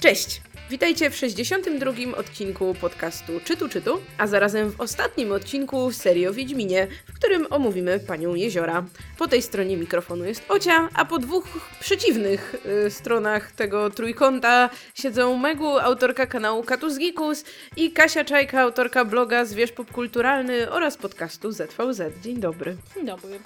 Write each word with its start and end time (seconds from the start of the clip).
Cześć! 0.00 0.42
Witajcie 0.70 1.10
w 1.10 1.16
62. 1.16 1.92
odcinku 2.16 2.74
podcastu 2.80 3.32
Czytu 3.44 3.68
Czytu, 3.68 4.00
a 4.18 4.26
zarazem 4.26 4.70
w 4.70 4.80
ostatnim 4.80 5.32
odcinku 5.32 5.92
serii 5.92 6.26
o 6.26 6.32
Wiedźminie, 6.32 6.86
w 7.06 7.12
którym 7.12 7.46
omówimy 7.50 8.00
Panią 8.00 8.34
Jeziora. 8.34 8.84
Po 9.18 9.28
tej 9.28 9.42
stronie 9.42 9.76
mikrofonu 9.76 10.24
jest 10.24 10.44
Ocia, 10.48 10.88
a 10.94 11.04
po 11.04 11.18
dwóch 11.18 11.44
przeciwnych 11.80 12.54
y, 12.86 12.90
stronach 12.90 13.52
tego 13.52 13.90
trójkąta 13.90 14.70
siedzą 14.94 15.36
Megu, 15.36 15.78
autorka 15.78 16.26
kanału 16.26 16.62
Katus 16.62 16.98
Gikus 16.98 17.44
i 17.76 17.92
Kasia 17.92 18.24
Czajka, 18.24 18.60
autorka 18.60 19.04
bloga 19.04 19.44
Zwierz 19.44 19.72
Popkulturalny 19.72 20.70
oraz 20.70 20.96
podcastu 20.96 21.52
ZVZ. 21.52 22.02
Dzień 22.22 22.40
dobry. 22.40 22.76
Dzień 22.94 23.06
dobry. 23.06 23.38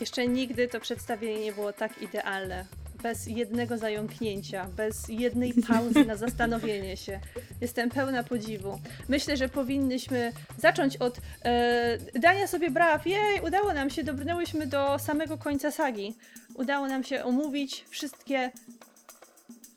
Jeszcze 0.00 0.28
nigdy 0.28 0.68
to 0.68 0.80
przedstawienie 0.80 1.40
nie 1.40 1.52
było 1.52 1.72
tak 1.72 2.02
idealne 2.02 2.87
bez 3.02 3.26
jednego 3.26 3.78
zająknięcia, 3.78 4.64
bez 4.64 5.08
jednej 5.08 5.54
pauzy 5.68 6.04
na 6.04 6.16
zastanowienie 6.16 6.96
się. 6.96 7.20
Jestem 7.60 7.90
pełna 7.90 8.22
podziwu. 8.22 8.80
Myślę, 9.08 9.36
że 9.36 9.48
powinnyśmy 9.48 10.32
zacząć 10.58 10.96
od 10.96 11.18
e, 11.44 11.98
dania 12.14 12.46
sobie 12.46 12.70
braw. 12.70 13.06
Jej, 13.06 13.40
udało 13.46 13.72
nam 13.72 13.90
się, 13.90 14.04
dobrnęłyśmy 14.04 14.66
do 14.66 14.98
samego 14.98 15.38
końca 15.38 15.70
sagi. 15.70 16.14
Udało 16.54 16.88
nam 16.88 17.04
się 17.04 17.24
omówić 17.24 17.84
wszystkie 17.88 18.50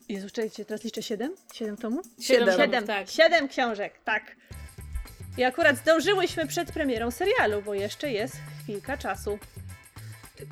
Jezu, 0.08 0.30
czekajcie, 0.30 0.64
teraz 0.64 0.84
liczę 0.84 1.02
siedem? 1.02 1.34
Siedem 1.54 1.76
tomów? 1.76 2.06
Siedem. 2.20 2.56
Siedem, 2.56 2.86
tak. 2.86 3.10
siedem 3.10 3.48
książek, 3.48 3.92
tak. 4.04 4.36
I 5.38 5.44
akurat 5.44 5.76
zdążyłyśmy 5.76 6.46
przed 6.46 6.72
premierą 6.72 7.10
serialu, 7.10 7.62
bo 7.62 7.74
jeszcze 7.74 8.10
jest 8.10 8.36
chwilka 8.62 8.96
czasu. 8.96 9.38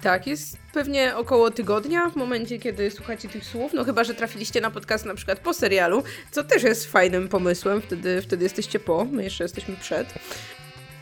Tak, 0.03 0.27
jest 0.27 0.57
pewnie 0.73 1.17
około 1.17 1.51
tygodnia 1.51 2.11
w 2.11 2.17
momencie, 2.17 2.59
kiedy 2.59 2.91
słuchacie 2.91 3.29
tych 3.29 3.45
słów, 3.45 3.73
no 3.73 3.85
chyba, 3.85 4.05
że 4.05 4.15
trafiliście 4.15 4.61
na 4.61 4.71
podcast 4.71 5.05
na 5.05 5.15
przykład 5.15 5.39
po 5.39 5.55
serialu, 5.55 6.03
co 6.31 6.45
też 6.45 6.63
jest 6.63 6.87
fajnym 6.87 7.29
pomysłem, 7.29 7.83
wtedy, 7.83 8.23
wtedy 8.23 8.45
jesteście 8.45 8.81
po, 8.81 9.05
my 9.05 9.25
jeszcze 9.25 9.45
jesteśmy 9.45 9.77
przed. 9.77 10.15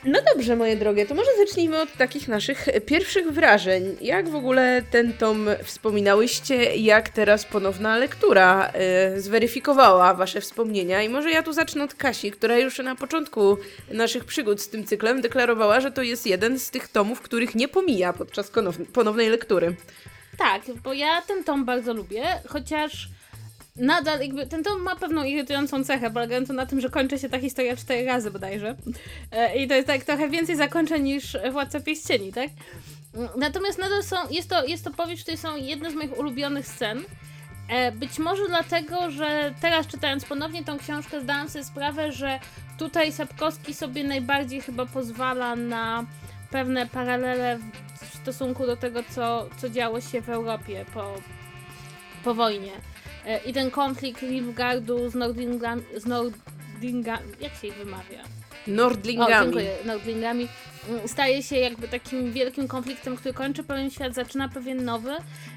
No 0.05 0.19
dobrze, 0.35 0.57
moje 0.57 0.77
drogie, 0.77 1.07
to 1.07 1.15
może 1.15 1.31
zacznijmy 1.39 1.81
od 1.81 1.93
takich 1.93 2.29
naszych 2.29 2.69
pierwszych 2.87 3.31
wrażeń. 3.31 3.97
Jak 4.01 4.29
w 4.29 4.35
ogóle 4.35 4.83
ten 4.91 5.13
tom 5.13 5.49
wspominałyście, 5.65 6.77
jak 6.77 7.09
teraz 7.09 7.45
ponowna 7.45 7.97
lektura 7.97 8.73
y, 9.17 9.21
zweryfikowała 9.21 10.15
wasze 10.15 10.41
wspomnienia? 10.41 11.03
I 11.03 11.09
może 11.09 11.31
ja 11.31 11.43
tu 11.43 11.53
zacznę 11.53 11.85
od 11.85 11.95
Kasi, 11.95 12.31
która 12.31 12.59
już 12.59 12.79
na 12.79 12.97
początku 12.97 13.59
naszych 13.91 14.25
przygód 14.25 14.61
z 14.61 14.69
tym 14.69 14.85
cyklem 14.85 15.21
deklarowała, 15.21 15.81
że 15.81 15.91
to 15.91 16.03
jest 16.03 16.27
jeden 16.27 16.59
z 16.59 16.71
tych 16.71 16.89
tomów, 16.89 17.21
których 17.21 17.55
nie 17.55 17.69
pomija 17.69 18.13
podczas 18.13 18.53
ponownej 18.93 19.29
lektury. 19.29 19.75
Tak, 20.39 20.63
bo 20.85 20.93
ja 20.93 21.23
ten 21.23 21.45
tom 21.45 21.65
bardzo 21.65 21.95
lubię, 21.95 22.25
chociaż 22.49 23.09
nadal 23.79 24.21
jakby 24.21 24.47
ten 24.47 24.65
tom 24.65 24.83
ma 24.83 24.97
pewną 24.97 25.25
irytującą 25.25 25.85
cechę, 25.85 26.11
polegającą 26.11 26.55
na 26.55 26.67
tym, 26.67 26.81
że 26.81 26.91
kończy 26.91 27.19
się 27.19 27.29
ta 27.29 27.39
historia 27.41 27.77
cztery 27.77 28.07
razy 28.07 28.31
bodajże. 28.31 28.77
E, 29.33 29.57
I 29.57 29.69
to 29.69 29.75
jest 29.75 29.87
tak 29.87 30.05
trochę 30.05 30.29
więcej 30.29 30.57
zakończeń 30.57 31.03
niż 31.03 31.37
Władca 31.53 31.81
Pierścieni, 31.81 32.33
tak? 32.33 32.49
Natomiast 33.37 33.79
nadal 33.79 34.03
są, 34.03 34.17
jest 34.31 34.51
to, 34.51 34.65
jest 34.65 34.85
to 34.85 34.91
powieść, 34.91 35.23
której 35.23 35.39
są 35.39 35.57
jedne 35.57 35.91
z 35.91 35.95
moich 35.95 36.19
ulubionych 36.19 36.67
scen. 36.67 37.05
E, 37.69 37.93
Być 37.93 38.19
może 38.19 38.49
dlatego, 38.49 39.11
że 39.11 39.55
teraz 39.61 39.87
czytając 39.87 40.25
ponownie 40.25 40.65
tą 40.65 40.79
książkę 40.79 41.21
zdałam 41.21 41.49
sobie 41.49 41.65
sprawę, 41.65 42.13
że 42.13 42.41
tutaj 42.79 43.13
Sapkowski 43.13 43.75
sobie 43.75 44.05
najbardziej 44.05 44.61
chyba 44.61 44.87
pozwala 44.87 45.57
na 45.57 46.07
pewne 46.51 46.87
paralele 46.87 47.59
w 48.03 48.17
stosunku 48.17 48.67
do 48.67 48.77
tego, 48.77 49.01
co, 49.11 49.49
co 49.61 49.69
działo 49.69 50.01
się 50.01 50.21
w 50.23 50.29
Europie 50.29 50.85
po, 50.95 51.15
po 52.25 52.35
wojnie. 52.35 52.73
E, 53.27 53.41
I 53.47 53.53
ten 53.53 53.71
konflikt 53.71 54.23
Nilfgaardu 54.23 55.11
z 55.11 55.15
Nordlingami, 55.15 55.83
z 55.97 56.07
jak 57.41 57.55
się 57.55 57.67
ich 57.67 57.75
wymawia? 57.75 58.23
O, 58.69 58.71
Nordlingami. 58.71 59.45
dziękuję, 59.45 59.77
Nordlingami, 59.85 60.49
mm, 60.89 61.09
staje 61.09 61.43
się 61.43 61.57
jakby 61.57 61.89
takim 61.89 62.33
wielkim 62.33 62.69
konfliktem, 62.69 63.17
który 63.17 63.35
kończy 63.35 63.65
pewien 63.65 63.91
świat, 63.91 64.15
zaczyna 64.15 64.49
pewien 64.49 64.85
nowy 64.85 65.13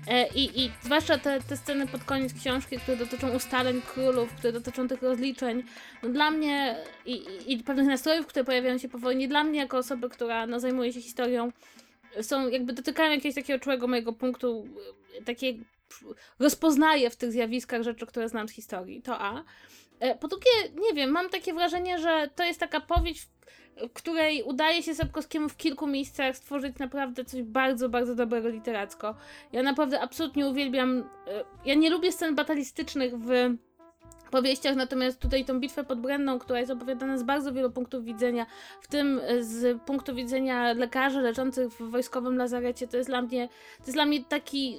e, 0.08 0.28
i, 0.28 0.62
i 0.62 0.72
zwłaszcza 0.84 1.18
te, 1.18 1.42
te 1.42 1.58
sceny 1.58 1.88
pod 1.88 2.04
koniec 2.04 2.34
książki, 2.34 2.78
które 2.78 2.98
dotyczą 2.98 3.30
ustaleń 3.30 3.82
królów, 3.82 4.34
które 4.34 4.54
dotyczą 4.54 4.88
tych 4.88 5.02
rozliczeń, 5.02 5.64
no 6.04 6.10
dla 6.10 6.32
mnie 6.32 6.76
i, 7.06 7.12
i, 7.12 7.54
i 7.54 7.64
pewnych 7.64 7.88
nastrojów, 7.88 8.28
które 8.28 8.46
pojawiają 8.46 8.78
się 8.78 8.90
po 8.90 8.98
wojnie, 8.98 9.28
dla 9.28 9.44
mnie 9.44 9.60
jako 9.60 9.78
osoby, 9.78 10.10
która 10.10 10.48
no, 10.48 10.60
zajmuje 10.60 10.94
się 10.94 11.02
historią, 11.02 11.52
są 12.22 12.48
jakby 12.48 12.74
dotykają 12.74 13.12
jakiegoś 13.12 13.36
takiego 13.36 13.60
czułego 13.60 13.88
mojego 13.88 14.14
punktu, 14.14 14.68
e, 15.20 15.24
takiej 15.24 15.64
rozpoznaję 16.40 17.10
w 17.10 17.16
tych 17.16 17.32
zjawiskach 17.32 17.84
rzeczy, 17.84 18.06
które 18.06 18.30
znam 18.30 18.48
z 18.48 18.52
historii. 18.52 19.02
To 19.02 19.20
A. 19.20 19.44
E, 20.00 20.16
Po 20.16 20.28
drugie, 20.28 20.52
nie 20.76 20.94
wiem, 20.94 21.10
mam 21.10 21.30
takie 21.30 21.54
wrażenie, 21.54 22.00
że 22.00 22.30
to 22.36 22.44
jest 22.44 22.60
taka 22.60 22.82
powieść, 22.82 23.28
w 23.90 23.94
której 23.94 24.44
udaje 24.44 24.84
się 24.84 24.96
Sapkowskiemu 24.96 25.50
w 25.50 25.58
kilku 25.58 25.88
miejscach 25.88 26.38
stworzyć 26.38 26.78
naprawdę 26.80 27.26
coś 27.26 27.42
bardzo, 27.42 27.90
bardzo 27.90 28.16
dobrego 28.16 28.50
literacko. 28.50 29.16
Ja 29.52 29.64
naprawdę 29.64 30.02
absolutnie 30.02 30.48
uwielbiam. 30.48 31.10
e, 31.28 31.44
Ja 31.66 31.76
nie 31.76 31.90
lubię 31.90 32.12
scen 32.12 32.36
batalistycznych 32.36 33.18
w 33.20 33.30
powieściach, 34.32 34.76
natomiast 34.76 35.20
tutaj 35.20 35.46
tą 35.46 35.60
bitwę 35.60 35.84
pod 35.84 36.02
Brenną, 36.02 36.40
która 36.40 36.60
jest 36.60 36.72
opowiadana 36.72 37.18
z 37.18 37.24
bardzo 37.24 37.54
wielu 37.54 37.72
punktów 37.72 38.06
widzenia, 38.06 38.46
w 38.82 38.88
tym 38.88 39.22
e, 39.24 39.44
z 39.44 39.82
punktu 39.82 40.16
widzenia 40.16 40.74
lekarzy 40.74 41.22
leczących 41.22 41.74
w 41.74 41.92
wojskowym 41.92 42.38
lazarecie, 42.38 42.88
to 42.88 42.98
jest 42.98 43.10
dla 43.10 43.22
mnie, 43.22 43.48
to 43.78 43.84
jest 43.86 43.94
dla 43.94 44.06
mnie 44.06 44.24
taki, 44.24 44.78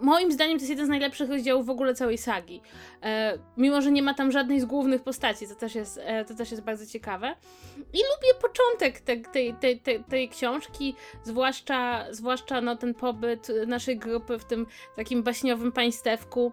moim 0.00 0.32
zdaniem 0.32 0.58
to 0.58 0.62
jest 0.62 0.70
jeden 0.70 0.86
z 0.86 0.88
najlepszych 0.88 1.30
rozdziałów 1.30 1.66
w 1.66 1.70
ogóle 1.70 1.94
całej 1.94 2.18
sagi. 2.18 2.60
E, 3.02 3.38
mimo, 3.56 3.82
że 3.82 3.92
nie 3.92 4.02
ma 4.02 4.14
tam 4.14 4.32
żadnej 4.32 4.60
z 4.60 4.64
głównych 4.64 5.02
postaci, 5.02 5.48
to 5.48 5.54
też 5.54 5.74
jest, 5.74 6.00
e, 6.02 6.24
to 6.24 6.34
też 6.34 6.50
jest 6.50 6.62
bardzo 6.62 6.86
ciekawe. 6.86 7.34
I 7.76 7.98
lubię 7.98 8.40
początek 8.42 9.00
te, 9.00 9.16
tej, 9.16 9.54
tej, 9.54 9.80
tej, 9.80 10.04
tej 10.04 10.28
książki, 10.28 10.94
zwłaszcza, 11.24 12.04
zwłaszcza 12.10 12.60
no, 12.60 12.76
ten 12.76 12.94
pobyt 12.94 13.52
naszej 13.66 13.98
grupy 13.98 14.38
w 14.38 14.44
tym 14.44 14.66
takim 14.96 15.22
baśniowym 15.22 15.72
państewku 15.72 16.52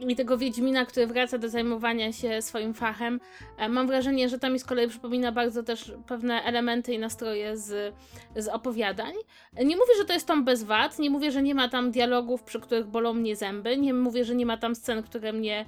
i 0.00 0.16
tego 0.16 0.38
Wiedźmina, 0.38 0.86
który 0.86 1.06
wraca 1.06 1.38
do 1.38 1.48
zajmowania 1.48 2.12
się 2.12 2.42
swoim 2.42 2.74
fachem. 2.74 3.20
E, 3.58 3.68
Mam 3.68 3.86
wrażenie, 3.86 4.28
że 4.28 4.38
to 4.38 4.50
mi 4.50 4.58
z 4.58 4.64
kolei 4.64 4.88
przypomina 4.88 5.32
bardzo 5.32 5.62
też 5.62 5.92
pewne 6.06 6.42
elementy 6.42 6.94
i 6.94 6.98
nastroje 6.98 7.56
z, 7.56 7.94
z 8.36 8.48
opowiadań. 8.48 9.12
E, 9.56 9.64
Nie 9.64 9.76
mówię, 9.76 9.92
że 9.98 10.04
to 10.04 10.12
jest 10.12 10.26
tom 10.26 10.44
bez 10.44 10.64
wad, 10.64 10.98
nie 10.98 11.10
mówię, 11.10 11.30
że 11.32 11.42
nie 11.42 11.54
ma 11.54 11.68
tam 11.68 11.90
dialogów, 11.90 12.42
przy 12.42 12.60
których 12.60 12.86
bolą 12.86 13.14
mnie 13.14 13.36
zęby, 13.36 13.76
nie 13.76 13.94
mówię, 13.94 14.24
że 14.24 14.34
nie 14.34 14.46
ma 14.46 14.56
tam 14.56 14.74
scen, 14.74 15.02
które 15.02 15.32
mnie 15.32 15.64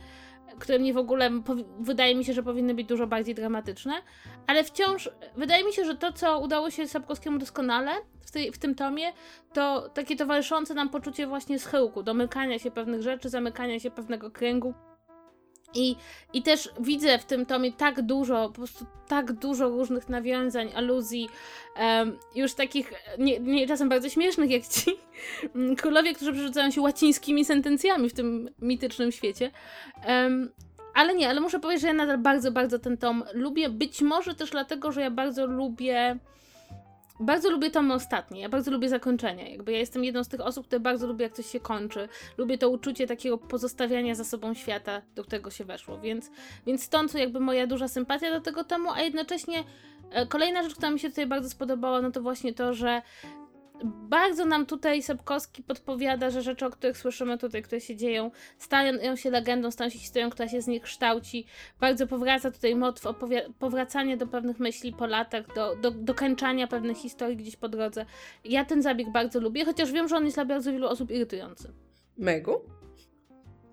które 0.59 0.79
mnie 0.79 0.93
w 0.95 0.97
ogóle 0.97 1.31
wydaje 1.81 2.15
mi 2.15 2.25
się, 2.25 2.33
że 2.33 2.43
powinny 2.43 2.75
być 2.75 2.87
dużo 2.87 3.07
bardziej 3.07 3.35
dramatyczne, 3.35 3.95
ale 4.47 4.65
wciąż 4.65 5.11
wydaje 5.37 5.65
mi 5.65 5.73
się, 5.73 5.85
że 5.85 5.97
to, 5.97 6.13
co 6.13 6.41
udało 6.41 6.71
się 6.71 6.89
Sapkowskiemu 6.89 7.39
doskonale 7.39 7.91
w, 8.21 8.31
tej, 8.31 8.53
w 8.53 8.59
tym 8.59 8.75
tomie, 8.75 9.13
to 9.53 9.89
takie 9.89 10.17
towarzyszące 10.17 10.75
nam 10.75 10.89
poczucie 10.89 11.27
właśnie 11.27 11.59
schyłku, 11.59 12.03
domykania 12.03 12.59
się 12.59 12.71
pewnych 12.71 13.03
rzeczy, 13.03 13.29
zamykania 13.29 13.81
się 13.81 13.91
pewnego 13.91 14.31
kręgu. 14.31 14.75
I, 15.75 15.97
I 16.33 16.43
też 16.43 16.69
widzę 16.81 17.19
w 17.19 17.25
tym 17.25 17.47
tomie 17.47 17.73
tak 17.73 18.03
dużo, 18.03 18.49
po 18.49 18.55
prostu 18.55 18.87
tak 19.09 19.33
dużo 19.33 19.69
różnych 19.69 20.09
nawiązań, 20.09 20.73
aluzji, 20.75 21.29
em, 21.77 22.19
już 22.35 22.55
takich 22.55 22.93
nie, 23.19 23.41
nie 23.41 23.67
czasem 23.67 23.89
bardzo 23.89 24.09
śmiesznych, 24.09 24.51
jak 24.51 24.67
ci 24.67 24.91
królowie, 25.81 26.15
którzy 26.15 26.33
przerzucają 26.33 26.71
się 26.71 26.81
łacińskimi 26.81 27.45
sentencjami 27.45 28.11
w 28.11 28.15
tym 28.15 28.51
mitycznym 28.63 29.13
świecie. 29.13 29.51
Em, 30.03 30.51
ale 30.95 31.15
nie, 31.15 31.29
ale 31.29 31.41
muszę 31.41 31.61
powiedzieć, 31.61 31.83
że 31.83 31.89
ja 31.89 31.95
nadal 31.95 32.19
bardzo, 32.19 32.53
bardzo 32.53 32.79
ten 32.79 32.97
tom 32.97 33.25
lubię. 33.35 33.69
Być 33.69 34.03
może 34.03 34.35
też 34.35 34.51
dlatego, 34.51 34.93
że 34.93 35.01
ja 35.01 35.11
bardzo 35.11 35.47
lubię. 35.47 36.19
Bardzo 37.21 37.51
lubię 37.51 37.71
tomy 37.71 37.95
ostatnie, 37.95 38.41
ja 38.41 38.49
bardzo 38.49 38.71
lubię 38.71 38.89
zakończenia. 38.89 39.49
Jakby 39.49 39.73
ja 39.73 39.79
jestem 39.79 40.05
jedną 40.05 40.25
z 40.25 40.29
tych 40.29 40.41
osób, 40.41 40.67
które 40.67 40.81
bardzo 40.81 41.07
lubię, 41.07 41.23
jak 41.23 41.33
coś 41.33 41.47
się 41.47 41.61
kończy. 41.61 42.09
Lubię 42.39 42.59
to 42.59 42.71
uczucie 42.71 43.07
takiego 43.07 43.39
pozostawiania 43.39 44.15
za 44.15 44.25
sobą 44.25 44.55
świata, 44.55 45.03
do 45.15 45.25
którego 45.25 45.51
się 45.51 45.65
weszło. 45.65 45.99
Więc, 45.99 46.31
więc 46.67 46.83
stąd 46.83 47.15
jakby 47.15 47.41
moja 47.41 47.67
duża 47.67 47.89
sympatia 47.89 48.31
do 48.31 48.41
tego 48.41 48.65
tomu, 48.65 48.91
a 48.91 49.01
jednocześnie 49.01 49.65
e, 50.11 50.27
kolejna 50.27 50.63
rzecz, 50.63 50.75
która 50.75 50.91
mi 50.91 50.99
się 50.99 51.09
tutaj 51.09 51.27
bardzo 51.27 51.51
spodobała, 51.51 52.03
no 52.03 52.11
to 52.11 52.23
właśnie 52.23 52.55
to, 52.55 52.75
że 52.75 53.03
bardzo 53.85 54.45
nam 54.45 54.67
tutaj 54.67 55.03
Sapkowski 55.03 55.63
podpowiada, 55.63 56.31
że 56.31 56.43
rzeczy, 56.43 56.67
o 56.67 56.71
których 56.71 56.99
słyszymy 56.99 57.39
tutaj, 57.39 57.63
które 57.63 57.81
się 57.81 57.97
dzieją, 57.97 58.31
stają 58.59 59.17
się 59.17 59.31
legendą, 59.31 59.71
stają 59.71 59.91
się 59.91 59.99
historią, 59.99 60.31
która 60.31 60.49
się 60.49 60.63
z 60.63 60.67
nich 60.67 60.83
kształci. 60.83 61.47
Bardzo 61.81 62.07
powraca 62.07 62.51
tutaj 62.51 62.77
motyw 62.77 63.15
powracania 63.59 64.17
do 64.17 64.27
pewnych 64.27 64.59
myśli 64.59 64.93
po 64.93 65.07
latach, 65.07 65.55
do, 65.55 65.77
do, 65.77 65.91
do 65.91 66.15
kończania 66.15 66.67
pewnych 66.67 66.97
historii 66.97 67.37
gdzieś 67.37 67.57
po 67.57 67.69
drodze. 67.69 68.07
Ja 68.45 68.65
ten 68.65 68.83
zabieg 68.83 69.13
bardzo 69.13 69.41
lubię, 69.41 69.65
chociaż 69.65 69.93
wiem, 69.93 70.09
że 70.09 70.17
on 70.17 70.25
jest 70.25 70.37
dla 70.37 70.45
bardzo 70.45 70.73
wielu 70.73 70.89
osób 70.89 71.11
irytujący. 71.11 71.73
Megu? 72.19 72.61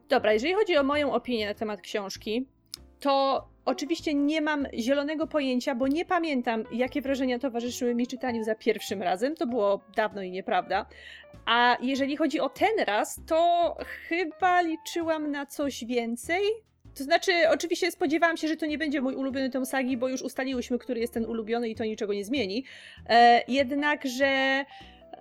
Dobra, 0.10 0.34
jeżeli 0.34 0.54
chodzi 0.54 0.78
o 0.78 0.84
moją 0.84 1.14
opinię 1.14 1.48
na 1.48 1.54
temat 1.54 1.82
książki, 1.82 2.48
to 3.00 3.48
oczywiście 3.68 4.14
nie 4.14 4.42
mam 4.42 4.68
zielonego 4.74 5.28
pojęcia, 5.28 5.76
bo 5.76 5.88
nie 5.88 6.06
pamiętam, 6.06 6.64
jakie 6.72 7.02
wrażenia 7.02 7.40
towarzyszyły 7.40 7.96
mi 7.96 8.08
czytaniu 8.08 8.44
za 8.44 8.56
pierwszym 8.56 9.02
razem. 9.02 9.36
To 9.36 9.48
było 9.48 9.82
dawno 9.96 10.22
i 10.22 10.32
nieprawda. 10.32 10.86
A 11.46 11.78
jeżeli 11.82 12.18
chodzi 12.18 12.40
o 12.40 12.50
ten 12.50 12.80
raz, 12.86 13.22
to 13.28 13.76
chyba 14.08 14.62
liczyłam 14.62 15.32
na 15.32 15.46
coś 15.46 15.86
więcej. 15.86 16.42
To 16.98 17.04
znaczy, 17.04 17.32
oczywiście 17.50 17.92
spodziewałam 17.92 18.38
się, 18.38 18.48
że 18.48 18.56
to 18.56 18.66
nie 18.66 18.78
będzie 18.78 19.02
mój 19.02 19.16
ulubiony 19.16 19.50
tom 19.50 19.66
sagi, 19.66 19.98
bo 19.98 20.08
już 20.08 20.22
ustaliłyśmy, 20.22 20.80
który 20.80 21.00
jest 21.00 21.14
ten 21.14 21.26
ulubiony 21.26 21.70
i 21.70 21.76
to 21.76 21.86
niczego 21.86 22.14
nie 22.14 22.26
zmieni. 22.26 22.64
E, 23.10 23.44
jednakże 23.48 24.66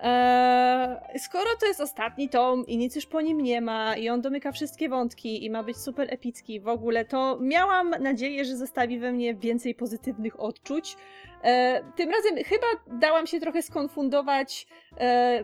Eee, 0.01 1.19
skoro 1.19 1.49
to 1.59 1.65
jest 1.65 1.81
ostatni 1.81 2.29
tom 2.29 2.65
i 2.67 2.77
nic 2.77 2.95
już 2.95 3.05
po 3.05 3.21
nim 3.21 3.41
nie 3.41 3.61
ma 3.61 3.95
i 3.95 4.09
on 4.09 4.21
domyka 4.21 4.51
wszystkie 4.51 4.89
wątki 4.89 5.45
i 5.45 5.49
ma 5.49 5.63
być 5.63 5.77
super 5.77 6.13
epicki 6.13 6.59
w 6.59 6.67
ogóle, 6.67 7.05
to 7.05 7.37
miałam 7.41 7.89
nadzieję, 7.89 8.45
że 8.45 8.55
zostawi 8.55 8.99
we 8.99 9.11
mnie 9.11 9.35
więcej 9.35 9.75
pozytywnych 9.75 10.39
odczuć. 10.39 10.97
Eee, 11.43 11.83
tym 11.95 12.09
razem 12.09 12.43
chyba 12.43 12.97
dałam 12.99 13.27
się 13.27 13.39
trochę 13.39 13.61
skonfundować 13.61 14.67
eee, 14.97 15.43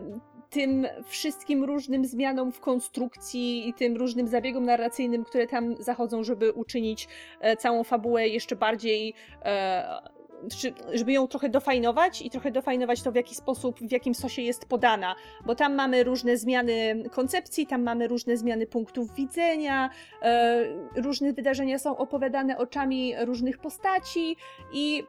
tym 0.54 0.86
wszystkim 1.04 1.64
różnym 1.64 2.04
zmianom 2.04 2.52
w 2.52 2.60
konstrukcji 2.60 3.68
i 3.68 3.74
tym 3.74 3.96
różnym 3.96 4.28
zabiegom 4.28 4.64
narracyjnym, 4.64 5.24
które 5.24 5.46
tam 5.46 5.76
zachodzą, 5.78 6.24
żeby 6.24 6.52
uczynić 6.52 7.08
e, 7.40 7.56
całą 7.56 7.84
fabułę 7.84 8.28
jeszcze 8.28 8.56
bardziej 8.56 9.14
e, 9.42 10.13
żeby 10.92 11.12
ją 11.12 11.28
trochę 11.28 11.48
dofajnować 11.48 12.22
i 12.22 12.30
trochę 12.30 12.50
dofajnować 12.50 13.02
to, 13.02 13.12
w 13.12 13.14
jaki 13.14 13.34
sposób, 13.34 13.78
w 13.78 13.92
jakim 13.92 14.14
sosie 14.14 14.42
jest 14.42 14.66
podana, 14.66 15.14
bo 15.46 15.54
tam 15.54 15.74
mamy 15.74 16.04
różne 16.04 16.36
zmiany 16.36 17.04
koncepcji, 17.10 17.66
tam 17.66 17.82
mamy 17.82 18.08
różne 18.08 18.36
zmiany 18.36 18.66
punktów 18.66 19.14
widzenia, 19.14 19.90
e, 20.22 20.64
różne 20.96 21.32
wydarzenia 21.32 21.78
są 21.78 21.96
opowiadane 21.96 22.58
oczami 22.58 23.14
różnych 23.24 23.58
postaci 23.58 24.36
i 24.72 25.04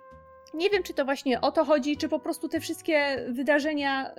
nie 0.54 0.69
wiem, 0.69 0.83
czy 0.83 0.94
to 0.94 1.06
właśnie 1.06 1.42
o 1.42 1.51
to 1.51 1.66
chodzi, 1.66 1.98
czy 1.98 2.10
po 2.10 2.19
prostu 2.19 2.50
te 2.50 2.60
wszystkie 2.60 3.25
wydarzenia, 3.30 4.10
e, 4.10 4.16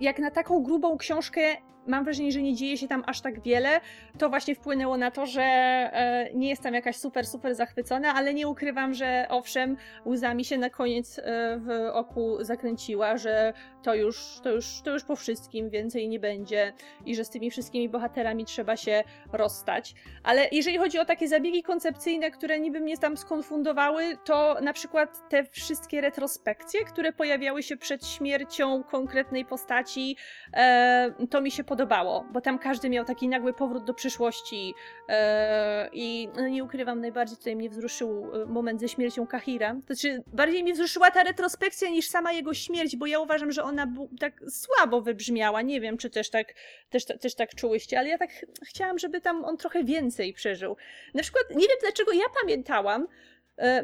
jak 0.00 0.18
na 0.18 0.30
taką 0.30 0.62
grubą 0.62 0.96
książkę, 0.98 1.40
mam 1.86 2.04
wrażenie, 2.04 2.32
że 2.32 2.42
nie 2.42 2.54
dzieje 2.54 2.76
się 2.76 2.88
tam 2.88 3.02
aż 3.06 3.20
tak 3.20 3.42
wiele. 3.42 3.80
To 4.18 4.28
właśnie 4.28 4.54
wpłynęło 4.54 4.96
na 4.96 5.10
to, 5.10 5.26
że 5.26 5.42
e, 5.42 6.30
nie 6.34 6.48
jestem 6.48 6.74
jakaś 6.74 6.96
super, 6.96 7.26
super 7.26 7.54
zachwycona, 7.54 8.14
ale 8.14 8.34
nie 8.34 8.48
ukrywam, 8.48 8.94
że 8.94 9.26
owszem, 9.28 9.76
łzami 10.06 10.44
się 10.44 10.58
na 10.58 10.70
koniec 10.70 11.18
e, 11.18 11.22
w 11.58 11.90
oku 11.92 12.36
zakręciła, 12.40 13.16
że 13.16 13.52
to 13.82 13.94
już, 13.94 14.40
to, 14.42 14.50
już, 14.50 14.82
to 14.84 14.90
już 14.90 15.04
po 15.04 15.16
wszystkim 15.16 15.70
więcej 15.70 16.08
nie 16.08 16.20
będzie 16.20 16.72
i 17.06 17.16
że 17.16 17.24
z 17.24 17.30
tymi 17.30 17.50
wszystkimi 17.50 17.88
bohaterami 17.88 18.44
trzeba 18.44 18.76
się 18.76 19.04
rozstać. 19.32 19.94
Ale 20.22 20.48
jeżeli 20.52 20.78
chodzi 20.78 20.98
o 20.98 21.04
takie 21.04 21.28
zabiegi 21.28 21.62
koncepcyjne, 21.62 22.30
które 22.30 22.60
niby 22.60 22.80
mnie 22.80 22.98
tam 22.98 23.16
skonfundowały, 23.16 24.16
to 24.24 24.56
na 24.62 24.72
przykład 24.72 25.28
te 25.28 25.44
wszystkie 25.44 26.00
retrospekcje, 26.00 26.84
które 26.84 27.12
pojawiały 27.12 27.62
się 27.62 27.76
przed 27.76 28.06
śmiercią 28.06 28.82
konkretnej 28.82 29.44
postaci, 29.44 30.16
e, 30.54 31.14
to 31.30 31.40
mi 31.40 31.50
się 31.50 31.64
podobało, 31.70 32.24
bo 32.32 32.40
tam 32.40 32.58
każdy 32.58 32.90
miał 32.90 33.04
taki 33.04 33.28
nagły 33.28 33.52
powrót 33.52 33.84
do 33.84 33.94
przyszłości 33.94 34.74
e, 35.08 35.90
i 35.92 36.28
no, 36.36 36.48
nie 36.48 36.64
ukrywam, 36.64 37.00
najbardziej 37.00 37.36
tutaj 37.36 37.56
mnie 37.56 37.70
wzruszył 37.70 38.30
e, 38.34 38.46
moment 38.46 38.80
ze 38.80 38.88
śmiercią 38.88 39.26
Kahira. 39.26 39.74
To 39.74 39.94
znaczy, 39.94 40.22
bardziej 40.26 40.62
mnie 40.62 40.72
wzruszyła 40.72 41.10
ta 41.10 41.22
retrospekcja 41.22 41.90
niż 41.90 42.08
sama 42.08 42.32
jego 42.32 42.54
śmierć, 42.54 42.96
bo 42.96 43.06
ja 43.06 43.18
uważam, 43.20 43.52
że 43.52 43.62
ona 43.62 43.86
tak 44.20 44.32
słabo 44.48 45.00
wybrzmiała. 45.00 45.62
Nie 45.62 45.80
wiem, 45.80 45.96
czy 45.96 46.10
też 46.10 46.30
tak, 46.30 46.54
też, 46.90 47.04
też 47.04 47.34
tak 47.34 47.54
czułyście, 47.54 47.98
ale 47.98 48.08
ja 48.08 48.18
tak 48.18 48.30
chciałam, 48.66 48.98
żeby 48.98 49.20
tam 49.20 49.44
on 49.44 49.56
trochę 49.56 49.84
więcej 49.84 50.32
przeżył. 50.32 50.76
Na 51.14 51.22
przykład, 51.22 51.44
nie 51.50 51.68
wiem 51.68 51.76
dlaczego 51.80 52.12
ja 52.12 52.24
pamiętałam, 52.42 53.06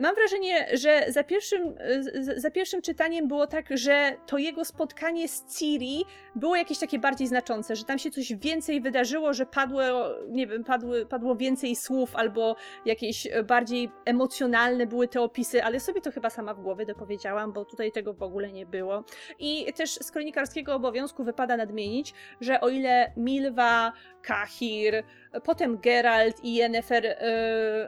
mam 0.00 0.14
wrażenie, 0.14 0.66
że 0.72 1.04
za 1.08 1.24
pierwszym, 1.24 1.74
e, 1.78 2.40
za 2.40 2.50
pierwszym 2.50 2.82
czytaniem 2.82 3.28
było 3.28 3.46
tak, 3.46 3.66
że 3.70 4.16
to 4.26 4.38
jego 4.38 4.64
spotkanie 4.64 5.28
z 5.28 5.44
Ciri 5.58 6.04
było 6.34 6.56
jakieś 6.56 6.78
takie 6.78 6.98
bardziej 6.98 7.26
znaczące, 7.26 7.76
że 7.76 7.84
tam 7.84 7.98
się 7.98 8.10
coś 8.10 8.34
więcej 8.34 8.80
wydarzyło, 8.80 9.34
że 9.34 9.46
padło, 9.46 9.82
nie 10.28 10.46
wiem, 10.46 10.64
padły, 10.64 11.06
padło 11.06 11.36
więcej 11.36 11.76
słów 11.76 12.16
albo 12.16 12.56
jakieś 12.84 13.28
bardziej 13.46 13.90
emocjonalne 14.04 14.86
były 14.86 15.08
te 15.08 15.20
opisy, 15.20 15.64
ale 15.64 15.80
sobie 15.80 16.00
to 16.00 16.12
chyba 16.12 16.30
sama 16.30 16.54
w 16.54 16.60
głowie 16.60 16.86
dopowiedziałam, 16.86 17.52
bo 17.52 17.64
tutaj 17.64 17.92
tego 17.92 18.14
w 18.14 18.22
ogóle 18.22 18.52
nie 18.52 18.66
było. 18.66 19.04
I 19.38 19.72
też 19.72 19.90
z 19.90 20.10
kronikarskiego 20.10 20.74
obowiązku 20.74 21.24
wypada 21.24 21.56
nadmienić, 21.56 22.14
że 22.40 22.60
o 22.60 22.68
ile 22.68 23.12
Milwa, 23.16 23.92
Kahir, 24.26 25.04
potem 25.44 25.78
Geralt 25.78 26.44
i 26.44 26.54
Yennefer 26.54 27.04
y, 27.06 27.16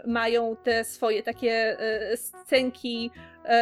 mają 0.07 0.57
te 0.57 0.85
swoje 0.85 1.23
takie 1.23 1.77
y, 2.13 2.17
scenki 2.17 3.11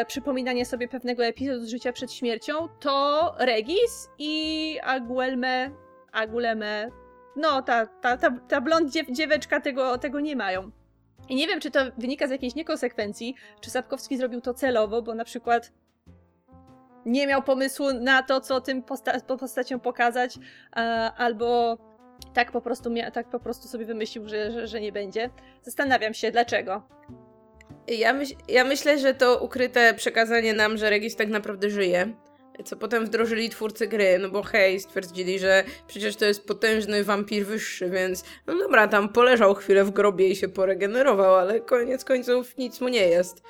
y, 0.02 0.04
przypominania 0.04 0.64
sobie 0.64 0.88
pewnego 0.88 1.24
epizodu 1.24 1.60
z 1.60 1.68
życia 1.68 1.92
przed 1.92 2.12
śmiercią, 2.12 2.68
to 2.80 3.34
Regis 3.38 4.08
i 4.18 4.78
Aguelme, 4.82 5.70
Aguleme, 6.12 6.90
no 7.36 7.62
ta, 7.62 7.86
ta, 7.86 8.16
ta, 8.16 8.30
ta 8.48 8.60
blond 8.60 8.92
dziew, 8.92 9.06
dzieweczka 9.10 9.60
tego, 9.60 9.98
tego 9.98 10.20
nie 10.20 10.36
mają. 10.36 10.70
I 11.28 11.34
nie 11.36 11.46
wiem, 11.46 11.60
czy 11.60 11.70
to 11.70 11.80
wynika 11.98 12.26
z 12.26 12.30
jakiejś 12.30 12.54
niekonsekwencji, 12.54 13.34
czy 13.60 13.70
Sapkowski 13.70 14.16
zrobił 14.16 14.40
to 14.40 14.54
celowo, 14.54 15.02
bo 15.02 15.14
na 15.14 15.24
przykład 15.24 15.72
nie 17.06 17.26
miał 17.26 17.42
pomysłu 17.42 17.92
na 17.92 18.22
to, 18.22 18.40
co 18.40 18.60
tym 18.60 18.82
posta 18.82 19.20
postacią 19.20 19.80
pokazać, 19.80 20.38
albo 21.16 21.78
tak 22.36 22.52
po 22.52 22.60
prostu, 22.60 22.90
tak 23.14 23.30
po 23.30 23.40
prostu 23.40 23.68
sobie 23.68 23.84
wymyślił, 23.84 24.28
że, 24.28 24.52
że, 24.52 24.66
że 24.66 24.80
nie 24.80 24.92
będzie. 24.92 25.30
Zastanawiam 25.62 26.14
się, 26.14 26.30
dlaczego. 26.30 26.82
Ja, 27.88 28.12
myśl, 28.12 28.34
ja 28.48 28.64
myślę, 28.64 28.98
że 28.98 29.14
to 29.14 29.38
ukryte 29.38 29.94
przekazanie 29.94 30.52
nam, 30.54 30.76
że 30.76 30.90
Regis 30.90 31.16
tak 31.16 31.28
naprawdę 31.28 31.70
żyje, 31.70 32.12
co 32.64 32.76
potem 32.76 33.06
wdrożyli 33.06 33.50
twórcy 33.50 33.86
gry, 33.86 34.18
no 34.18 34.28
bo 34.28 34.42
hej, 34.42 34.80
stwierdzili, 34.80 35.38
że 35.38 35.64
przecież 35.86 36.16
to 36.16 36.24
jest 36.24 36.46
potężny 36.46 37.04
wampir 37.04 37.46
wyższy, 37.46 37.90
więc 37.90 38.24
no 38.46 38.58
dobra, 38.58 38.88
tam 38.88 39.08
poleżał 39.08 39.54
chwilę 39.54 39.84
w 39.84 39.90
grobie 39.90 40.28
i 40.28 40.36
się 40.36 40.48
poregenerował, 40.48 41.34
ale 41.34 41.60
koniec 41.60 42.04
końców 42.04 42.56
nic 42.56 42.80
mu 42.80 42.88
nie 42.88 43.08
jest. 43.08 43.42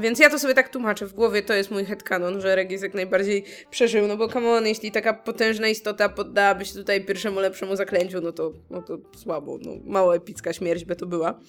Więc 0.00 0.18
ja 0.18 0.30
to 0.30 0.38
sobie 0.38 0.54
tak 0.54 0.68
tłumaczę 0.68 1.06
w 1.06 1.12
głowie, 1.12 1.42
to 1.42 1.54
jest 1.54 1.70
mój 1.70 1.84
headcanon, 1.84 2.40
że 2.40 2.56
Regis 2.56 2.82
jak 2.82 2.94
najbardziej 2.94 3.44
przeżył, 3.70 4.06
no 4.06 4.16
bo 4.16 4.28
come 4.28 4.50
on, 4.50 4.66
jeśli 4.66 4.92
taka 4.92 5.14
potężna 5.14 5.68
istota 5.68 6.08
poddałaby 6.08 6.64
się 6.64 6.74
tutaj 6.74 7.04
pierwszemu 7.04 7.40
lepszemu 7.40 7.76
zaklęciu, 7.76 8.20
no 8.20 8.32
to, 8.32 8.52
no 8.70 8.82
to 8.82 8.98
słabo, 9.16 9.58
no 9.62 9.72
mało 9.84 10.16
epicka 10.16 10.52
śmierć 10.52 10.84
by 10.84 10.96
to 10.96 11.06
była. 11.06 11.40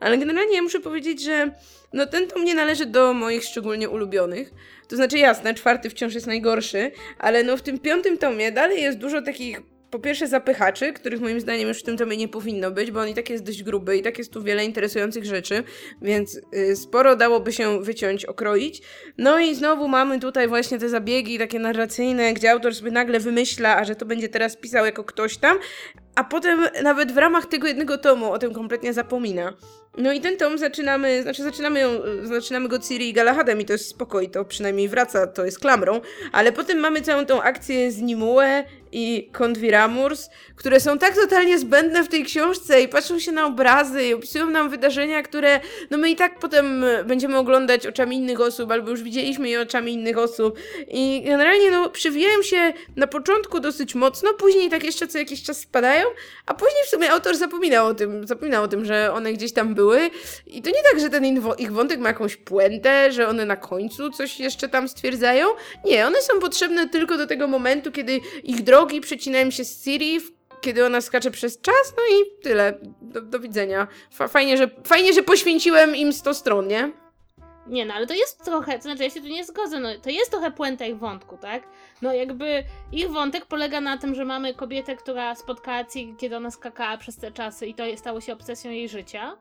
Ale 0.00 0.18
generalnie 0.18 0.56
ja 0.56 0.62
muszę 0.62 0.80
powiedzieć, 0.80 1.22
że 1.22 1.50
no 1.92 2.06
ten 2.06 2.28
tom 2.28 2.44
nie 2.44 2.54
należy 2.54 2.86
do 2.86 3.12
moich 3.12 3.44
szczególnie 3.44 3.90
ulubionych. 3.90 4.50
To 4.88 4.96
znaczy 4.96 5.18
jasne, 5.18 5.54
czwarty 5.54 5.90
wciąż 5.90 6.14
jest 6.14 6.26
najgorszy, 6.26 6.90
ale 7.18 7.44
no 7.44 7.56
w 7.56 7.62
tym 7.62 7.78
piątym 7.78 8.18
tomie 8.18 8.52
dalej 8.52 8.82
jest 8.82 8.98
dużo 8.98 9.22
takich 9.22 9.71
po 9.92 9.98
pierwsze 9.98 10.28
zapychaczy, 10.28 10.92
których 10.92 11.20
moim 11.20 11.40
zdaniem 11.40 11.68
już 11.68 11.78
w 11.78 11.82
tym 11.82 11.96
tomie 11.96 12.16
nie 12.16 12.28
powinno 12.28 12.70
być, 12.70 12.90
bo 12.90 13.00
on 13.00 13.08
i 13.08 13.14
tak 13.14 13.30
jest 13.30 13.44
dość 13.44 13.62
gruby 13.62 13.96
i 13.96 14.02
tak 14.02 14.18
jest 14.18 14.32
tu 14.32 14.42
wiele 14.42 14.64
interesujących 14.64 15.24
rzeczy, 15.24 15.64
więc 16.02 16.40
y, 16.54 16.76
sporo 16.76 17.16
dałoby 17.16 17.52
się 17.52 17.82
wyciąć, 17.82 18.24
okroić. 18.24 18.82
No 19.18 19.38
i 19.38 19.54
znowu 19.54 19.88
mamy 19.88 20.20
tutaj 20.20 20.48
właśnie 20.48 20.78
te 20.78 20.88
zabiegi 20.88 21.38
takie 21.38 21.58
narracyjne, 21.58 22.32
gdzie 22.32 22.50
autor 22.50 22.74
sobie 22.74 22.90
nagle 22.90 23.20
wymyśla, 23.20 23.76
a 23.76 23.84
że 23.84 23.96
to 23.96 24.06
będzie 24.06 24.28
teraz 24.28 24.56
pisał 24.56 24.84
jako 24.84 25.04
ktoś 25.04 25.36
tam, 25.36 25.58
a 26.14 26.24
potem 26.24 26.66
nawet 26.82 27.12
w 27.12 27.16
ramach 27.16 27.46
tego 27.46 27.66
jednego 27.66 27.98
tomu 27.98 28.32
o 28.32 28.38
tym 28.38 28.54
kompletnie 28.54 28.92
zapomina. 28.92 29.52
No 29.98 30.12
i 30.12 30.20
ten 30.20 30.36
tom 30.36 30.58
zaczynamy, 30.58 31.22
znaczy 31.22 31.42
zaczynamy, 31.42 31.80
ją, 31.80 31.88
zaczynamy 32.22 32.68
go 32.68 32.78
Ciri 32.78 33.08
i 33.08 33.12
Galahadem 33.12 33.60
i 33.60 33.64
to 33.64 33.72
jest 33.72 33.88
spokoj, 33.88 34.30
to 34.30 34.44
przynajmniej 34.44 34.88
wraca, 34.88 35.26
to 35.26 35.44
jest 35.44 35.58
klamrą, 35.58 36.00
ale 36.32 36.52
potem 36.52 36.78
mamy 36.78 37.00
całą 37.00 37.26
tą 37.26 37.42
akcję 37.42 37.92
z 37.92 38.00
Nimue 38.00 38.64
i 38.92 39.28
Kondiramurs, 39.32 40.30
które 40.56 40.80
są 40.80 40.98
tak 40.98 41.14
totalnie 41.14 41.58
zbędne 41.58 42.04
w 42.04 42.08
tej 42.08 42.24
książce 42.24 42.82
i 42.82 42.88
patrzą 42.88 43.18
się 43.18 43.32
na 43.32 43.46
obrazy 43.46 44.04
i 44.04 44.14
opisują 44.14 44.50
nam 44.50 44.70
wydarzenia, 44.70 45.22
które 45.22 45.60
no 45.90 45.98
my 45.98 46.10
i 46.10 46.16
tak 46.16 46.38
potem 46.38 46.84
będziemy 47.04 47.38
oglądać 47.38 47.86
oczami 47.86 48.16
innych 48.16 48.40
osób, 48.40 48.70
albo 48.70 48.90
już 48.90 49.02
widzieliśmy 49.02 49.48
je 49.48 49.60
oczami 49.60 49.92
innych 49.92 50.18
osób. 50.18 50.58
I 50.88 51.22
generalnie 51.24 51.70
no 51.70 51.90
przywijają 51.90 52.42
się 52.42 52.72
na 52.96 53.06
początku 53.06 53.60
dosyć 53.60 53.94
mocno, 53.94 54.34
później 54.34 54.70
tak 54.70 54.84
jeszcze 54.84 55.06
co 55.06 55.18
jakiś 55.18 55.42
czas 55.42 55.58
spadają, 55.58 56.06
a 56.46 56.54
później 56.54 56.84
w 56.86 56.88
sumie 56.88 57.10
autor 57.10 57.36
zapominał 57.36 57.86
o 57.86 57.94
tym, 57.94 58.26
zapominał 58.26 58.64
o 58.64 58.68
tym, 58.68 58.84
że 58.84 59.12
one 59.12 59.32
gdzieś 59.32 59.52
tam 59.52 59.74
były. 59.74 60.10
I 60.46 60.62
to 60.62 60.70
nie 60.70 60.82
tak, 60.90 61.00
że 61.00 61.10
ten 61.10 61.24
ich 61.58 61.72
wątek 61.72 62.00
ma 62.00 62.08
jakąś 62.08 62.36
puentę, 62.36 63.12
że 63.12 63.28
one 63.28 63.46
na 63.46 63.56
końcu 63.56 64.10
coś 64.10 64.40
jeszcze 64.40 64.68
tam 64.68 64.88
stwierdzają, 64.88 65.46
nie, 65.84 66.06
one 66.06 66.22
są 66.22 66.40
potrzebne 66.40 66.88
tylko 66.88 67.18
do 67.18 67.26
tego 67.26 67.48
momentu, 67.48 67.92
kiedy 67.92 68.20
ich 68.44 68.62
droga 68.62 68.81
drogi 68.82 69.00
przecinają 69.00 69.50
się 69.50 69.64
z 69.64 69.84
Siri, 69.84 70.18
kiedy 70.60 70.86
ona 70.86 71.00
skacze 71.00 71.30
przez 71.30 71.60
czas, 71.60 71.94
no 71.96 72.02
i 72.16 72.42
tyle. 72.42 72.78
Do, 73.02 73.22
do 73.22 73.40
widzenia. 73.40 73.86
Fajnie 74.28 74.56
że, 74.56 74.70
fajnie, 74.86 75.12
że 75.12 75.22
poświęciłem 75.22 75.96
im 75.96 76.12
100 76.12 76.34
stron, 76.34 76.68
nie? 76.68 76.92
Nie, 77.66 77.86
no 77.86 77.94
ale 77.94 78.06
to 78.06 78.14
jest 78.14 78.44
trochę, 78.44 78.76
to 78.76 78.82
znaczy 78.82 79.02
ja 79.02 79.10
się 79.10 79.20
tu 79.20 79.26
nie 79.26 79.44
zgodzę, 79.44 79.80
no 79.80 79.88
to 80.02 80.10
jest 80.10 80.30
trochę 80.30 80.50
puenta 80.50 80.86
ich 80.86 80.98
wątku, 80.98 81.36
tak? 81.36 81.62
No 82.02 82.12
jakby 82.12 82.64
ich 82.92 83.10
wątek 83.10 83.46
polega 83.46 83.80
na 83.80 83.98
tym, 83.98 84.14
że 84.14 84.24
mamy 84.24 84.54
kobietę, 84.54 84.96
która 84.96 85.34
spotkała 85.34 85.84
Ciri, 85.84 86.14
kiedy 86.18 86.36
ona 86.36 86.50
skakała 86.50 86.96
przez 86.96 87.16
te 87.16 87.32
czasy 87.32 87.66
i 87.66 87.74
to 87.74 87.84
stało 87.96 88.20
się 88.20 88.32
obsesją 88.32 88.70
jej 88.70 88.88
życia. 88.88 89.36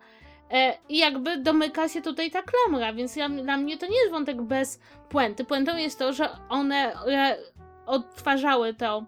E, 0.51 0.77
I 0.89 0.97
jakby 0.97 1.37
domyka 1.37 1.89
się 1.89 2.01
tutaj 2.01 2.31
ta 2.31 2.41
klamra, 2.41 2.93
więc 2.93 3.15
ja, 3.15 3.29
dla 3.29 3.57
mnie 3.57 3.77
to 3.77 3.85
nie 3.85 3.97
jest 3.97 4.11
wątek 4.11 4.41
bez 4.41 4.79
puenty. 5.09 5.45
Puentą 5.45 5.77
jest 5.77 5.99
to, 5.99 6.13
że 6.13 6.29
one 6.49 6.93
e, 7.07 7.37
odtwarzały 7.85 8.73
to 8.73 9.05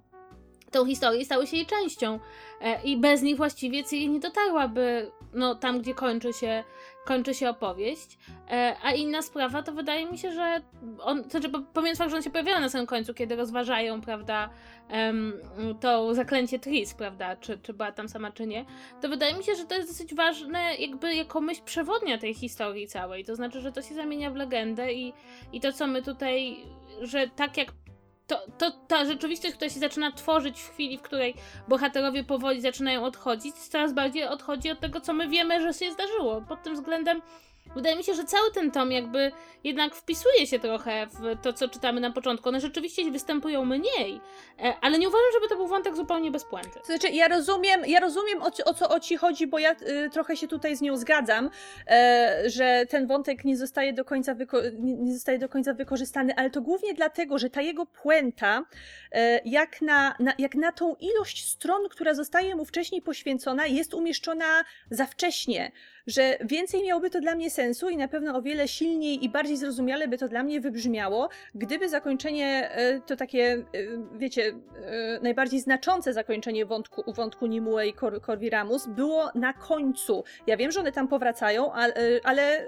tą 0.73 0.85
historię 0.85 1.25
stały 1.25 1.47
się 1.47 1.57
jej 1.57 1.65
częścią. 1.65 2.19
E, 2.61 2.83
I 2.83 2.97
bez 2.97 3.21
nich 3.21 3.37
właściwie 3.37 3.83
Ciri 3.83 4.09
nie 4.09 4.19
dotarłaby 4.19 5.11
no, 5.33 5.55
tam, 5.55 5.81
gdzie 5.81 5.93
kończy 5.93 6.33
się, 6.33 6.63
kończy 7.05 7.33
się 7.33 7.49
opowieść. 7.49 8.17
E, 8.51 8.75
a 8.83 8.91
inna 8.91 9.21
sprawa 9.21 9.63
to 9.63 9.71
wydaje 9.71 10.05
mi 10.05 10.17
się, 10.17 10.31
że 10.31 10.61
on, 10.99 11.23
to 11.23 11.29
znaczy, 11.29 11.49
pomijając 11.73 11.97
fakt, 11.97 12.11
że 12.11 12.17
on 12.17 12.23
się 12.23 12.29
pojawia 12.29 12.59
na 12.59 12.69
samym 12.69 12.87
końcu, 12.87 13.13
kiedy 13.13 13.35
rozważają, 13.35 14.01
prawda, 14.01 14.49
to 15.79 16.15
zaklęcie 16.15 16.59
Tris, 16.59 16.93
prawda, 16.93 17.35
czy, 17.35 17.57
czy 17.57 17.73
była 17.73 17.91
tam 17.91 18.09
sama, 18.09 18.31
czy 18.31 18.47
nie, 18.47 18.65
to 19.01 19.09
wydaje 19.09 19.33
mi 19.33 19.43
się, 19.43 19.55
że 19.55 19.65
to 19.65 19.75
jest 19.75 19.89
dosyć 19.89 20.15
ważne, 20.15 20.75
jakby 20.75 21.15
jako 21.15 21.41
myśl 21.41 21.61
przewodnia 21.65 22.17
tej 22.17 22.33
historii 22.33 22.87
całej. 22.87 23.25
To 23.25 23.35
znaczy, 23.35 23.61
że 23.61 23.71
to 23.71 23.81
się 23.81 23.95
zamienia 23.95 24.31
w 24.31 24.35
legendę 24.35 24.93
i, 24.93 25.13
i 25.53 25.61
to, 25.61 25.73
co 25.73 25.87
my 25.87 26.01
tutaj, 26.01 26.65
że 27.01 27.27
tak 27.27 27.57
jak 27.57 27.71
to, 28.27 28.45
to 28.57 28.71
ta 28.71 29.05
rzeczywistość, 29.05 29.55
która 29.55 29.69
się 29.69 29.79
zaczyna 29.79 30.11
tworzyć 30.11 30.59
w 30.61 30.69
chwili, 30.69 30.97
w 30.97 31.01
której 31.01 31.35
bohaterowie 31.67 32.23
powoli 32.23 32.61
zaczynają 32.61 33.03
odchodzić, 33.03 33.55
coraz 33.55 33.93
bardziej 33.93 34.23
odchodzi 34.23 34.71
od 34.71 34.79
tego, 34.79 35.01
co 35.01 35.13
my 35.13 35.27
wiemy, 35.27 35.61
że 35.61 35.73
się 35.73 35.91
zdarzyło. 35.91 36.41
Pod 36.41 36.63
tym 36.63 36.73
względem 36.73 37.21
Wydaje 37.75 37.95
mi 37.95 38.03
się, 38.03 38.13
że 38.13 38.23
cały 38.23 38.51
ten 38.51 38.71
tom 38.71 38.91
jakby 38.91 39.31
jednak 39.63 39.95
wpisuje 39.95 40.47
się 40.47 40.59
trochę 40.59 41.07
w 41.07 41.41
to, 41.41 41.53
co 41.53 41.69
czytamy 41.69 42.01
na 42.01 42.11
początku. 42.11 42.49
One 42.49 42.59
rzeczywiście 42.59 43.11
występują 43.11 43.65
mniej, 43.65 44.21
e, 44.59 44.73
ale 44.81 44.99
nie 44.99 45.09
uważam, 45.09 45.27
żeby 45.33 45.47
to 45.47 45.55
był 45.55 45.67
wątek 45.67 45.95
zupełnie 45.95 46.31
bez 46.31 46.45
puenty. 46.45 46.79
Znaczy, 46.83 47.09
ja 47.09 47.27
rozumiem, 47.27 47.81
ja 47.87 47.99
rozumiem 47.99 48.41
o, 48.41 48.49
o 48.65 48.73
co 48.73 48.89
o 48.89 48.99
ci 48.99 49.17
chodzi, 49.17 49.47
bo 49.47 49.59
ja 49.59 49.71
y, 49.71 50.09
trochę 50.09 50.37
się 50.37 50.47
tutaj 50.47 50.75
z 50.75 50.81
nią 50.81 50.97
zgadzam, 50.97 51.49
e, 51.87 52.43
że 52.45 52.85
ten 52.89 53.07
wątek 53.07 53.45
nie 53.45 53.57
zostaje, 53.57 53.93
do 53.93 54.05
końca 54.05 54.35
nie, 54.79 55.13
zostaje 55.13 55.39
do 55.39 55.49
końca 55.49 55.73
wykorzystany, 55.73 56.35
ale 56.35 56.49
to 56.49 56.61
głównie 56.61 56.93
dlatego, 56.93 57.37
że 57.37 57.49
ta 57.49 57.61
jego 57.61 57.85
puenta, 57.85 58.65
e, 59.11 59.41
jak, 59.45 59.81
na, 59.81 60.15
na, 60.19 60.33
jak 60.37 60.55
na 60.55 60.71
tą 60.71 60.95
ilość 60.95 61.49
stron, 61.49 61.89
która 61.89 62.13
zostaje 62.13 62.55
mu 62.55 62.65
wcześniej 62.65 63.01
poświęcona, 63.01 63.65
jest 63.65 63.93
umieszczona 63.93 64.63
za 64.89 65.05
wcześnie 65.05 65.71
że 66.07 66.37
więcej 66.41 66.83
miałoby 66.83 67.09
to 67.09 67.19
dla 67.19 67.35
mnie 67.35 67.49
sensu 67.49 67.89
i 67.89 67.97
na 67.97 68.07
pewno 68.07 68.37
o 68.37 68.41
wiele 68.41 68.67
silniej 68.67 69.25
i 69.25 69.29
bardziej 69.29 69.57
zrozumiale 69.57 70.07
by 70.07 70.17
to 70.17 70.27
dla 70.27 70.43
mnie 70.43 70.61
wybrzmiało, 70.61 71.29
gdyby 71.55 71.89
zakończenie, 71.89 72.71
e, 72.71 72.99
to 72.99 73.15
takie, 73.15 73.43
e, 73.43 73.63
wiecie, 74.17 74.47
e, 74.47 75.19
najbardziej 75.21 75.59
znaczące 75.59 76.13
zakończenie 76.13 76.65
wątku, 76.65 77.13
wątku 77.13 77.45
Nimue 77.45 77.87
i 77.87 77.93
Cor 77.93 78.21
Corviramus 78.21 78.87
było 78.87 79.29
na 79.35 79.53
końcu. 79.53 80.23
Ja 80.47 80.57
wiem, 80.57 80.71
że 80.71 80.79
one 80.79 80.91
tam 80.91 81.07
powracają, 81.07 81.73
ale, 81.73 81.93
ale 82.23 82.67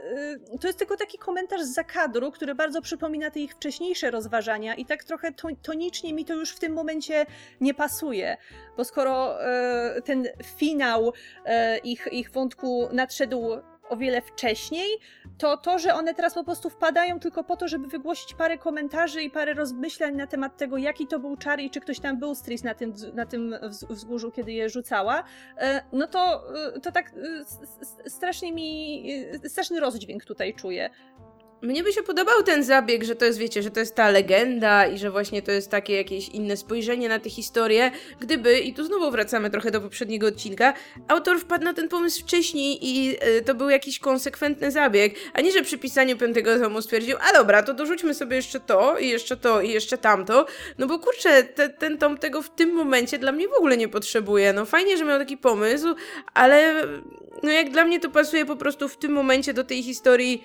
to 0.61 0.67
jest 0.67 0.79
tylko 0.79 0.97
taki 0.97 1.17
komentarz 1.17 1.61
z 1.61 1.73
zakadru, 1.73 2.31
który 2.31 2.55
bardzo 2.55 2.81
przypomina 2.81 3.31
te 3.31 3.39
ich 3.39 3.51
wcześniejsze 3.51 4.11
rozważania 4.11 4.75
i 4.75 4.85
tak 4.85 5.03
trochę 5.03 5.31
tonicznie 5.61 6.13
mi 6.13 6.25
to 6.25 6.33
już 6.33 6.51
w 6.51 6.59
tym 6.59 6.73
momencie 6.73 7.25
nie 7.61 7.73
pasuje, 7.73 8.37
bo 8.77 8.83
skoro 8.83 9.37
ten 10.03 10.27
finał 10.43 11.13
ich, 11.83 12.07
ich 12.11 12.31
wątku 12.31 12.89
nadszedł 12.91 13.61
o 13.89 13.97
wiele 13.97 14.21
wcześniej, 14.21 14.99
to 15.37 15.57
to, 15.57 15.79
że 15.79 15.93
one 15.93 16.13
teraz 16.13 16.33
po 16.33 16.43
prostu 16.43 16.69
wpadają 16.69 17.19
tylko 17.19 17.43
po 17.43 17.55
to, 17.55 17.67
żeby 17.67 17.87
wygłosić 17.87 18.33
parę 18.33 18.57
komentarzy 18.57 19.21
i 19.21 19.29
parę 19.29 19.53
rozmyślań 19.53 20.15
na 20.15 20.27
temat 20.27 20.57
tego, 20.57 20.77
jaki 20.77 21.07
to 21.07 21.19
był 21.19 21.37
czar 21.37 21.59
i 21.59 21.69
czy 21.69 21.79
ktoś 21.79 21.99
tam 21.99 22.19
był 22.19 22.35
Stris 22.35 22.63
na 22.63 22.73
tym, 22.73 22.93
na 23.13 23.25
tym 23.25 23.55
wzgórzu, 23.89 24.31
kiedy 24.31 24.51
je 24.51 24.69
rzucała, 24.69 25.23
e, 25.57 25.81
no 25.91 26.07
to, 26.07 26.43
e, 26.75 26.79
to 26.79 26.91
tak 26.91 27.13
e, 28.05 28.09
strasznie 28.09 28.51
mi, 28.51 29.05
straszny 29.47 29.79
rozdźwięk 29.79 30.25
tutaj 30.25 30.53
czuję. 30.53 30.89
Mnie 31.65 31.83
by 31.83 31.93
się 31.93 32.03
podobał 32.03 32.43
ten 32.43 32.63
zabieg, 32.63 33.03
że 33.03 33.15
to 33.15 33.25
jest, 33.25 33.39
wiecie, 33.39 33.61
że 33.61 33.71
to 33.71 33.79
jest 33.79 33.95
ta 33.95 34.09
legenda 34.09 34.87
i 34.87 34.97
że 34.97 35.11
właśnie 35.11 35.41
to 35.41 35.51
jest 35.51 35.71
takie 35.71 35.95
jakieś 35.95 36.29
inne 36.29 36.57
spojrzenie 36.57 37.09
na 37.09 37.19
tę 37.19 37.29
historię, 37.29 37.91
gdyby, 38.19 38.59
i 38.59 38.73
tu 38.73 38.83
znowu 38.83 39.11
wracamy 39.11 39.49
trochę 39.49 39.71
do 39.71 39.81
poprzedniego 39.81 40.27
odcinka, 40.27 40.73
autor 41.07 41.39
wpadł 41.39 41.63
na 41.63 41.73
ten 41.73 41.89
pomysł 41.89 42.21
wcześniej 42.21 42.77
i 42.81 43.17
y, 43.37 43.41
to 43.41 43.55
był 43.55 43.69
jakiś 43.69 43.99
konsekwentny 43.99 44.71
zabieg, 44.71 45.15
a 45.33 45.41
nie, 45.41 45.51
że 45.51 45.61
przy 45.61 45.77
pisaniu 45.77 46.17
piątego 46.17 46.59
tomu 46.59 46.81
stwierdził, 46.81 47.17
a 47.29 47.33
dobra, 47.33 47.63
to 47.63 47.73
dorzućmy 47.73 48.13
sobie 48.13 48.35
jeszcze 48.35 48.59
to 48.59 48.97
i 48.97 49.09
jeszcze 49.09 49.37
to 49.37 49.61
i 49.61 49.71
jeszcze 49.71 49.97
tamto, 49.97 50.45
no 50.77 50.87
bo 50.87 50.99
kurczę, 50.99 51.43
te, 51.43 51.69
ten 51.69 51.97
tom 51.97 52.17
tego 52.17 52.41
w 52.41 52.49
tym 52.49 52.73
momencie 52.73 53.17
dla 53.17 53.31
mnie 53.31 53.47
w 53.47 53.53
ogóle 53.53 53.77
nie 53.77 53.87
potrzebuje, 53.87 54.53
no 54.53 54.65
fajnie, 54.65 54.97
że 54.97 55.05
miał 55.05 55.19
taki 55.19 55.37
pomysł, 55.37 55.95
ale 56.33 56.87
no 57.43 57.51
jak 57.51 57.69
dla 57.69 57.85
mnie 57.85 57.99
to 57.99 58.09
pasuje 58.09 58.45
po 58.45 58.55
prostu 58.55 58.87
w 58.87 58.97
tym 58.97 59.11
momencie 59.11 59.53
do 59.53 59.63
tej 59.63 59.83
historii 59.83 60.43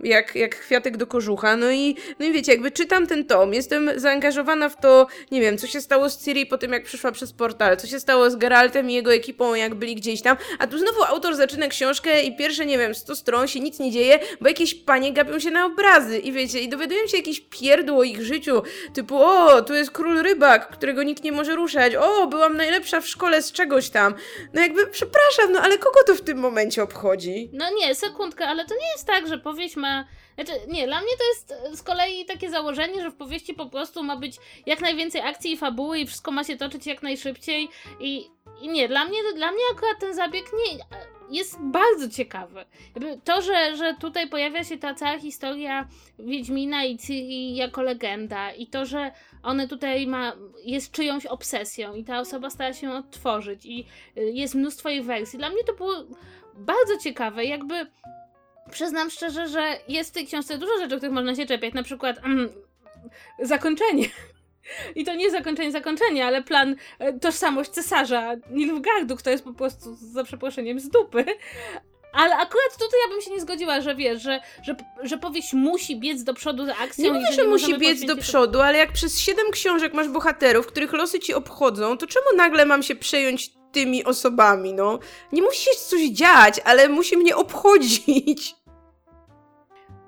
jak, 0.00 0.34
jak 0.34 0.60
kwiatek 0.60 0.96
do 0.96 1.06
kożucha. 1.06 1.56
No 1.56 1.70
i, 1.70 1.96
no 2.18 2.26
i 2.26 2.32
wiecie, 2.32 2.52
jakby 2.52 2.70
czytam 2.70 3.06
ten 3.06 3.24
tom, 3.24 3.54
jestem 3.54 3.90
zaangażowana 3.96 4.68
w 4.68 4.80
to, 4.80 5.06
nie 5.30 5.40
wiem, 5.40 5.58
co 5.58 5.66
się 5.66 5.80
stało 5.80 6.10
z 6.10 6.24
Ciri 6.24 6.46
po 6.46 6.58
tym, 6.58 6.72
jak 6.72 6.84
przyszła 6.84 7.12
przez 7.12 7.32
portal, 7.32 7.76
co 7.76 7.86
się 7.86 8.00
stało 8.00 8.30
z 8.30 8.36
Geraltem 8.36 8.90
i 8.90 8.94
jego 8.94 9.14
ekipą, 9.14 9.54
jak 9.54 9.74
byli 9.74 9.94
gdzieś 9.94 10.22
tam, 10.22 10.36
a 10.58 10.66
tu 10.66 10.78
znowu 10.78 11.04
autor 11.04 11.36
zaczyna 11.36 11.68
książkę 11.68 12.22
i 12.22 12.36
pierwsze, 12.36 12.66
nie 12.66 12.78
wiem, 12.78 12.94
100 12.94 13.16
stron 13.16 13.48
się 13.48 13.60
nic 13.60 13.78
nie 13.78 13.90
dzieje, 13.90 14.18
bo 14.40 14.48
jakieś 14.48 14.74
panie 14.74 15.12
gapią 15.12 15.38
się 15.38 15.50
na 15.50 15.66
obrazy 15.66 16.18
i 16.18 16.32
wiecie, 16.32 16.60
i 16.60 16.68
dowiadują 16.68 17.06
się 17.06 17.16
jakieś 17.16 17.40
pierdło 17.40 17.98
o 17.98 18.02
ich 18.02 18.22
życiu, 18.22 18.62
typu, 18.94 19.16
o, 19.16 19.62
tu 19.62 19.74
jest 19.74 19.90
król 19.90 20.22
rybak, 20.22 20.70
którego 20.70 21.02
nikt 21.02 21.24
nie 21.24 21.32
może 21.32 21.54
ruszać, 21.54 21.94
o, 21.94 22.26
byłam 22.26 22.56
najlepsza 22.56 23.00
w 23.00 23.08
szkole 23.08 23.42
z 23.42 23.52
czegoś 23.52 23.90
tam. 23.90 24.14
No 24.54 24.60
jakby, 24.60 24.86
przepraszam, 24.86 25.52
no 25.52 25.60
ale 25.60 25.78
kogo 25.78 26.00
to 26.06 26.14
w 26.14 26.20
tym 26.20 26.38
momencie 26.38 26.82
obchodzi? 26.82 27.50
No 27.52 27.64
nie, 27.80 27.94
sekundkę, 27.94 28.46
ale 28.46 28.64
to 28.64 28.74
nie 28.74 28.90
jest 28.92 29.06
tak, 29.06 29.28
że 29.28 29.37
powieść 29.38 29.76
ma. 29.76 30.04
Znaczy, 30.34 30.52
nie, 30.68 30.86
dla 30.86 31.00
mnie 31.00 31.10
to 31.18 31.24
jest 31.24 31.52
e, 31.72 31.76
z 31.76 31.82
kolei 31.82 32.24
takie 32.24 32.50
założenie, 32.50 33.02
że 33.02 33.10
w 33.10 33.16
powieści 33.16 33.54
po 33.54 33.66
prostu 33.66 34.02
ma 34.02 34.16
być 34.16 34.36
jak 34.66 34.80
najwięcej 34.80 35.20
akcji 35.20 35.52
i 35.52 35.56
fabuły 35.56 35.98
i 35.98 36.06
wszystko 36.06 36.30
ma 36.30 36.44
się 36.44 36.56
toczyć 36.56 36.86
jak 36.86 37.02
najszybciej. 37.02 37.68
I, 38.00 38.30
i 38.60 38.68
nie, 38.68 38.88
dla 38.88 39.04
mnie, 39.04 39.18
dla 39.36 39.52
mnie 39.52 39.62
akurat 39.72 40.00
ten 40.00 40.14
zabieg 40.14 40.44
nie 40.52 40.78
jest 41.30 41.58
bardzo 41.60 42.08
ciekawy. 42.08 42.64
To, 43.24 43.42
że, 43.42 43.76
że 43.76 43.94
tutaj 43.94 44.28
pojawia 44.28 44.64
się 44.64 44.78
ta 44.78 44.94
cała 44.94 45.18
historia 45.18 45.88
Wiedźmina 46.18 46.84
i 46.84 46.98
Ciri 46.98 47.54
jako 47.54 47.82
legenda 47.82 48.52
i 48.52 48.66
to, 48.66 48.86
że 48.86 49.12
one 49.42 49.68
tutaj 49.68 50.06
ma, 50.06 50.32
jest 50.64 50.92
czyjąś 50.92 51.26
obsesją 51.26 51.94
i 51.94 52.04
ta 52.04 52.20
osoba 52.20 52.50
stara 52.50 52.72
się 52.72 52.90
odtworzyć 52.90 53.66
i 53.66 53.86
y, 54.16 54.20
jest 54.32 54.54
mnóstwo 54.54 54.88
jej 54.88 55.02
wersji. 55.02 55.38
Dla 55.38 55.50
mnie 55.50 55.64
to 55.64 55.74
było 55.74 55.94
bardzo 56.54 56.98
ciekawe, 57.02 57.44
jakby 57.44 57.86
przyznam 58.70 59.10
szczerze, 59.10 59.48
że 59.48 59.76
jest 59.88 60.10
w 60.10 60.12
tej 60.12 60.26
książce 60.26 60.58
dużo 60.58 60.78
rzeczy, 60.78 60.96
których 60.96 61.14
można 61.14 61.34
się 61.34 61.46
czepiać, 61.46 61.74
na 61.74 61.82
przykład 61.82 62.18
mm, 62.18 62.48
zakończenie. 63.42 64.08
I 64.94 65.04
to 65.04 65.14
nie 65.14 65.30
zakończenie 65.30 65.72
zakończenia, 65.72 66.26
ale 66.26 66.42
plan, 66.42 66.76
e, 66.98 67.18
tożsamość 67.18 67.70
cesarza 67.70 68.34
Nilfgaardu, 68.50 69.16
kto 69.16 69.30
jest 69.30 69.44
po 69.44 69.52
prostu 69.52 69.94
za 69.94 70.24
przeproszeniem 70.24 70.80
z 70.80 70.88
dupy. 70.88 71.24
Ale 72.12 72.34
akurat 72.34 72.72
tutaj 72.72 73.00
ja 73.06 73.14
bym 73.14 73.22
się 73.22 73.30
nie 73.30 73.40
zgodziła, 73.40 73.80
że 73.80 73.94
wiesz, 73.94 74.22
że, 74.22 74.40
że, 74.62 74.76
że 75.02 75.18
powieść 75.18 75.52
musi 75.52 76.00
biec 76.00 76.24
do 76.24 76.34
przodu 76.34 76.66
z 76.66 76.68
akcją. 76.68 77.04
Nie 77.04 77.12
mówię, 77.12 77.32
że 77.32 77.44
musi 77.44 77.78
biec 77.78 78.04
do 78.04 78.16
przodu, 78.16 78.60
ale 78.60 78.78
jak 78.78 78.92
przez 78.92 79.20
siedem 79.20 79.46
książek 79.52 79.94
masz 79.94 80.08
bohaterów, 80.08 80.66
których 80.66 80.92
losy 80.92 81.20
ci 81.20 81.34
obchodzą, 81.34 81.98
to 81.98 82.06
czemu 82.06 82.26
nagle 82.36 82.66
mam 82.66 82.82
się 82.82 82.94
przejąć 82.94 83.57
tymi 83.72 84.04
osobami, 84.04 84.74
no? 84.74 84.98
Nie 85.32 85.42
musi 85.42 85.64
się 85.64 85.70
coś 85.70 86.08
dziać, 86.08 86.60
ale 86.64 86.88
musi 86.88 87.16
mnie 87.16 87.36
obchodzić. 87.36 88.56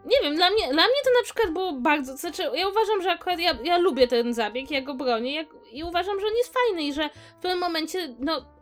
Nie 0.05 0.17
wiem, 0.23 0.37
dla 0.37 0.51
mnie, 0.51 0.65
dla 0.65 0.83
mnie 0.83 1.01
to 1.05 1.11
na 1.19 1.25
przykład 1.25 1.53
było 1.53 1.73
bardzo. 1.73 2.17
Znaczy, 2.17 2.43
ja 2.55 2.69
uważam, 2.69 3.03
że 3.03 3.11
akurat 3.11 3.41
ja, 3.41 3.59
ja 3.65 3.79
lubię 3.79 4.09
ten 4.09 4.35
zabieg, 4.35 4.71
ja 4.71 4.83
go 4.83 4.95
bronię 4.95 5.35
jak, 5.35 5.47
i 5.73 5.85
uważam, 5.85 6.21
że 6.21 6.27
on 6.27 6.37
jest 6.37 6.55
fajny 6.55 6.83
i 6.83 6.93
że 6.93 7.11
w 7.39 7.43
pewnym 7.43 7.61
momencie, 7.61 8.15
no. 8.19 8.61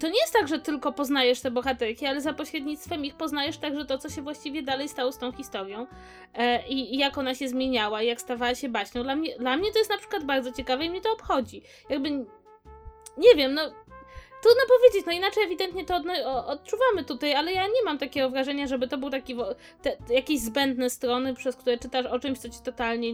To 0.00 0.08
nie 0.08 0.20
jest 0.20 0.32
tak, 0.32 0.48
że 0.48 0.58
tylko 0.58 0.92
poznajesz 0.92 1.40
te 1.40 1.50
bohaterki, 1.50 2.06
ale 2.06 2.20
za 2.20 2.32
pośrednictwem 2.32 3.04
ich 3.04 3.14
poznajesz 3.14 3.58
także 3.58 3.84
to, 3.84 3.98
co 3.98 4.08
się 4.08 4.22
właściwie 4.22 4.62
dalej 4.62 4.88
stało 4.88 5.12
z 5.12 5.18
tą 5.18 5.32
historią 5.32 5.86
e, 6.34 6.68
i, 6.68 6.94
i, 6.94 6.98
jak 6.98 7.18
ona 7.18 7.34
się 7.34 7.48
zmieniała, 7.48 8.02
jak 8.02 8.20
stawała 8.20 8.54
się 8.54 8.68
baśnią. 8.68 9.02
Dla 9.02 9.16
mnie, 9.16 9.38
dla 9.38 9.56
mnie 9.56 9.72
to 9.72 9.78
jest 9.78 9.90
na 9.90 9.98
przykład 9.98 10.24
bardzo 10.24 10.52
ciekawe 10.52 10.84
i 10.84 10.90
mnie 10.90 11.00
to 11.00 11.12
obchodzi. 11.12 11.62
Jakby. 11.88 12.10
Nie 13.18 13.34
wiem, 13.36 13.54
no 13.54 13.62
Trudno 14.42 14.62
powiedzieć, 14.68 15.06
no 15.06 15.12
inaczej 15.12 15.44
ewidentnie 15.44 15.84
to 15.84 16.02
odczuwamy 16.46 17.04
tutaj, 17.04 17.34
ale 17.34 17.52
ja 17.52 17.66
nie 17.66 17.82
mam 17.84 17.98
takiego 17.98 18.30
wrażenia, 18.30 18.66
żeby 18.66 18.88
to 18.88 18.98
był 18.98 19.10
taki 19.10 19.36
te, 19.82 19.96
jakieś 20.10 20.40
zbędne 20.40 20.90
strony, 20.90 21.34
przez 21.34 21.56
które 21.56 21.78
czytasz 21.78 22.06
o 22.06 22.18
czymś, 22.18 22.38
co 22.38 22.48
ci 22.48 22.60
totalnie, 22.64 23.08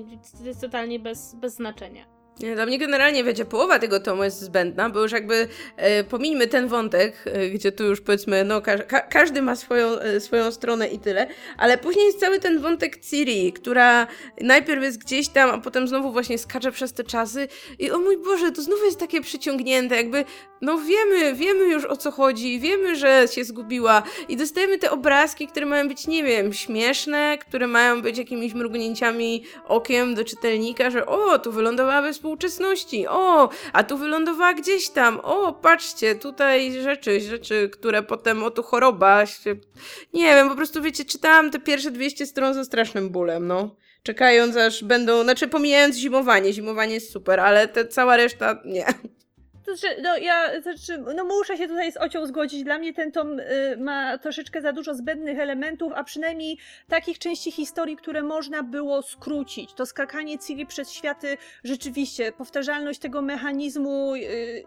jest 0.44 0.60
totalnie 0.60 0.98
bez, 0.98 1.34
bez 1.34 1.54
znaczenia. 1.54 2.15
Dla 2.40 2.66
mnie 2.66 2.78
generalnie, 2.78 3.24
wiecie, 3.24 3.44
połowa 3.44 3.78
tego 3.78 4.00
tomu 4.00 4.24
jest 4.24 4.40
zbędna, 4.40 4.90
bo 4.90 5.02
już 5.02 5.12
jakby 5.12 5.48
e, 5.76 6.04
pomińmy 6.04 6.46
ten 6.46 6.68
wątek, 6.68 7.24
e, 7.24 7.50
gdzie 7.50 7.72
tu 7.72 7.84
już 7.84 8.00
powiedzmy, 8.00 8.44
no 8.44 8.62
ka 8.62 8.78
ka 8.78 9.00
każdy 9.00 9.42
ma 9.42 9.56
swoją, 9.56 9.98
e, 9.98 10.20
swoją 10.20 10.52
stronę 10.52 10.88
i 10.88 10.98
tyle, 10.98 11.26
ale 11.58 11.78
później 11.78 12.06
jest 12.06 12.20
cały 12.20 12.40
ten 12.40 12.58
wątek 12.58 12.98
Ciri, 13.00 13.52
która 13.52 14.06
najpierw 14.40 14.82
jest 14.82 14.98
gdzieś 14.98 15.28
tam, 15.28 15.50
a 15.50 15.58
potem 15.58 15.88
znowu 15.88 16.12
właśnie 16.12 16.38
skacze 16.38 16.72
przez 16.72 16.92
te 16.92 17.04
czasy 17.04 17.48
i 17.78 17.90
o 17.90 17.98
mój 17.98 18.18
Boże, 18.18 18.52
to 18.52 18.62
znów 18.62 18.78
jest 18.84 18.98
takie 18.98 19.20
przyciągnięte, 19.20 19.96
jakby, 19.96 20.24
no 20.60 20.78
wiemy, 20.78 21.34
wiemy 21.34 21.64
już 21.64 21.84
o 21.84 21.96
co 21.96 22.10
chodzi, 22.10 22.60
wiemy, 22.60 22.96
że 22.96 23.28
się 23.28 23.44
zgubiła 23.44 24.02
i 24.28 24.36
dostajemy 24.36 24.78
te 24.78 24.90
obrazki, 24.90 25.46
które 25.46 25.66
mają 25.66 25.88
być, 25.88 26.06
nie 26.06 26.24
wiem, 26.24 26.52
śmieszne, 26.52 27.38
które 27.38 27.66
mają 27.66 28.02
być 28.02 28.18
jakimiś 28.18 28.54
mrugnięciami 28.54 29.44
okiem 29.68 30.14
do 30.14 30.24
czytelnika, 30.24 30.90
że 30.90 31.06
o, 31.06 31.38
tu 31.38 31.52
wylądowała 31.52 32.02
bez 32.02 32.25
współczesności. 32.26 33.06
O, 33.06 33.48
a 33.72 33.84
tu 33.84 33.98
wylądowała 33.98 34.54
gdzieś 34.54 34.90
tam. 34.90 35.20
O, 35.22 35.52
patrzcie, 35.52 36.14
tutaj 36.14 36.72
rzeczy, 36.82 37.20
rzeczy, 37.20 37.70
które 37.72 38.02
potem, 38.02 38.42
o 38.42 38.50
tu 38.50 38.62
choroba. 38.62 39.26
Się... 39.26 39.56
Nie 40.14 40.34
wiem, 40.34 40.48
po 40.48 40.54
prostu 40.54 40.82
wiecie, 40.82 41.04
czytałam 41.04 41.50
te 41.50 41.60
pierwsze 41.60 41.90
200 41.90 42.26
stron 42.26 42.54
ze 42.54 42.64
strasznym 42.64 43.10
bólem, 43.10 43.46
no. 43.46 43.76
Czekając 44.02 44.56
aż 44.56 44.84
będą, 44.84 45.22
znaczy 45.22 45.48
pomijając 45.48 45.96
zimowanie, 45.96 46.52
zimowanie 46.52 46.94
jest 46.94 47.12
super, 47.12 47.40
ale 47.40 47.68
ta 47.68 47.84
cała 47.84 48.16
reszta 48.16 48.62
nie. 48.64 48.86
To 49.66 49.76
znaczy, 49.76 50.02
no 50.02 50.16
ja 50.16 50.60
znaczy, 50.60 51.04
no 51.16 51.24
muszę 51.24 51.56
się 51.56 51.68
tutaj 51.68 51.92
z 51.92 51.96
Ocią 51.96 52.26
zgodzić. 52.26 52.64
Dla 52.64 52.78
mnie 52.78 52.94
ten 52.94 53.12
tom 53.12 53.40
y, 53.40 53.76
ma 53.78 54.18
troszeczkę 54.18 54.60
za 54.62 54.72
dużo 54.72 54.94
zbędnych 54.94 55.38
elementów, 55.38 55.92
a 55.96 56.04
przynajmniej 56.04 56.58
takich 56.88 57.18
części 57.18 57.52
historii, 57.52 57.96
które 57.96 58.22
można 58.22 58.62
było 58.62 59.02
skrócić. 59.02 59.72
To 59.72 59.86
skakanie 59.86 60.38
Ciri 60.38 60.66
przez 60.66 60.90
światy, 60.90 61.36
rzeczywiście, 61.64 62.32
powtarzalność 62.32 63.00
tego 63.00 63.22
mechanizmu 63.22 64.14
y, 64.14 64.18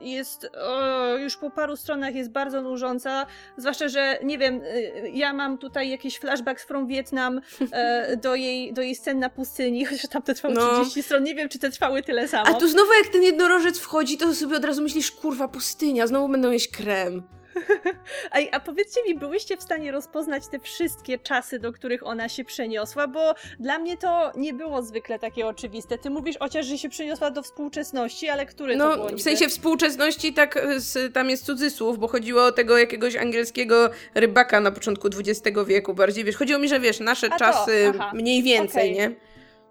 jest 0.01 0.49
o, 0.55 1.15
już 1.15 1.37
po 1.37 1.49
paru 1.49 1.75
stronach 1.75 2.15
jest 2.15 2.31
bardzo 2.31 2.61
nużąca. 2.61 3.25
Zwłaszcza, 3.57 3.87
że 3.87 4.19
nie 4.23 4.37
wiem, 4.37 4.61
y, 4.61 5.09
ja 5.13 5.33
mam 5.33 5.57
tutaj 5.57 5.89
jakiś 5.89 6.17
flashback 6.17 6.61
from 6.61 6.87
Vietnam 6.87 7.41
e, 7.71 8.17
do, 8.23 8.35
jej, 8.35 8.73
do 8.73 8.81
jej 8.81 8.95
scen 8.95 9.19
na 9.19 9.29
pustyni, 9.29 9.85
chociaż 9.89 10.09
tam 10.09 10.21
te 10.21 10.33
trwały 10.33 10.53
No. 10.53 10.79
30 10.79 11.03
stron. 11.03 11.23
Nie 11.23 11.35
wiem, 11.35 11.49
czy 11.49 11.59
te 11.59 11.69
trwały 11.71 12.03
tyle 12.03 12.27
samo. 12.27 12.47
A 12.47 12.53
tu 12.53 12.67
znowu 12.67 12.93
jak 13.03 13.07
ten 13.07 13.23
jednorożec 13.23 13.79
wchodzi, 13.79 14.17
to 14.17 14.35
sobie 14.35 14.57
od 14.57 14.65
razu 14.65 14.83
myślisz, 14.89 15.11
kurwa, 15.11 15.47
pustynia, 15.47 16.07
znowu 16.07 16.29
będą 16.29 16.51
jeść 16.51 16.67
krem. 16.67 17.23
A, 18.31 18.37
a 18.51 18.59
powiedzcie 18.59 19.03
mi, 19.07 19.15
byłyście 19.15 19.57
w 19.57 19.63
stanie 19.63 19.91
rozpoznać 19.91 20.47
te 20.47 20.59
wszystkie 20.59 21.19
czasy, 21.19 21.59
do 21.59 21.73
których 21.73 22.05
ona 22.05 22.29
się 22.29 22.43
przeniosła? 22.43 23.07
Bo 23.07 23.35
dla 23.59 23.79
mnie 23.79 23.97
to 23.97 24.31
nie 24.35 24.53
było 24.53 24.81
zwykle 24.81 25.19
takie 25.19 25.47
oczywiste. 25.47 25.97
Ty 25.97 26.09
mówisz 26.09 26.35
chociaż, 26.39 26.65
że 26.65 26.77
się 26.77 26.89
przeniosła 26.89 27.31
do 27.31 27.43
współczesności, 27.43 28.29
ale 28.29 28.45
który 28.45 28.77
to 28.77 28.95
było 28.95 29.09
No, 29.09 29.17
w 29.17 29.21
sensie 29.21 29.47
współczesności 29.47 30.33
tak 30.33 30.57
y, 30.57 30.79
z, 30.79 31.13
tam 31.13 31.29
jest 31.29 31.45
cudzysłów, 31.45 31.99
bo 31.99 32.07
chodziło 32.07 32.45
o 32.45 32.51
tego 32.51 32.77
jakiegoś 32.77 33.15
angielskiego 33.15 33.89
rybaka 34.15 34.59
na 34.59 34.71
początku 34.71 35.07
XX 35.07 35.57
wieku 35.67 35.93
bardziej, 35.93 36.23
wiesz, 36.23 36.35
chodziło 36.35 36.59
mi, 36.59 36.69
że 36.69 36.79
wiesz, 36.79 36.99
nasze 36.99 37.27
A 37.27 37.29
to, 37.29 37.39
czasy 37.39 37.91
aha, 37.95 38.11
mniej 38.13 38.43
więcej, 38.43 38.93
okej. 38.93 39.09
nie? 39.09 39.28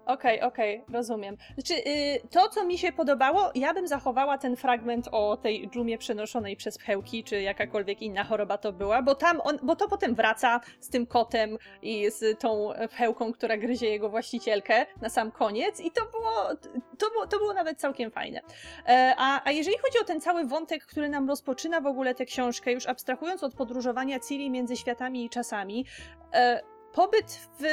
Okej, 0.09 0.41
okej, 0.41 0.83
rozumiem. 0.93 1.37
Znaczy, 1.53 1.73
y, 1.73 2.27
to, 2.31 2.49
co 2.49 2.65
mi 2.65 2.77
się 2.77 2.91
podobało, 2.91 3.51
ja 3.55 3.73
bym 3.73 3.87
zachowała 3.87 4.37
ten 4.37 4.55
fragment 4.55 5.09
o 5.11 5.37
tej 5.37 5.69
dżumie 5.69 5.97
przenoszonej 5.97 6.55
przez 6.55 6.77
pchełki, 6.77 7.23
czy 7.23 7.41
jakakolwiek 7.41 8.01
inna 8.01 8.23
choroba 8.23 8.57
to 8.57 8.73
była, 8.73 9.01
bo 9.01 9.15
tam 9.15 9.41
on, 9.43 9.59
bo 9.63 9.75
to 9.75 9.87
potem 9.87 10.15
wraca 10.15 10.59
z 10.79 10.89
tym 10.89 11.05
kotem 11.05 11.57
i 11.81 12.11
z 12.11 12.39
tą 12.39 12.69
pchełką, 12.89 13.33
która 13.33 13.57
gryzie 13.57 13.89
jego 13.89 14.09
właścicielkę 14.09 14.85
na 15.01 15.09
sam 15.09 15.31
koniec 15.31 15.79
i 15.79 15.91
to 15.91 16.01
było, 16.05 16.55
to 16.97 17.09
było, 17.09 17.27
to 17.27 17.37
było 17.37 17.53
nawet 17.53 17.79
całkiem 17.79 18.11
fajne. 18.11 18.41
E, 18.87 19.13
a, 19.17 19.41
a 19.45 19.51
jeżeli 19.51 19.77
chodzi 19.77 19.99
o 20.01 20.05
ten 20.05 20.21
cały 20.21 20.45
wątek, 20.45 20.85
który 20.85 21.09
nam 21.09 21.27
rozpoczyna 21.27 21.81
w 21.81 21.87
ogóle 21.87 22.15
tę 22.15 22.25
książkę, 22.25 22.71
już 22.71 22.87
abstrahując 22.87 23.43
od 23.43 23.53
podróżowania 23.53 24.19
Ciri 24.19 24.49
między 24.49 24.75
światami 24.75 25.25
i 25.25 25.29
czasami, 25.29 25.85
e, 26.33 26.61
pobyt 26.93 27.49
w 27.59 27.63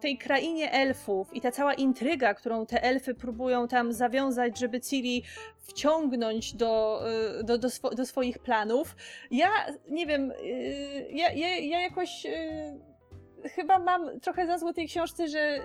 tej 0.00 0.18
krainie 0.18 0.72
elfów 0.72 1.34
i 1.34 1.40
ta 1.40 1.50
cała 1.50 1.74
intryga, 1.74 2.34
którą 2.34 2.66
te 2.66 2.82
elfy 2.82 3.14
próbują 3.14 3.68
tam 3.68 3.92
zawiązać, 3.92 4.58
żeby 4.58 4.80
Ciri 4.80 5.22
wciągnąć 5.58 6.54
do, 6.54 7.02
y, 7.40 7.44
do, 7.44 7.58
do, 7.58 7.70
swo, 7.70 7.90
do 7.90 8.06
swoich 8.06 8.38
planów, 8.38 8.96
ja 9.30 9.50
nie 9.88 10.06
wiem, 10.06 10.30
y, 10.30 11.08
ja, 11.10 11.32
ja, 11.32 11.58
ja 11.58 11.80
jakoś 11.80 12.26
y, 12.26 13.48
chyba 13.48 13.78
mam 13.78 14.20
trochę 14.20 14.46
za 14.46 14.58
złe 14.58 14.74
tej 14.74 14.88
książce, 14.88 15.28
że 15.28 15.60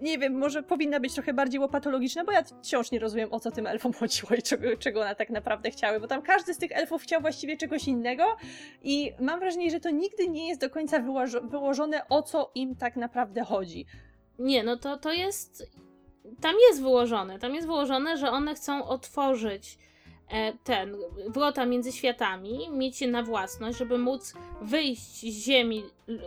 nie 0.00 0.18
wiem, 0.18 0.38
może 0.38 0.62
powinna 0.62 1.00
być 1.00 1.14
trochę 1.14 1.32
bardziej 1.32 1.60
łopatologiczna, 1.60 2.24
bo 2.24 2.32
ja 2.32 2.42
wciąż 2.42 2.90
nie 2.90 2.98
rozumiem, 2.98 3.32
o 3.32 3.40
co 3.40 3.50
tym 3.50 3.66
elfom 3.66 3.92
chodziło 4.00 4.34
i 4.38 4.42
czego, 4.42 4.76
czego 4.76 5.00
one 5.00 5.16
tak 5.16 5.30
naprawdę 5.30 5.70
chciały, 5.70 6.00
bo 6.00 6.06
tam 6.06 6.22
każdy 6.22 6.54
z 6.54 6.58
tych 6.58 6.72
elfów 6.72 7.02
chciał 7.02 7.20
właściwie 7.20 7.56
czegoś 7.56 7.88
innego 7.88 8.24
i 8.82 9.12
mam 9.20 9.40
wrażenie, 9.40 9.70
że 9.70 9.80
to 9.80 9.90
nigdy 9.90 10.28
nie 10.28 10.48
jest 10.48 10.60
do 10.60 10.70
końca 10.70 11.00
wyłożo- 11.00 11.50
wyłożone, 11.50 12.08
o 12.08 12.22
co 12.22 12.50
im 12.54 12.76
tak 12.76 12.96
naprawdę 12.96 13.44
chodzi. 13.44 13.86
Nie, 14.38 14.62
no 14.62 14.76
to, 14.76 14.96
to 14.96 15.12
jest. 15.12 15.70
Tam 16.40 16.54
jest 16.68 16.82
wyłożone. 16.82 17.38
Tam 17.38 17.54
jest 17.54 17.66
wyłożone, 17.66 18.16
że 18.16 18.30
one 18.30 18.54
chcą 18.54 18.84
otworzyć 18.84 19.78
ten 20.64 20.96
wrota 21.28 21.66
między 21.66 21.92
światami, 21.92 22.68
mieć 22.70 23.00
je 23.00 23.08
na 23.08 23.22
własność, 23.22 23.78
żeby 23.78 23.98
móc 23.98 24.34
wyjść 24.62 25.20
z 25.20 25.44
ziemi, 25.44 25.82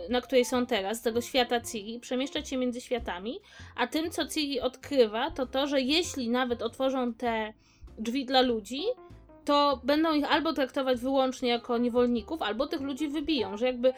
na 0.08 0.20
której 0.20 0.44
są 0.44 0.66
teraz, 0.66 0.98
z 0.98 1.02
tego 1.02 1.20
świata 1.20 1.60
Ciri, 1.60 2.00
przemieszczać 2.00 2.48
się 2.48 2.56
między 2.56 2.80
światami. 2.80 3.38
A 3.76 3.86
tym, 3.86 4.10
co 4.10 4.26
Ciri 4.26 4.60
odkrywa, 4.60 5.30
to 5.30 5.46
to, 5.46 5.66
że 5.66 5.80
jeśli 5.80 6.28
nawet 6.28 6.62
otworzą 6.62 7.14
te 7.14 7.52
drzwi 7.98 8.24
dla 8.26 8.40
ludzi, 8.40 8.82
to 9.44 9.80
będą 9.84 10.14
ich 10.14 10.32
albo 10.32 10.52
traktować 10.52 11.00
wyłącznie 11.00 11.48
jako 11.48 11.78
niewolników, 11.78 12.42
albo 12.42 12.66
tych 12.66 12.80
ludzi 12.80 13.08
wybiją, 13.08 13.56
że 13.56 13.66
jakby 13.66 13.92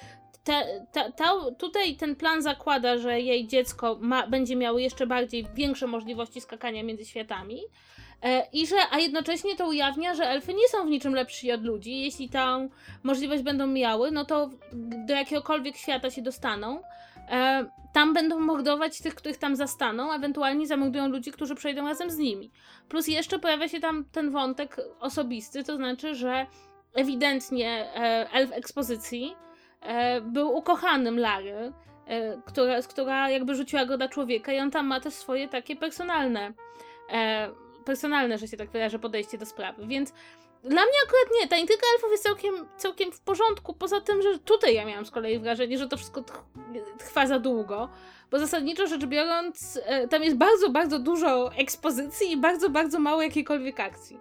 te, 0.44 0.86
ta, 0.92 1.12
ta, 1.12 1.32
tutaj 1.58 1.96
ten 1.96 2.16
plan 2.16 2.42
zakłada, 2.42 2.98
że 2.98 3.20
jej 3.20 3.46
dziecko 3.46 3.98
ma, 4.00 4.26
będzie 4.26 4.56
miało 4.56 4.78
jeszcze 4.78 5.06
bardziej 5.06 5.46
większe 5.54 5.86
możliwości 5.86 6.40
skakania 6.40 6.82
między 6.82 7.04
światami. 7.04 7.60
E, 8.24 8.46
I 8.52 8.66
że, 8.66 8.76
a 8.90 8.98
jednocześnie 8.98 9.56
to 9.56 9.68
ujawnia, 9.68 10.14
że 10.14 10.28
elfy 10.28 10.54
nie 10.54 10.68
są 10.68 10.86
w 10.86 10.90
niczym 10.90 11.14
lepsi 11.14 11.52
od 11.52 11.64
ludzi. 11.64 12.00
Jeśli 12.00 12.28
tę 12.28 12.68
możliwość 13.02 13.42
będą 13.42 13.66
miały, 13.66 14.10
no 14.10 14.24
to 14.24 14.50
do 15.06 15.14
jakiegokolwiek 15.14 15.76
świata 15.76 16.10
się 16.10 16.22
dostaną. 16.22 16.82
E, 17.30 17.66
tam 17.92 18.14
będą 18.14 18.40
mordować 18.40 19.00
tych, 19.00 19.14
których 19.14 19.36
tam 19.36 19.56
zastaną, 19.56 20.12
ewentualnie 20.12 20.66
zamordują 20.66 21.08
ludzi, 21.08 21.32
którzy 21.32 21.54
przejdą 21.54 21.88
razem 21.88 22.10
z 22.10 22.18
nimi. 22.18 22.50
Plus 22.88 23.08
jeszcze 23.08 23.38
pojawia 23.38 23.68
się 23.68 23.80
tam 23.80 24.04
ten 24.12 24.30
wątek 24.30 24.76
osobisty, 25.00 25.64
to 25.64 25.76
znaczy, 25.76 26.14
że 26.14 26.46
ewidentnie 26.94 27.86
e, 27.94 28.30
elf 28.32 28.52
ekspozycji 28.52 29.36
był 30.22 30.56
ukochanym 30.56 31.18
Lary, 31.18 31.72
która, 32.46 32.82
która 32.82 33.30
jakby 33.30 33.54
rzuciła 33.54 33.84
go 33.84 33.96
dla 33.96 34.08
człowieka 34.08 34.52
i 34.52 34.58
on 34.58 34.70
tam 34.70 34.86
ma 34.86 35.00
też 35.00 35.14
swoje 35.14 35.48
takie 35.48 35.76
personalne, 35.76 36.52
personalne, 37.84 38.38
że 38.38 38.48
się 38.48 38.56
tak 38.56 38.70
wyrażę, 38.70 38.98
podejście 38.98 39.38
do 39.38 39.46
sprawy, 39.46 39.86
więc 39.86 40.12
dla 40.62 40.82
mnie 40.82 40.94
akurat 41.04 41.40
nie, 41.40 41.48
ta 41.48 41.56
intryga 41.56 41.82
elfów 41.94 42.10
jest 42.10 42.22
całkiem, 42.22 42.54
całkiem 42.76 43.12
w 43.12 43.20
porządku, 43.20 43.74
poza 43.74 44.00
tym, 44.00 44.22
że 44.22 44.38
tutaj 44.38 44.74
ja 44.74 44.84
miałam 44.84 45.06
z 45.06 45.10
kolei 45.10 45.38
wrażenie, 45.38 45.78
że 45.78 45.88
to 45.88 45.96
wszystko 45.96 46.24
trwa 46.98 47.26
za 47.26 47.38
długo, 47.38 47.88
bo 48.30 48.38
zasadniczo 48.38 48.86
rzecz 48.86 49.06
biorąc, 49.06 49.80
e, 49.84 50.08
tam 50.08 50.22
jest 50.22 50.36
bardzo, 50.36 50.70
bardzo 50.70 50.98
dużo 50.98 51.52
ekspozycji 51.52 52.32
i 52.32 52.36
bardzo, 52.36 52.70
bardzo 52.70 52.98
mało 52.98 53.22
jakiejkolwiek 53.22 53.80
akcji. 53.80 54.20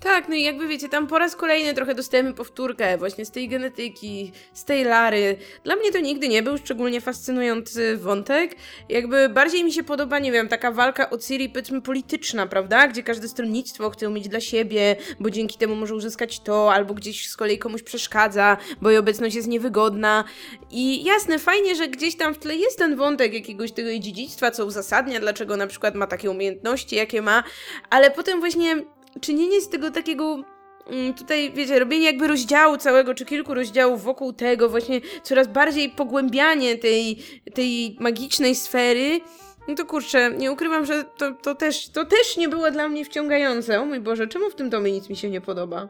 Tak, 0.00 0.28
no 0.28 0.34
i 0.34 0.42
jakby 0.42 0.68
wiecie, 0.68 0.88
tam 0.88 1.06
po 1.06 1.18
raz 1.18 1.36
kolejny 1.36 1.74
trochę 1.74 1.94
dostajemy 1.94 2.34
powtórkę 2.34 2.98
właśnie 2.98 3.24
z 3.24 3.30
tej 3.30 3.48
genetyki, 3.48 4.32
z 4.52 4.64
tej 4.64 4.84
Lary. 4.84 5.36
Dla 5.64 5.76
mnie 5.76 5.92
to 5.92 5.98
nigdy 5.98 6.28
nie 6.28 6.42
był 6.42 6.58
szczególnie 6.58 7.00
fascynujący 7.00 7.96
wątek. 7.96 8.56
Jakby 8.88 9.28
bardziej 9.28 9.64
mi 9.64 9.72
się 9.72 9.82
podoba, 9.84 10.18
nie 10.18 10.32
wiem, 10.32 10.48
taka 10.48 10.72
walka 10.72 11.10
o 11.10 11.18
Ciri, 11.18 11.48
powiedzmy 11.48 11.82
polityczna, 11.82 12.46
prawda? 12.46 12.88
Gdzie 12.88 13.02
każde 13.02 13.28
stronnictwo 13.28 13.90
chce 13.90 14.04
ją 14.04 14.10
mieć 14.10 14.28
dla 14.28 14.40
siebie, 14.40 14.96
bo 15.20 15.30
dzięki 15.30 15.58
temu 15.58 15.76
może 15.76 15.94
uzyskać 15.94 16.40
to, 16.40 16.72
albo 16.72 16.94
gdzieś 16.94 17.28
z 17.28 17.36
kolei 17.36 17.58
komuś 17.58 17.82
przeszkadza, 17.82 18.56
bo 18.80 18.90
jej 18.90 18.98
obecność 18.98 19.36
jest 19.36 19.48
niewygodna. 19.48 20.24
I 20.70 21.04
jasne, 21.04 21.38
fajnie, 21.38 21.76
że 21.76 21.88
gdzieś 21.88 22.16
tam 22.16 22.34
w 22.34 22.38
tle 22.38 22.56
jest 22.56 22.78
ten 22.78 22.96
wątek 22.96 23.34
jakiegoś 23.34 23.72
tego 23.72 23.88
jej 23.88 24.00
dziedzictwa, 24.00 24.50
co 24.50 24.66
uzasadnia, 24.66 25.20
dlaczego 25.20 25.56
na 25.56 25.66
przykład 25.66 25.94
ma 25.94 26.06
takie 26.06 26.30
umiejętności, 26.30 26.96
jakie 26.96 27.22
ma, 27.22 27.44
ale 27.90 28.10
potem 28.10 28.40
właśnie 28.40 28.84
czynienie 29.20 29.60
z 29.60 29.68
tego 29.68 29.90
takiego 29.90 30.44
mm, 30.86 31.14
tutaj, 31.14 31.52
wiecie, 31.52 31.78
robienie 31.78 32.06
jakby 32.06 32.28
rozdziału 32.28 32.76
całego, 32.76 33.14
czy 33.14 33.24
kilku 33.24 33.54
rozdziałów 33.54 34.02
wokół 34.02 34.32
tego, 34.32 34.68
właśnie 34.68 35.00
coraz 35.22 35.48
bardziej 35.48 35.90
pogłębianie 35.90 36.78
tej, 36.78 37.22
tej 37.54 37.96
magicznej 38.00 38.54
sfery, 38.54 39.20
no 39.68 39.74
to 39.74 39.86
kurczę, 39.86 40.30
nie 40.36 40.52
ukrywam, 40.52 40.86
że 40.86 41.04
to, 41.04 41.32
to, 41.32 41.54
też, 41.54 41.88
to 41.88 42.04
też 42.04 42.36
nie 42.36 42.48
było 42.48 42.70
dla 42.70 42.88
mnie 42.88 43.04
wciągające. 43.04 43.80
O 43.80 43.84
mój 43.84 44.00
Boże, 44.00 44.26
czemu 44.26 44.50
w 44.50 44.54
tym 44.54 44.70
tomie 44.70 44.92
nic 44.92 45.08
mi 45.08 45.16
się 45.16 45.30
nie 45.30 45.40
podoba? 45.40 45.88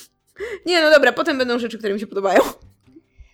nie, 0.66 0.80
no 0.80 0.90
dobra, 0.90 1.12
potem 1.12 1.38
będą 1.38 1.58
rzeczy, 1.58 1.78
które 1.78 1.94
mi 1.94 2.00
się 2.00 2.06
podobają. 2.06 2.40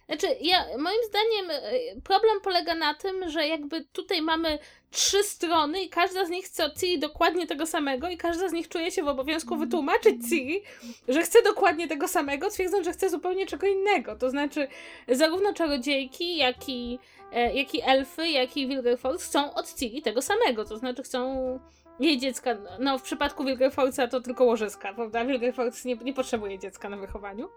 Znaczy, 0.07 0.27
ja, 0.41 0.65
moim 0.79 1.01
zdaniem 1.09 1.51
e, 1.51 2.01
problem 2.01 2.41
polega 2.43 2.75
na 2.75 2.95
tym, 2.95 3.31
że 3.31 3.47
jakby 3.47 3.85
tutaj 3.85 4.23
mamy 4.23 4.59
trzy 4.93 5.23
strony 5.23 5.83
i 5.83 5.89
każda 5.89 6.25
z 6.25 6.31
nich 6.31 6.45
chce 6.45 6.65
od 6.65 6.79
Ciri 6.79 6.99
dokładnie 6.99 7.47
tego 7.47 7.67
samego 7.67 8.09
i 8.09 8.17
każda 8.17 8.49
z 8.49 8.53
nich 8.53 8.69
czuje 8.69 8.91
się 8.91 9.03
w 9.03 9.09
obowiązku 9.09 9.57
wytłumaczyć 9.57 10.29
Ciri, 10.29 10.63
że 11.09 11.23
chce 11.23 11.43
dokładnie 11.43 11.89
tego 11.89 12.09
samego, 12.09 12.51
twierdząc, 12.51 12.85
że 12.85 12.93
chce 12.93 13.11
zupełnie 13.11 13.47
czego 13.47 13.67
innego. 13.67 14.17
To 14.17 14.31
znaczy, 14.31 14.69
zarówno 15.09 15.55
czarodziejki, 15.55 16.37
jak 16.37 16.69
i, 16.69 16.99
e, 17.33 17.55
jak 17.55 17.75
i 17.75 17.83
elfy, 17.83 18.29
jak 18.29 18.57
i 18.57 18.67
Wilgerforce 18.69 19.25
chcą 19.25 19.55
od 19.55 19.75
Ciri 19.75 20.03
tego 20.03 20.23
samego, 20.23 20.65
to 20.65 20.79
znaczy 20.79 21.03
chcą 21.03 21.59
jej 22.01 22.19
dziecka, 22.19 22.57
no 22.79 22.99
w 22.99 23.03
przypadku 23.03 23.45
Wilgerforce'a 23.45 24.09
to 24.09 24.21
tylko 24.21 24.45
łożyska, 24.45 24.95
prawda? 24.95 25.25
Wilgerforce 25.25 25.89
nie, 25.89 25.97
nie 25.97 26.15
potrzebuje 26.15 26.59
dziecka 26.59 26.89
na 26.89 26.97
wychowaniu. 26.97 27.49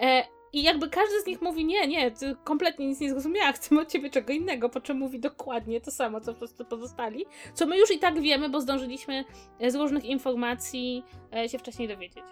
E, 0.00 0.24
I 0.54 0.62
jakby 0.62 0.88
każdy 0.88 1.20
z 1.20 1.26
nich 1.26 1.42
mówi, 1.42 1.64
nie, 1.64 1.86
nie, 1.86 2.10
ty 2.10 2.36
kompletnie 2.44 2.86
nic 2.86 3.00
nie 3.00 3.10
zrozumiała, 3.10 3.52
chcemy 3.58 3.80
od 3.80 3.88
ciebie 3.88 4.10
czego 4.10 4.32
innego, 4.32 4.68
po 4.68 4.80
czym 4.80 4.98
mówi 4.98 5.20
dokładnie 5.20 5.80
to 5.80 5.90
samo, 5.90 6.20
co 6.20 6.34
prostu 6.34 6.64
pozostali, 6.64 7.24
co 7.54 7.66
my 7.66 7.78
już 7.78 7.90
i 7.90 7.98
tak 7.98 8.20
wiemy, 8.20 8.48
bo 8.48 8.60
zdążyliśmy 8.60 9.24
z 9.68 9.74
różnych 9.74 10.04
informacji 10.04 11.04
e, 11.36 11.48
się 11.48 11.58
wcześniej 11.58 11.88
dowiedzieć. 11.88 12.24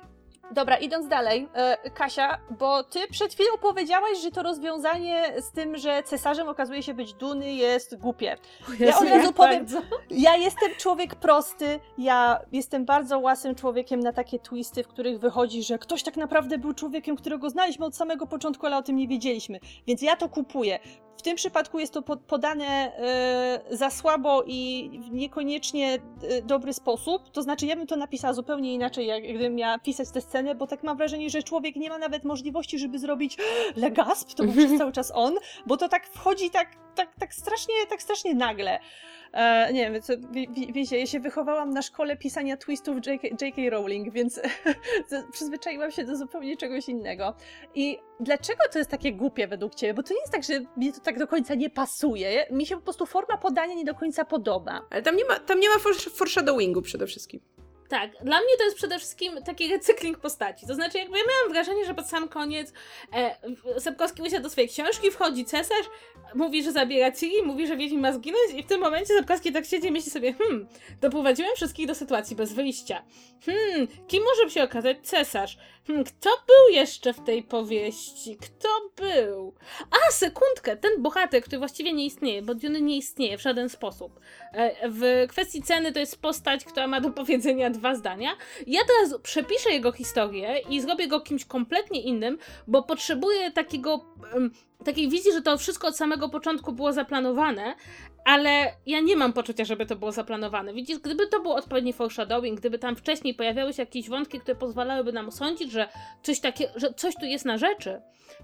Dobra, 0.52 0.76
idąc 0.76 1.08
dalej, 1.08 1.48
e, 1.54 1.90
Kasia, 1.90 2.38
bo 2.58 2.84
ty 2.84 2.98
przed 3.10 3.34
chwilą 3.34 3.50
powiedziałaś, 3.62 4.18
że 4.22 4.30
to 4.30 4.42
rozwiązanie 4.42 5.32
z 5.40 5.50
tym, 5.50 5.76
że 5.76 6.02
cesarzem 6.02 6.48
okazuje 6.48 6.82
się 6.82 6.94
być 6.94 7.14
Duny 7.14 7.52
jest 7.52 7.96
głupie. 7.96 8.36
Ja 8.78 8.98
od 8.98 9.08
razu 9.08 9.32
powiem, 9.32 9.66
ja 10.10 10.36
jestem 10.36 10.70
człowiek 10.78 11.14
prosty, 11.14 11.80
ja 11.98 12.40
jestem 12.52 12.84
bardzo 12.84 13.18
łasym 13.18 13.54
człowiekiem 13.54 14.00
na 14.00 14.12
takie 14.12 14.38
twisty, 14.38 14.84
w 14.84 14.88
których 14.88 15.18
wychodzi, 15.18 15.62
że 15.62 15.78
ktoś 15.78 16.02
tak 16.02 16.16
naprawdę 16.16 16.58
był 16.58 16.74
człowiekiem, 16.74 17.16
którego 17.16 17.50
znaliśmy 17.50 17.86
od 17.86 17.96
samego 17.96 18.26
początku, 18.26 18.66
ale 18.66 18.76
o 18.76 18.82
tym 18.82 18.96
nie 18.96 19.08
wiedzieliśmy. 19.08 19.60
Więc 19.86 20.02
ja 20.02 20.16
to 20.16 20.28
kupuję. 20.28 20.78
W 21.16 21.22
tym 21.22 21.37
przypadku 21.37 21.79
jest 21.79 21.92
to 21.92 22.03
podane 22.03 22.64
e, 22.64 23.61
za 23.70 23.90
słabo 23.90 24.42
i 24.46 24.90
w 25.05 25.11
niekoniecznie 25.11 25.98
e, 26.22 26.42
dobry 26.42 26.72
sposób. 26.72 27.31
To 27.31 27.42
znaczy, 27.42 27.66
ja 27.66 27.77
bym 27.77 27.87
to 27.87 27.96
napisała 27.96 28.35
zupełnie 28.35 28.75
inaczej, 28.75 29.07
jak 29.07 29.22
gdybym 29.22 29.55
miała 29.55 29.79
pisać 29.79 30.11
tę 30.11 30.20
scenę, 30.20 30.55
bo 30.55 30.66
tak 30.66 30.83
mam 30.83 30.96
wrażenie, 30.96 31.31
że 31.31 31.42
człowiek 31.42 31.77
nie 31.77 31.90
ma 31.90 31.98
nawet 31.98 32.25
możliwości, 32.25 32.79
żeby 32.79 32.98
zrobić 32.98 33.37
legasp, 33.77 34.35
to 34.35 34.44
był 34.44 34.53
przez 34.66 34.79
cały 34.79 34.92
czas 34.92 35.12
on, 35.14 35.35
bo 35.66 35.77
to 35.77 35.88
tak 35.88 36.07
wchodzi 36.07 36.51
tak, 36.51 36.68
tak, 36.94 37.09
tak 37.18 37.35
strasznie, 37.35 37.74
tak 37.90 38.02
strasznie 38.02 38.35
nagle. 38.35 38.78
E, 39.33 39.72
nie 39.72 39.90
wiem, 39.90 40.02
co, 40.02 40.12
wiecie, 40.72 40.98
ja 40.98 41.07
się 41.07 41.20
wychowałam 41.20 41.70
na 41.70 41.83
szkole 41.83 42.16
pisania 42.16 42.57
twistów 42.57 42.96
J.K. 43.40 43.70
Rowling, 43.70 44.12
więc 44.12 44.40
przyzwyczaiłam 45.33 45.90
się 45.90 46.05
do 46.05 46.16
zupełnie 46.16 46.57
czegoś 46.57 46.88
innego. 46.88 47.35
I 47.74 47.98
dlaczego 48.20 48.62
to 48.72 48.78
jest 48.78 48.90
takie 48.90 49.12
głupie 49.12 49.46
według 49.46 49.74
Ciebie? 49.74 49.94
Bo 49.94 50.02
to 50.02 50.14
nie 50.14 50.20
jest 50.20 50.33
tak, 50.33 50.44
że 50.44 50.61
mi 50.76 50.92
to 50.92 51.00
tak 51.00 51.18
do 51.18 51.26
końca 51.26 51.55
nie 51.55 51.70
pasuje. 51.70 52.46
Mi 52.50 52.66
się 52.66 52.76
po 52.76 52.83
prostu 52.83 53.07
forma 53.07 53.37
podania 53.37 53.74
nie 53.74 53.85
do 53.85 53.94
końca 53.94 54.24
podoba. 54.24 54.87
Ale 54.90 55.02
tam 55.02 55.16
nie 55.16 55.24
ma, 55.24 55.40
tam 55.40 55.61
nie 55.61 55.68
ma 55.68 55.74
foreshadowingu 56.14 56.83
przede 56.83 57.07
wszystkim. 57.07 57.40
Tak, 57.92 58.11
dla 58.11 58.40
mnie 58.40 58.57
to 58.59 58.64
jest 58.64 58.76
przede 58.76 58.98
wszystkim 58.98 59.42
taki 59.42 59.68
recykling 59.68 60.18
postaci. 60.18 60.66
To 60.66 60.74
znaczy, 60.74 60.98
jakby 60.98 61.18
ja 61.18 61.24
miałam 61.28 61.52
wrażenie, 61.52 61.85
że 61.85 61.94
pod 61.94 62.07
sam 62.07 62.28
koniec 62.28 62.72
e, 63.14 63.37
Sapkowski 63.81 64.22
usiadł 64.22 64.42
do 64.42 64.50
swojej 64.50 64.70
książki, 64.70 65.11
wchodzi 65.11 65.44
cesarz, 65.44 65.87
mówi, 66.35 66.62
że 66.62 66.72
zabiera 66.72 67.12
Ciri, 67.12 67.42
mówi, 67.42 67.66
że 67.66 67.76
Wiedźmin 67.76 68.00
ma 68.00 68.12
zginąć 68.12 68.52
i 68.57 68.62
w 68.62 68.66
tym 68.66 68.81
momencie 68.81 69.14
Sapkowski 69.16 69.52
tak 69.52 69.66
siedzi 69.66 69.88
i 69.88 69.90
myśli 69.90 70.11
sobie, 70.11 70.33
hmm, 70.33 70.68
doprowadziłem 71.00 71.57
wszystkich 71.57 71.87
do 71.87 71.94
sytuacji 71.94 72.37
bez 72.37 72.52
wyjścia. 72.52 73.02
Hmm, 73.46 73.88
kim 74.09 74.22
może 74.24 74.50
się 74.50 74.62
okazać 74.62 74.96
cesarz? 75.02 75.59
Hmm, 75.86 76.04
kto 76.04 76.30
był 76.46 76.74
jeszcze 76.74 77.12
w 77.12 77.20
tej 77.20 77.42
powieści? 77.42 78.36
Kto 78.36 78.68
był? 78.96 79.54
A, 79.90 80.12
sekundkę! 80.12 80.76
Ten 80.76 81.02
bohater, 81.02 81.42
który 81.42 81.58
właściwie 81.58 81.92
nie 81.92 82.06
istnieje, 82.06 82.42
bo 82.42 82.54
Dune 82.54 82.80
nie 82.80 82.96
istnieje 82.96 83.38
w 83.38 83.42
żaden 83.42 83.68
sposób. 83.68 84.20
E, 84.52 84.88
w 84.88 85.26
kwestii 85.28 85.62
ceny 85.62 85.92
to 85.92 86.00
jest 86.00 86.22
postać, 86.22 86.64
która 86.64 86.86
ma 86.86 87.00
do 87.00 87.10
powiedzenia 87.10 87.70
dwa 87.70 87.94
zdania. 87.94 88.36
Ja 88.66 88.80
teraz 88.86 89.20
przepiszę 89.22 89.70
jego 89.70 89.92
historię 89.92 90.58
i 90.68 90.80
zrobię 90.80 91.08
go 91.08 91.20
kimś 91.20 91.44
kompletnie 91.44 92.02
innym, 92.02 92.38
bo 92.66 92.82
potrzebuję 92.82 93.50
takiego, 93.50 94.04
takiej 94.82 95.08
wizji, 95.08 95.32
że 95.32 95.42
to 95.42 95.58
wszystko 95.58 95.88
od 95.88 95.96
samego 95.96 96.28
początku 96.28 96.72
było 96.72 96.92
zaplanowane, 96.92 97.74
ale 98.24 98.72
ja 98.86 99.00
nie 99.00 99.16
mam 99.16 99.32
poczucia, 99.32 99.64
żeby 99.64 99.86
to 99.86 99.96
było 99.96 100.12
zaplanowane. 100.12 100.74
Widzisz, 100.74 100.98
gdyby 100.98 101.26
to 101.26 101.40
było 101.40 101.54
odpowiedni 101.54 101.92
foreshadowing, 101.92 102.60
gdyby 102.60 102.78
tam 102.78 102.96
wcześniej 102.96 103.34
pojawiały 103.34 103.72
się 103.72 103.82
jakieś 103.82 104.08
wątki, 104.08 104.40
które 104.40 104.54
pozwalałyby 104.54 105.12
nam 105.12 105.32
sądzić, 105.32 105.72
że 105.72 105.88
coś, 106.22 106.40
takie, 106.40 106.68
że 106.76 106.94
coś 106.94 107.14
tu 107.14 107.26
jest 107.26 107.44
na 107.44 107.58
rzeczy, 107.58 108.00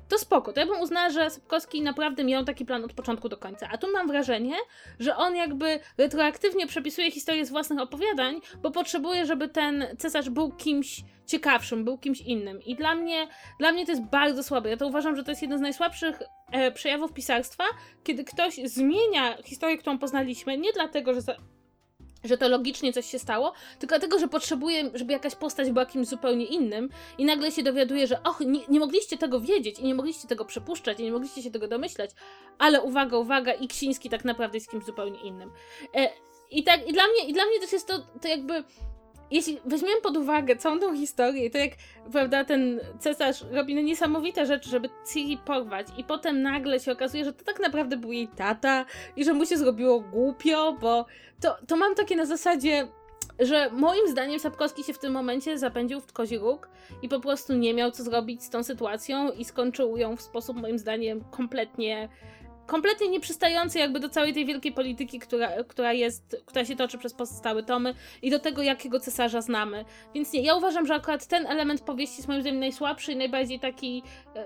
to 0.09 0.19
spoko. 0.19 0.53
To 0.53 0.61
ja 0.61 0.67
bym 0.67 0.81
uznała, 0.81 1.11
że 1.11 1.31
Sapkowski 1.31 1.83
naprawdę 1.83 2.25
miał 2.25 2.45
taki 2.45 2.65
plan 2.65 2.85
od 2.85 2.93
początku 2.93 3.29
do 3.29 3.37
końca. 3.37 3.69
A 3.73 3.79
tu 3.79 3.93
mam 3.93 4.09
wrażenie, 4.09 4.55
że 5.01 5.17
on 5.17 5.37
jakby 5.37 5.81
retroaktywnie 5.99 6.67
przepisuje 6.67 7.11
historię 7.11 7.47
z 7.47 7.51
własnych 7.51 7.81
opowiadań, 7.81 8.41
bo 8.63 8.71
potrzebuje, 8.71 9.27
żeby 9.27 9.49
ten 9.49 9.87
cesarz 9.99 10.31
był 10.31 10.53
kimś 10.53 11.05
ciekawszym, 11.29 11.85
był 11.85 11.99
kimś 11.99 12.21
innym. 12.21 12.63
I 12.63 12.75
dla 12.75 12.95
mnie, 12.95 13.29
dla 13.59 13.73
mnie 13.73 13.87
to 13.87 13.93
jest 13.93 14.05
bardzo 14.05 14.43
słabe. 14.43 14.71
Ja 14.71 14.77
to 14.77 14.87
uważam, 14.87 15.17
że 15.17 15.25
to 15.25 15.31
jest 15.31 15.43
jeden 15.43 15.59
z 15.59 15.61
najsłabszych 15.61 16.23
e, 16.53 16.73
przejawów 16.73 17.13
pisarstwa, 17.13 17.65
kiedy 18.05 18.25
ktoś 18.25 18.55
zmienia 18.65 19.43
historię, 19.43 19.79
którą 19.79 19.99
poznaliśmy, 19.99 20.59
nie 20.59 20.73
dlatego, 20.73 21.15
że 21.15 21.21
za, 21.21 21.37
że 22.25 22.39
to 22.39 22.49
logicznie 22.49 22.93
coś 22.93 23.07
się 23.07 23.19
stało, 23.19 23.53
tylko 23.79 23.95
dlatego, 23.95 24.19
że 24.19 24.29
potrzebuje, 24.29 24.91
żeby 24.95 25.13
jakaś 25.13 25.35
postać 25.35 25.71
była 25.71 25.87
kimś 25.87 26.07
zupełnie 26.07 26.45
innym 26.45 26.89
i 27.19 27.25
nagle 27.25 27.53
się 27.53 27.63
dowiaduje, 27.63 28.07
że 28.07 28.23
och, 28.23 28.41
nie, 28.41 28.61
nie, 28.69 28.81
mogliście 28.81 29.19
tego 29.19 29.41
wiedzieć 29.41 29.79
i 29.79 29.85
nie 29.85 29.95
mogliście 29.95 30.29
tego 30.29 30.45
przypuszczać 30.45 31.01
i 31.01 31.03
nie 31.03 31.13
mogliście 31.13 31.43
się 31.43 31.51
tego 31.51 31.69
domyśleć, 31.69 32.11
ale 32.59 32.83
uwaga, 32.83 33.17
uwaga, 33.17 33.53
i 33.53 33.69
Ksiński 33.69 34.11
tak 34.11 34.25
naprawdę 34.25 34.57
jest 34.57 34.71
kimś 34.71 34.85
zupełnie 34.85 35.21
innym. 35.21 35.51
E, 35.95 36.11
i, 36.51 36.65
tak, 36.65 36.89
i, 36.89 36.93
dla 36.93 37.03
mnie, 37.07 37.29
I 37.29 37.33
dla 37.33 37.47
mnie 37.47 37.61
też 37.61 37.73
jest 37.73 37.87
to, 37.87 37.99
to 37.99 38.29
jakby 38.29 38.65
jeśli 39.31 39.59
weźmiemy 39.65 40.01
pod 40.01 40.17
uwagę 40.17 40.57
całą 40.57 40.81
tą 40.81 40.97
historię, 40.97 41.51
to 41.51 41.59
jak 41.59 41.71
prawda, 42.13 42.45
ten 42.45 42.81
cesarz 42.99 43.45
robi 43.51 43.75
no 43.75 43.81
niesamowite 43.81 44.47
rzeczy, 44.47 44.71
żeby 44.71 44.89
Ciri 45.13 45.39
porwać, 45.39 45.87
i 45.97 46.05
potem 46.05 46.43
nagle 46.43 46.81
się 46.81 46.93
okazuje, 46.93 47.25
że 47.25 47.33
to 47.33 47.45
tak 47.45 47.61
naprawdę 47.61 47.97
był 47.97 48.13
jej 48.13 48.29
tata 48.29 48.85
i 49.17 49.25
że 49.25 49.33
mu 49.35 49.47
się 49.47 49.57
zrobiło 49.57 50.01
głupio, 50.01 50.77
bo 50.81 51.07
to, 51.41 51.57
to 51.67 51.77
mam 51.77 51.95
takie 51.95 52.17
na 52.17 52.27
zasadzie, 52.27 52.89
że 53.39 53.71
moim 53.71 54.09
zdaniem 54.09 54.41
Sapkowski 54.41 54.85
się 54.85 54.93
w 54.93 54.99
tym 54.99 55.13
momencie 55.13 55.59
zapędził 55.59 56.01
w 56.01 56.13
kozi 56.13 56.39
róg 56.39 56.69
i 57.03 57.09
po 57.09 57.21
prostu 57.21 57.55
nie 57.55 57.75
miał 57.75 57.91
co 57.91 58.03
zrobić 58.03 58.45
z 58.45 58.51
tą 58.51 58.63
sytuacją 58.63 59.31
i 59.31 59.45
skończył 59.45 59.97
ją 59.97 60.17
w 60.17 60.23
sposób 60.23 60.57
moim 60.57 60.79
zdaniem 60.79 61.25
kompletnie 61.31 62.09
kompletnie 62.69 63.09
nieprzystający 63.09 63.79
jakby 63.79 64.01
do 64.01 64.09
całej 64.09 64.35
tej 64.35 64.47
wielkiej 64.47 64.73
polityki, 64.73 65.19
która, 65.19 65.65
która 65.69 65.93
jest, 65.93 66.43
która 66.47 66.65
się 66.65 66.77
toczy 66.77 66.99
przez 66.99 67.15
pozostałe 67.15 67.63
tomy 67.63 67.95
i 68.23 68.31
do 68.31 68.39
tego, 68.39 68.63
jakiego 68.63 69.01
cesarza 69.01 69.41
znamy. 69.41 69.85
Więc 70.15 70.33
nie, 70.33 70.43
ja 70.43 70.55
uważam, 70.55 70.87
że 70.87 70.95
akurat 70.95 71.27
ten 71.27 71.47
element 71.47 71.81
powieści 71.81 72.17
jest 72.17 72.29
moim 72.29 72.41
zdaniem 72.41 72.61
najsłabszy 72.61 73.13
i 73.13 73.17
najbardziej 73.17 73.61
taki 73.61 74.03
e, 74.37 74.45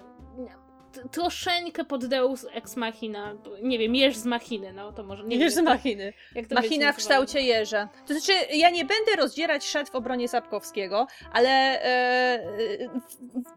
troszeczkę 1.13 1.85
pod 1.85 2.07
Deus 2.07 2.47
Ex 2.53 2.77
Machina, 2.77 3.35
nie 3.63 3.79
wiem, 3.79 3.95
jeż 3.95 4.17
z 4.17 4.27
machiny, 4.27 4.73
no 4.73 4.93
to 4.93 5.03
może 5.03 5.25
nie 5.25 5.37
Jeż 5.37 5.53
z 5.53 5.59
machiny. 5.63 6.13
Machina 6.51 6.93
w 6.93 6.97
kształcie 6.97 7.41
jeża. 7.41 7.89
To 8.07 8.15
znaczy, 8.15 8.33
ja 8.53 8.71
nie 8.71 8.85
będę 8.85 9.17
rozdzierać 9.17 9.67
szat 9.67 9.91
w 9.91 9.95
obronie 9.95 10.29
Sapkowskiego, 10.29 11.07
ale 11.33 11.51
e, 11.83 12.39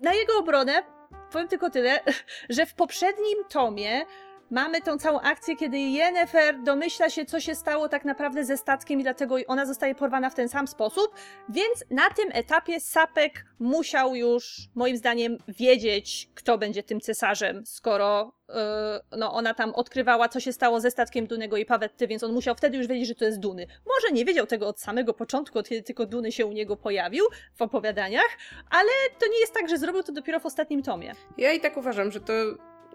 na 0.01 0.13
jego 0.13 0.37
obronę 0.37 0.83
powiem 1.31 1.47
tylko 1.47 1.69
tyle, 1.69 1.99
że 2.49 2.65
w 2.65 2.73
poprzednim 2.73 3.45
tomie 3.49 4.05
mamy 4.49 4.81
tą 4.81 4.97
całą 4.97 5.19
akcję, 5.19 5.55
kiedy 5.55 5.77
Yennefer 5.77 6.63
domyśla 6.63 7.09
się, 7.09 7.25
co 7.25 7.39
się 7.39 7.55
stało 7.55 7.89
tak 7.89 8.05
naprawdę 8.05 8.45
ze 8.45 8.57
statkiem 8.57 8.99
i 8.99 9.03
dlatego 9.03 9.35
ona 9.47 9.65
zostaje 9.65 9.95
porwana 9.95 10.29
w 10.29 10.35
ten 10.35 10.49
sam 10.49 10.67
sposób, 10.67 11.15
więc 11.49 11.85
na 11.89 12.09
tym 12.09 12.29
etapie 12.33 12.79
Sapek 12.79 13.45
musiał 13.59 14.15
już, 14.15 14.57
moim 14.75 14.97
zdaniem, 14.97 15.37
wiedzieć, 15.47 16.29
kto 16.35 16.57
będzie 16.57 16.83
tym 16.83 17.01
cesarzem, 17.01 17.65
skoro 17.65 18.31
yy, 18.49 18.55
no, 19.17 19.33
ona 19.33 19.53
tam 19.53 19.73
odkrywała, 19.73 20.29
co 20.29 20.39
się 20.39 20.53
stało 20.53 20.79
ze 20.79 20.91
statkiem 20.91 21.27
Dunego 21.27 21.57
i 21.57 21.65
Pawetty, 21.65 22.07
więc 22.07 22.23
on 22.23 22.33
musiał 22.33 22.55
wtedy 22.55 22.77
już 22.77 22.87
wiedzieć, 22.87 23.07
że 23.07 23.15
to 23.15 23.25
jest 23.25 23.39
Duny. 23.39 23.67
Może 23.85 24.13
nie 24.13 24.25
wiedział 24.25 24.45
tego 24.45 24.67
od 24.67 24.79
samego 24.79 25.13
początku, 25.13 25.63
kiedy 25.63 25.83
tylko 25.83 26.05
Duny 26.05 26.31
się 26.31 26.45
u 26.45 26.51
niego 26.51 26.75
pojawił 26.75 27.25
w 27.55 27.61
opowiadaniach, 27.61 28.37
ale 28.69 28.89
to 29.19 29.27
nie 29.27 29.39
jest 29.39 29.53
tak, 29.53 29.69
że 29.69 29.77
zrobił 29.77 30.03
to 30.03 30.11
dopiero 30.11 30.39
w 30.39 30.45
ostatnim 30.45 30.83
tomie. 30.83 31.13
Ja 31.37 31.51
i 31.51 31.59
tak 31.59 31.77
uważam, 31.77 32.11
że 32.11 32.19
to 32.19 32.33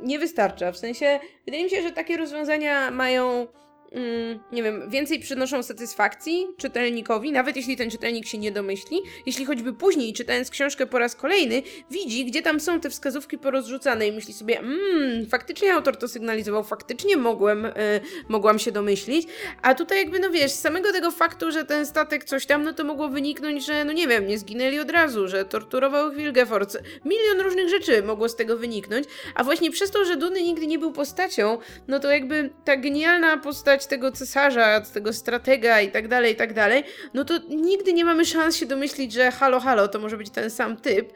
nie 0.03 0.19
wystarcza. 0.19 0.73
W 0.73 0.79
sensie, 0.79 1.21
wydaje 1.47 1.65
mi 1.65 1.71
się, 1.71 1.83
że 1.83 1.93
takie 1.93 2.17
rozwiązania 2.17 2.91
mają 2.91 3.47
mm, 3.93 4.41
nie 4.53 4.63
wiem, 4.63 4.91
więcej 4.91 5.21
przynoszą 5.21 5.63
satysfakcji 5.63 6.47
czytelnikowi, 6.57 7.33
nawet 7.33 7.57
jeśli 7.57 7.77
ten 7.77 7.91
czytelnik 7.91 8.27
się 8.27 8.39
nie 8.39 8.53
domyśli, 8.53 9.01
jeśli 9.27 9.45
choćby 9.45 9.73
później, 9.73 10.13
czytając 10.13 10.51
książkę 10.51 10.87
po 10.87 10.99
raz 10.99 11.17
kolejny, 11.17 11.63
widzi, 11.91 12.25
gdzie 12.25 12.43
tam 12.43 12.61
są 12.61 12.81
te 12.81 12.91
wskazówki 12.91 13.39
porozrzucane 13.39 14.07
i 14.07 14.13
myśli 14.13 14.35
sobie, 14.35 14.59
mmm, 14.59 15.27
faktycznie 15.27 15.75
autor 15.75 15.97
to 15.97 16.09
sygnalizował, 16.09 16.65
faktycznie 16.65 17.17
mogłem, 17.17 17.65
y, 17.65 17.73
mogłam 18.29 18.59
się 18.59 18.73
domyślić, 18.73 19.29
a 19.63 19.75
tutaj 19.75 19.99
jakby, 19.99 20.19
no 20.19 20.31
wiesz, 20.31 20.53
z 20.53 20.61
samego 20.61 20.93
tego 20.93 21.11
faktu, 21.11 21.53
że 21.53 21.65
ten 21.65 21.87
statek 21.87 22.25
coś 22.25 22.47
tam, 22.47 22.63
no 22.63 22.73
to 22.73 22.85
mogło 22.85 23.09
wyniknąć, 23.09 23.67
że, 23.67 23.85
no 23.85 23.93
nie 23.93 24.09
wiem, 24.09 24.27
nie 24.27 24.39
zginęli 24.39 24.79
od 24.79 24.91
razu, 24.91 25.29
że 25.29 25.45
torturował 25.45 26.13
Wilgefortz, 26.13 26.77
milion 27.05 27.41
różnych 27.41 27.69
rzeczy 27.69 28.03
mogło 28.03 28.29
z 28.29 28.37
tego 28.37 28.57
wyniknąć, 28.57 29.07
a 29.35 29.45
właśnie 29.45 29.71
przez 29.71 29.91
to, 29.91 30.05
że 30.05 30.17
Duny 30.17 30.43
nigdy 30.43 30.67
nie 30.67 30.79
był 30.79 30.93
postacią, 30.93 31.59
no 31.89 32.01
to 32.01 32.11
jakby 32.11 32.51
ta 32.65 32.77
genialna 32.77 33.37
postać 33.37 33.80
tego 33.87 34.13
cesarza, 34.13 34.81
tego 34.81 35.13
stratega 35.13 35.81
i 35.81 35.91
tak 35.91 36.09
dalej, 36.09 36.33
i 36.33 36.37
tak 36.37 36.55
dalej, 36.55 36.85
no 37.15 37.25
to 37.25 37.35
nigdy 37.49 37.93
nie 37.93 38.05
mamy 38.05 38.25
szans 38.25 38.57
się 38.57 38.67
domyślić, 38.67 39.13
że 39.13 39.31
halo, 39.31 39.61
halo, 39.61 39.89
to 39.89 39.99
może 39.99 40.17
być 40.17 40.31
ten 40.31 40.51
sam 40.51 40.77
typ. 40.77 41.13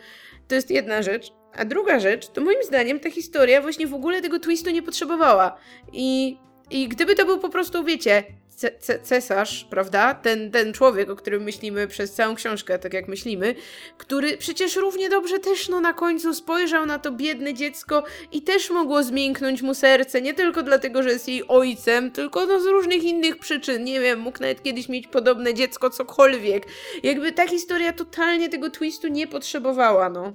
To 0.48 0.54
jest 0.54 0.70
jedna 0.70 1.02
rzecz. 1.02 1.32
A 1.56 1.64
druga 1.64 2.00
rzecz, 2.00 2.28
to 2.28 2.40
moim 2.40 2.62
zdaniem 2.62 3.00
ta 3.00 3.10
historia 3.10 3.62
właśnie 3.62 3.86
w 3.86 3.94
ogóle 3.94 4.22
tego 4.22 4.38
twistu 4.38 4.70
nie 4.70 4.82
potrzebowała. 4.82 5.56
I, 5.92 6.38
i 6.70 6.88
gdyby 6.88 7.14
to 7.14 7.24
był 7.26 7.38
po 7.38 7.48
prostu, 7.48 7.84
wiecie, 7.84 8.24
ce 8.56 8.66
ce 8.80 8.98
cesarz, 9.02 9.64
prawda? 9.70 10.14
Ten, 10.14 10.50
ten 10.50 10.72
człowiek, 10.72 11.10
o 11.10 11.16
którym 11.16 11.42
myślimy 11.42 11.88
przez 11.88 12.12
całą 12.12 12.34
książkę, 12.34 12.78
tak 12.78 12.94
jak 12.94 13.08
myślimy, 13.08 13.54
który 13.98 14.36
przecież 14.36 14.76
równie 14.76 15.08
dobrze 15.08 15.38
też 15.38 15.68
no 15.68 15.80
na 15.80 15.92
końcu 15.92 16.34
spojrzał 16.34 16.86
na 16.86 16.98
to 16.98 17.12
biedne 17.12 17.54
dziecko 17.54 18.04
i 18.32 18.42
też 18.42 18.70
mogło 18.70 19.02
zmięknąć 19.02 19.62
mu 19.62 19.74
serce, 19.74 20.22
nie 20.22 20.34
tylko 20.34 20.62
dlatego, 20.62 21.02
że 21.02 21.10
jest 21.10 21.28
jej 21.28 21.48
ojcem, 21.48 22.10
tylko 22.10 22.46
no 22.46 22.60
z 22.60 22.66
różnych 22.66 23.02
innych 23.02 23.38
przyczyn, 23.38 23.84
nie 23.84 24.00
wiem, 24.00 24.20
mógł 24.20 24.40
nawet 24.40 24.62
kiedyś 24.62 24.88
mieć 24.88 25.06
podobne 25.06 25.54
dziecko, 25.54 25.90
cokolwiek. 25.90 26.66
Jakby 27.02 27.32
ta 27.32 27.46
historia 27.46 27.92
totalnie 27.92 28.48
tego 28.48 28.70
twistu 28.70 29.08
nie 29.08 29.26
potrzebowała, 29.26 30.08
no. 30.08 30.32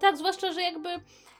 Tak, 0.00 0.16
zwłaszcza, 0.16 0.52
że 0.52 0.62
jakby 0.62 0.88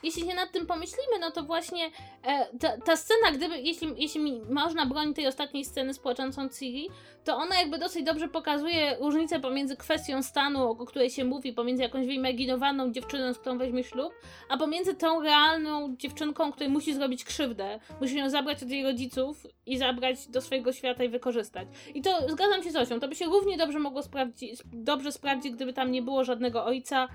jeśli 0.03 0.29
się 0.29 0.35
nad 0.35 0.53
tym 0.53 0.67
pomyślimy, 0.67 1.19
no 1.21 1.31
to 1.31 1.43
właśnie 1.43 1.91
e, 2.23 2.59
ta, 2.59 2.79
ta 2.79 2.97
scena, 2.97 3.33
gdyby, 3.33 3.59
jeśli, 3.59 3.89
jeśli 3.97 4.41
można 4.51 4.87
bronić 4.87 5.17
tej 5.17 5.27
ostatniej 5.27 5.65
sceny 5.65 5.95
z 5.95 5.99
płaczącą 5.99 6.49
Ciri, 6.49 6.89
to 7.25 7.37
ona 7.37 7.61
jakby 7.61 7.79
dosyć 7.79 8.05
dobrze 8.05 8.29
pokazuje 8.29 8.97
różnicę 9.01 9.41
pomiędzy 9.41 9.77
kwestią 9.77 10.23
stanu, 10.23 10.71
o 10.71 10.87
której 10.87 11.11
się 11.11 11.25
mówi, 11.25 11.53
pomiędzy 11.53 11.83
jakąś 11.83 12.07
wyimaginowaną 12.07 12.93
dziewczyną, 12.93 13.35
z 13.35 13.39
którą 13.39 13.59
weźmie 13.59 13.85
ślub, 13.85 14.13
a 14.49 14.57
pomiędzy 14.57 14.95
tą 14.95 15.23
realną 15.23 15.97
dziewczynką, 15.97 16.53
której 16.53 16.69
musi 16.69 16.95
zrobić 16.95 17.25
krzywdę. 17.25 17.81
Musi 18.01 18.19
ją 18.19 18.31
zabrać 18.31 18.63
od 18.63 18.71
jej 18.71 18.83
rodziców 18.83 19.47
i 19.67 19.79
zabrać 19.79 20.27
do 20.27 20.41
swojego 20.41 20.73
świata 20.73 21.05
i 21.05 21.09
wykorzystać. 21.09 21.69
I 21.95 22.03
to 22.03 22.29
zgadzam 22.29 22.63
się 22.63 22.71
z 22.71 22.77
Osią, 22.77 23.01
to 23.01 23.09
by 23.09 23.15
się 23.15 23.27
równie 23.27 23.57
dobrze 23.57 23.79
mogło 23.79 24.03
sprawdzić, 24.03 24.61
dobrze 24.73 25.13
sprawdzić, 25.13 25.53
gdyby 25.53 25.73
tam 25.73 25.93
nie 25.93 26.03
było 26.03 26.25
żadnego 26.25 26.65
ojca, 26.65 27.09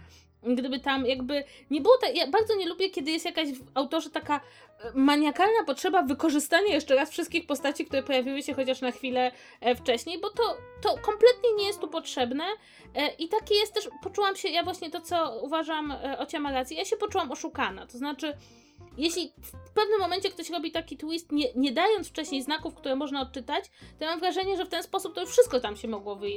gdyby 0.55 0.79
tam 0.79 1.05
jakby 1.05 1.43
nie 1.71 1.81
było 1.81 1.97
tak, 1.97 2.15
ja 2.15 2.27
bardzo 2.27 2.55
nie 2.55 2.69
lubię, 2.69 2.89
kiedy 2.89 3.11
jest 3.11 3.25
jakaś 3.25 3.49
w 3.53 3.63
autorze 3.73 4.09
taka 4.09 4.41
maniakalna 4.93 5.63
potrzeba 5.65 6.01
wykorzystania 6.01 6.73
jeszcze 6.73 6.95
raz 6.95 7.09
wszystkich 7.09 7.47
postaci, 7.47 7.85
które 7.85 8.03
pojawiły 8.03 8.43
się 8.43 8.53
chociaż 8.53 8.81
na 8.81 8.91
chwilę 8.91 9.31
e, 9.61 9.75
wcześniej, 9.75 10.19
bo 10.19 10.29
to, 10.29 10.57
to 10.81 10.89
kompletnie 10.89 11.53
nie 11.57 11.67
jest 11.67 11.79
tu 11.79 11.87
potrzebne 11.87 12.43
e, 12.95 13.07
i 13.07 13.27
takie 13.27 13.55
jest 13.55 13.73
też, 13.73 13.89
poczułam 14.03 14.35
się, 14.35 14.49
ja 14.49 14.63
właśnie 14.63 14.89
to, 14.89 15.01
co 15.01 15.39
uważam, 15.41 15.93
Ocia 16.17 16.39
ma 16.39 16.51
rację, 16.51 16.77
ja 16.77 16.85
się 16.85 16.97
poczułam 16.97 17.31
oszukana, 17.31 17.87
to 17.87 17.97
znaczy 17.97 18.33
jeśli 18.97 19.33
w 19.41 19.71
pewnym 19.71 19.99
momencie 19.99 20.29
ktoś 20.29 20.49
robi 20.49 20.71
taki 20.71 20.97
twist, 20.97 21.31
nie, 21.31 21.53
nie 21.55 21.71
dając 21.71 22.07
wcześniej 22.07 22.41
znaków, 22.41 22.75
które 22.75 22.95
można 22.95 23.21
odczytać, 23.21 23.65
to 23.99 24.05
mam 24.05 24.19
wrażenie, 24.19 24.57
że 24.57 24.65
w 24.65 24.69
ten 24.69 24.83
sposób 24.83 25.15
to 25.15 25.21
już 25.21 25.29
wszystko 25.29 25.59
tam 25.59 25.75
się 25.75 25.87
mogło 25.87 26.15
wy, 26.15 26.27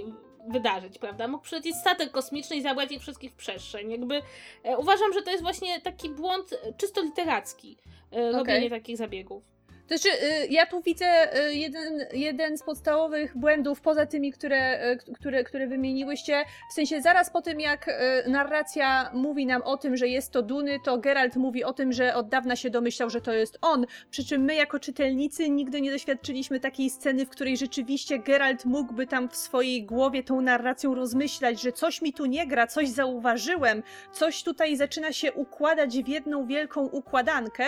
wydarzyć, 0.48 0.98
prawda? 0.98 1.28
Mógł 1.28 1.44
przylecieć 1.44 1.76
statek 1.76 2.10
kosmiczny 2.10 2.56
i 2.56 2.62
zabrać 2.62 2.92
ich 2.92 3.00
wszystkich 3.00 3.32
w 3.32 3.36
przestrzeń. 3.36 3.90
Jakby 3.90 4.22
e, 4.62 4.78
uważam, 4.78 5.12
że 5.12 5.22
to 5.22 5.30
jest 5.30 5.42
właśnie 5.42 5.80
taki 5.80 6.10
błąd 6.10 6.54
czysto 6.76 7.02
literacki, 7.02 7.76
e, 8.10 8.32
robienie 8.32 8.70
takich 8.70 8.96
zabiegów. 8.96 9.44
To 9.90 9.98
znaczy, 9.98 10.16
y, 10.24 10.46
ja 10.46 10.66
tu 10.66 10.82
widzę 10.82 11.38
y, 11.38 11.54
jeden, 11.54 12.06
jeden 12.12 12.58
z 12.58 12.62
podstawowych 12.62 13.38
błędów, 13.38 13.80
poza 13.80 14.06
tymi, 14.06 14.32
które, 14.32 14.92
y, 14.92 15.14
które, 15.14 15.44
które 15.44 15.66
wymieniłyście. 15.66 16.44
W 16.70 16.72
sensie, 16.72 17.02
zaraz 17.02 17.30
po 17.30 17.42
tym, 17.42 17.60
jak 17.60 17.90
narracja 18.26 19.10
mówi 19.14 19.46
nam 19.46 19.62
o 19.62 19.76
tym, 19.76 19.96
że 19.96 20.08
jest 20.08 20.32
to 20.32 20.42
Duny, 20.42 20.78
to 20.84 20.98
Geralt 20.98 21.36
mówi 21.36 21.64
o 21.64 21.72
tym, 21.72 21.92
że 21.92 22.14
od 22.14 22.28
dawna 22.28 22.56
się 22.56 22.70
domyślał, 22.70 23.10
że 23.10 23.20
to 23.20 23.32
jest 23.32 23.58
on. 23.62 23.86
Przy 24.10 24.24
czym 24.24 24.42
my, 24.42 24.54
jako 24.54 24.80
czytelnicy, 24.80 25.50
nigdy 25.50 25.80
nie 25.80 25.90
doświadczyliśmy 25.90 26.60
takiej 26.60 26.90
sceny, 26.90 27.26
w 27.26 27.28
której 27.28 27.56
rzeczywiście 27.56 28.18
Geralt 28.18 28.64
mógłby 28.64 29.06
tam 29.06 29.28
w 29.28 29.36
swojej 29.36 29.84
głowie 29.84 30.22
tą 30.22 30.40
narracją 30.40 30.94
rozmyślać, 30.94 31.62
że 31.62 31.72
coś 31.72 32.02
mi 32.02 32.12
tu 32.12 32.26
nie 32.26 32.46
gra, 32.46 32.66
coś 32.66 32.88
zauważyłem, 32.88 33.82
coś 34.12 34.42
tutaj 34.42 34.76
zaczyna 34.76 35.12
się 35.12 35.32
układać 35.32 35.98
w 35.98 36.08
jedną 36.08 36.46
wielką 36.46 36.86
układankę 36.86 37.64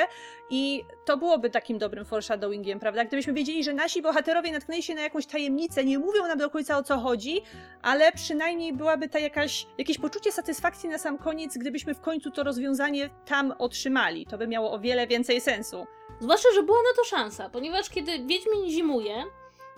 i 0.51 0.85
to 1.05 1.17
byłoby 1.17 1.51
takim 1.51 1.79
dobrym 1.79 2.05
foreshadowingiem, 2.05 2.81
prawda? 2.81 3.05
Gdybyśmy 3.05 3.33
wiedzieli, 3.33 3.65
że 3.65 3.73
nasi 3.73 4.03
bohaterowie 4.03 4.53
natknęli 4.53 4.83
się 4.83 4.95
na 4.95 5.03
jakąś 5.03 5.27
tajemnicę, 5.27 5.85
nie 5.85 5.99
mówią 5.99 6.27
nam 6.27 6.39
do 6.39 6.51
końca 6.51 6.79
o 6.79 6.83
co 6.83 6.99
chodzi, 6.99 7.43
ale 7.83 8.13
przynajmniej 8.13 8.73
byłaby 8.73 9.09
ta 9.09 9.19
jakaś, 9.19 9.67
jakieś 9.79 9.99
poczucie 9.99 10.33
satysfakcji 10.33 10.89
na 10.89 10.99
sam 10.99 11.19
koniec, 11.19 11.59
gdybyśmy 11.59 11.95
w 11.95 12.01
końcu 12.01 12.31
to 12.31 12.43
rozwiązanie 12.43 13.11
tam 13.27 13.55
otrzymali. 13.59 14.27
To 14.27 14.39
by 14.39 14.47
miało 14.49 14.73
o 14.73 14.79
wiele 14.79 15.07
więcej 15.07 15.41
sensu. 15.41 15.87
Zwłaszcza, 16.21 16.49
że 16.55 16.63
była 16.63 16.79
na 16.79 17.03
to 17.03 17.05
szansa, 17.05 17.51
ponieważ 17.51 17.91
kiedy 17.91 18.13
Wiedźmin 18.13 18.71
zimuje, 18.71 19.25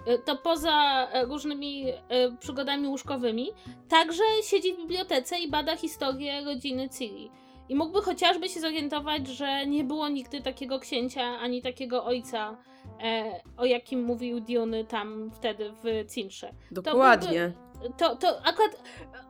y, 0.09 0.19
to 0.25 0.37
poza 0.37 1.09
e, 1.13 1.25
różnymi 1.25 1.89
y, 1.89 1.95
przygodami 2.41 2.89
łóżkowymi, 2.89 3.51
także 3.89 4.23
siedzi 4.43 4.75
w 4.75 4.77
bibliotece 4.77 5.39
i 5.39 5.51
bada 5.51 5.77
historię 5.77 6.45
rodziny 6.45 6.89
Ciri. 6.99 7.31
I 7.69 7.75
mógłby 7.75 8.03
chociażby 8.03 8.49
się 8.49 8.61
zorientować, 8.61 9.27
że 9.27 9.67
nie 9.67 9.85
było 9.85 10.09
nigdy 10.09 10.41
takiego 10.41 10.79
księcia 10.79 11.23
ani 11.23 11.63
takiego 11.63 12.05
ojca, 12.05 12.57
e, 13.03 13.41
o 13.57 13.65
jakim 13.65 14.03
mówił 14.03 14.41
Diony 14.41 14.85
tam 14.85 15.31
wtedy 15.35 15.73
w 15.83 16.13
Cinsze. 16.13 16.53
Dokładnie. 16.71 17.53
To, 17.53 17.79
byłby, 17.79 17.97
to, 17.97 18.17
to 18.17 18.47
akurat 18.47 18.83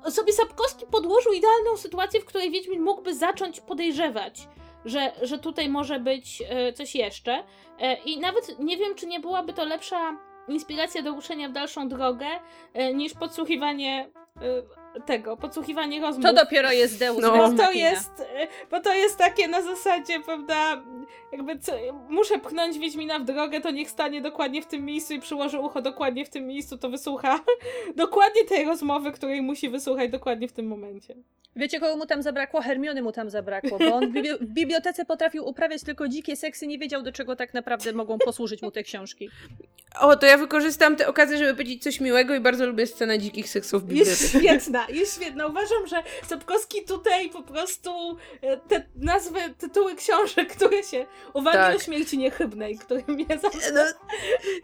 sobie 0.09 0.33
Sapkowski 0.33 0.87
podłożył 0.87 1.33
idealną 1.33 1.77
sytuację, 1.77 2.21
w 2.21 2.25
której 2.25 2.51
Wiedźmin 2.51 2.83
mógłby 2.83 3.15
zacząć 3.15 3.61
podejrzewać, 3.61 4.49
że, 4.85 5.13
że 5.23 5.39
tutaj 5.39 5.69
może 5.69 6.01
być 6.01 6.43
e, 6.49 6.73
coś 6.73 6.95
jeszcze. 6.95 7.45
E, 7.81 7.95
I 7.95 8.21
nawet 8.21 8.59
nie 8.59 8.77
wiem, 8.77 8.95
czy 8.95 9.07
nie 9.07 9.21
byłaby 9.21 9.53
to 9.53 9.65
lepsza 9.65 10.19
inspiracja 10.49 11.03
do 11.03 11.11
ruszenia 11.11 11.49
w 11.49 11.53
dalszą 11.53 11.89
drogę, 11.89 12.27
e, 12.75 12.95
niż 12.95 13.15
podsłuchiwanie 13.15 14.11
e, 14.37 14.41
tego, 15.07 15.37
podsłuchiwanie 15.37 16.01
rozmów. 16.01 16.25
To 16.25 16.33
dopiero 16.33 16.73
jest 16.73 16.99
Deus 16.99 17.23
no. 17.23 17.51
Bo 17.51 17.57
to 17.57 17.73
jest, 17.73 18.23
bo 18.71 18.81
to 18.81 18.95
jest 18.95 19.19
takie 19.19 19.49
na 19.49 19.63
zasadzie, 19.63 20.21
prawda, 20.21 20.83
jakby 21.33 21.59
co, 21.59 21.73
muszę 22.09 22.39
pchnąć 22.39 22.79
Wiedźmina 22.79 23.19
w 23.19 23.25
drogę, 23.25 23.61
to 23.61 23.71
niech 23.71 23.91
stanie 23.91 24.21
dokładnie 24.21 24.63
w 24.63 24.67
tym 24.67 24.85
miejscu 24.85 25.15
i 25.15 25.21
przyłoży 25.21 25.59
ucho 25.59 25.83
dokładnie 25.83 26.25
w 26.25 26.31
tym 26.31 26.47
miejscu, 26.47 26.79
to 26.79 26.91
wysłucha 26.91 27.41
dokładnie 27.97 28.45
tej 28.45 28.65
rozmowy, 28.65 29.13
której 29.13 29.43
musi 29.43 29.69
wysłuchać 29.69 30.11
dokładnie 30.11 30.49
w 30.49 30.53
tym 30.53 30.67
momencie. 30.67 31.15
Wiecie, 31.57 31.81
kogo 31.81 31.97
mu 31.97 32.07
tam 32.07 32.23
zabrakło? 32.23 32.63
Hermiony 32.63 33.03
mu 33.03 33.13
tam 33.13 33.31
zabrakło, 33.31 33.79
bo 33.79 33.95
on 33.95 34.09
w, 34.09 34.13
bibli 34.13 34.31
w 34.41 34.45
bibliotece 34.45 35.05
potrafił 35.05 35.49
uprawiać 35.49 35.83
tylko 35.83 36.09
dzikie 36.09 36.37
seksy, 36.37 36.67
nie 36.67 36.79
wiedział, 36.79 37.03
do 37.03 37.13
czego 37.13 37.37
tak 37.37 37.55
naprawdę 37.55 37.93
mogą 37.93 38.19
posłużyć 38.19 38.63
mu 38.63 38.71
te 38.71 38.83
książki. 38.83 39.31
O, 40.01 40.17
to 40.17 40.27
ja 40.27 40.39
wykorzystam 40.39 40.97
tę 40.97 41.09
okazję, 41.09 41.39
żeby 41.39 41.53
powiedzieć 41.53 41.83
coś 41.83 42.01
miłego 42.01 42.35
i 42.35 42.41
bardzo 42.41 42.67
lubię 42.67 42.87
scenę 42.87 43.19
dzikich 43.19 43.49
seksów 43.49 43.83
w 43.83 43.87
bibliotece. 43.87 44.39
Jest 44.39 44.39
świetna, 44.39 44.87
jest 44.89 45.17
świetna. 45.17 45.47
Uważam, 45.47 45.87
że 45.87 46.03
Sapkowski 46.27 46.85
tutaj 46.85 47.31
po 47.31 47.43
prostu 47.43 47.91
e, 48.41 48.57
te 48.57 48.87
nazwy, 48.97 49.41
tytuły 49.59 49.95
książek, 49.95 50.57
które 50.57 50.83
się... 50.83 50.94
Uwagi 51.35 51.57
tak. 51.57 51.77
o 51.77 51.79
śmierci 51.79 52.19
niechybnej, 52.19 52.79
które 52.79 53.03
mnie 53.07 53.27
zawsze... 53.43 53.73
No, 53.73 53.81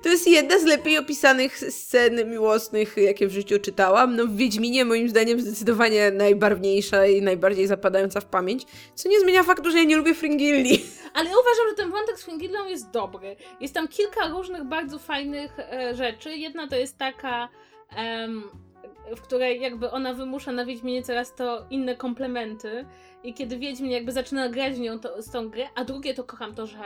to 0.02 0.08
jest 0.08 0.28
jedna 0.28 0.58
z 0.58 0.64
lepiej 0.64 0.98
opisanych 0.98 1.58
scen 1.58 2.30
miłosnych, 2.30 2.96
jakie 2.96 3.26
w 3.26 3.32
życiu 3.32 3.58
czytałam. 3.58 4.16
No 4.16 4.26
w 4.26 4.36
Wiedźminie 4.36 4.84
moim 4.84 5.08
zdaniem 5.08 5.40
zdecydowanie 5.40 6.10
najbarwniejsza 6.10 7.06
i 7.06 7.22
najbardziej 7.22 7.66
zapadająca 7.66 8.20
w 8.20 8.26
pamięć, 8.26 8.66
co 8.94 9.08
nie 9.08 9.20
zmienia 9.20 9.42
faktu, 9.42 9.70
że 9.70 9.78
ja 9.78 9.84
nie 9.84 9.96
lubię 9.96 10.14
Fringilli. 10.14 10.84
Ale 11.14 11.30
ja 11.30 11.36
uważam, 11.38 11.68
że 11.70 11.74
ten 11.76 11.90
wątek 11.90 12.18
z 12.18 12.24
Fringillą 12.24 12.66
jest 12.66 12.90
dobry. 12.90 13.36
Jest 13.60 13.74
tam 13.74 13.88
kilka 13.88 14.28
różnych 14.28 14.64
bardzo 14.64 14.98
fajnych 14.98 15.58
e, 15.58 15.94
rzeczy. 15.94 16.36
Jedna 16.36 16.68
to 16.68 16.76
jest 16.76 16.98
taka... 16.98 17.48
Um, 17.96 18.69
w 19.16 19.20
której 19.20 19.60
jakby 19.60 19.90
ona 19.90 20.14
wymusza 20.14 20.52
na 20.52 20.64
Wiedźminie 20.64 21.02
coraz 21.02 21.34
to 21.34 21.66
inne 21.70 21.96
komplementy 21.96 22.84
i 23.24 23.34
kiedy 23.34 23.58
Wiedźmin 23.58 23.90
jakby 23.90 24.12
zaczyna 24.12 24.48
grać 24.48 24.78
nią 24.78 24.98
to, 24.98 25.22
z 25.22 25.30
tą 25.30 25.48
grę, 25.48 25.64
a 25.74 25.84
drugie 25.84 26.14
to 26.14 26.24
kocham 26.24 26.54
to, 26.54 26.66
że 26.66 26.78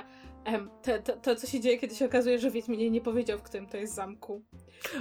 em, 0.45 0.71
to, 0.83 0.99
to, 0.99 1.17
to, 1.17 1.37
co 1.37 1.47
się 1.47 1.61
dzieje, 1.61 1.79
kiedy 1.79 1.95
się 1.95 2.07
okazuje, 2.07 2.39
że 2.39 2.51
Wiedźmin 2.51 2.93
nie 2.93 3.01
powiedział, 3.01 3.39
w 3.39 3.43
którym 3.43 3.67
to 3.67 3.77
jest 3.77 3.95
zamku. 3.95 4.43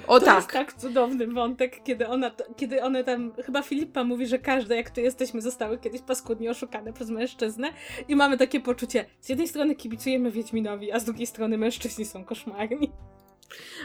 O 0.07 0.19
to 0.19 0.25
tak. 0.25 0.35
jest 0.35 0.51
tak 0.51 0.73
cudowny 0.73 1.27
wątek, 1.27 1.83
kiedy 1.83 2.07
ona, 2.07 2.31
kiedy 2.57 2.83
one 2.83 3.03
tam, 3.03 3.33
chyba 3.45 3.61
Filipa 3.61 4.03
mówi, 4.03 4.27
że 4.27 4.39
każde, 4.39 4.75
jak 4.75 4.89
tu 4.89 5.01
jesteśmy, 5.01 5.41
zostały 5.41 5.77
kiedyś 5.77 6.01
paskudnie 6.01 6.51
oszukane 6.51 6.93
przez 6.93 7.09
mężczyznę 7.09 7.69
i 8.07 8.15
mamy 8.15 8.37
takie 8.37 8.59
poczucie, 8.59 9.05
z 9.21 9.29
jednej 9.29 9.47
strony 9.47 9.75
kibicujemy 9.75 10.31
Wiedźminowi, 10.31 10.91
a 10.91 10.99
z 10.99 11.05
drugiej 11.05 11.27
strony 11.27 11.57
mężczyźni 11.57 12.05
są 12.05 12.25
koszmarni. 12.25 12.91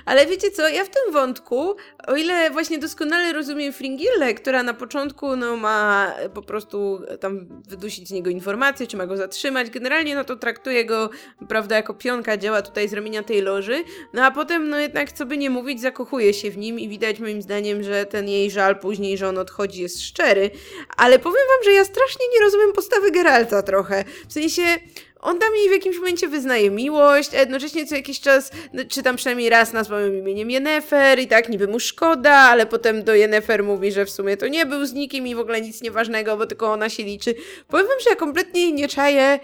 Ale 0.05 0.27
wiecie 0.27 0.51
co, 0.51 0.69
ja 0.69 0.85
w 0.85 0.89
tym 0.89 1.13
wątku, 1.13 1.77
o 2.07 2.17
ile 2.17 2.51
właśnie 2.51 2.79
doskonale 2.79 3.33
rozumiem 3.33 3.73
Fringillę, 3.73 4.35
która 4.35 4.63
na 4.63 4.75
początku 4.75 5.37
no, 5.37 5.57
ma 5.57 6.15
po 6.35 6.43
prostu 6.43 7.01
tam 7.21 7.63
wydusić 7.69 8.09
z 8.09 8.11
niego 8.11 8.31
informacje, 8.31 8.87
czy 8.87 8.97
ma 8.97 9.07
go 9.07 9.17
zatrzymać, 9.17 9.71
generalnie 9.71 10.15
no 10.15 10.25
to 10.25 10.37
traktuje 10.37 10.85
go, 10.85 11.11
prawda, 11.49 11.77
jako 11.77 11.95
pionka, 11.95 12.37
działa 12.37 12.63
tutaj 12.63 12.89
z 12.89 12.93
ramienia 12.93 13.23
tej 13.23 13.43
loży, 13.43 13.85
no 14.13 14.25
a 14.25 14.31
potem 14.31 14.69
no 14.69 14.79
jednak, 14.79 15.13
co 15.13 15.27
by 15.27 15.37
nie 15.37 15.51
mówić, 15.51 15.81
zakochuje 15.81 16.35
się 16.35 16.51
w 16.51 16.59
nim 16.59 16.79
i 16.79 16.89
widać 16.89 17.21
moim 17.21 17.43
zdaniem, 17.43 17.83
że 17.83 18.07
ten 18.07 18.29
jej 18.29 18.51
żal 18.51 18.79
później, 18.79 19.19
że 19.19 19.29
on 19.29 19.39
odchodzi 19.39 19.83
jest 19.83 20.03
szczery, 20.03 20.51
ale 20.97 21.19
powiem 21.19 21.43
wam, 21.49 21.65
że 21.65 21.73
ja 21.73 21.85
strasznie 21.85 22.27
nie 22.35 22.41
rozumiem 22.41 22.73
postawy 22.73 23.11
Geralta 23.11 23.63
trochę, 23.63 24.05
w 24.29 24.33
sensie 24.33 24.63
on 25.21 25.39
tam 25.39 25.57
jej 25.57 25.69
w 25.69 25.73
jakimś 25.73 25.97
momencie 25.97 26.29
wyznaje 26.29 26.71
miłość, 26.71 27.35
a 27.35 27.41
jednocześnie 27.41 27.87
co 27.87 27.95
jakiś 27.95 28.21
czas, 28.21 28.51
no, 28.73 28.83
czy 28.89 29.03
tam 29.03 29.17
przynajmniej 29.17 29.51
raz 29.51 29.73
nazwał 29.73 30.01
ją 30.01 30.13
imieniem 30.13 30.51
Yennefer 30.51 31.19
i 31.19 31.27
tak 31.27 31.49
niby 31.49 31.69
mu 31.69 31.81
szkoda, 31.81 32.33
ale 32.33 32.67
potem 32.67 33.05
do 33.05 33.15
Yennefer 33.15 33.65
mówi, 33.65 33.93
że 33.93 34.05
w 34.05 34.11
sumie 34.11 34.37
to 34.37 34.49
nie 34.49 34.67
był 34.67 34.87
z 34.87 34.93
nikim 34.93 35.27
i 35.27 35.35
w 35.35 35.39
ogóle 35.39 35.61
nic 35.61 35.83
nieważnego, 35.83 36.37
bo 36.37 36.47
tylko 36.47 36.73
ona 36.73 36.89
się 36.89 37.03
liczy. 37.03 37.35
Powiem 37.69 37.87
wam, 37.87 38.01
że 38.05 38.11
ja 38.11 38.17
kompletnie 38.17 38.73
nie 38.73 38.89
czaję 38.89 39.41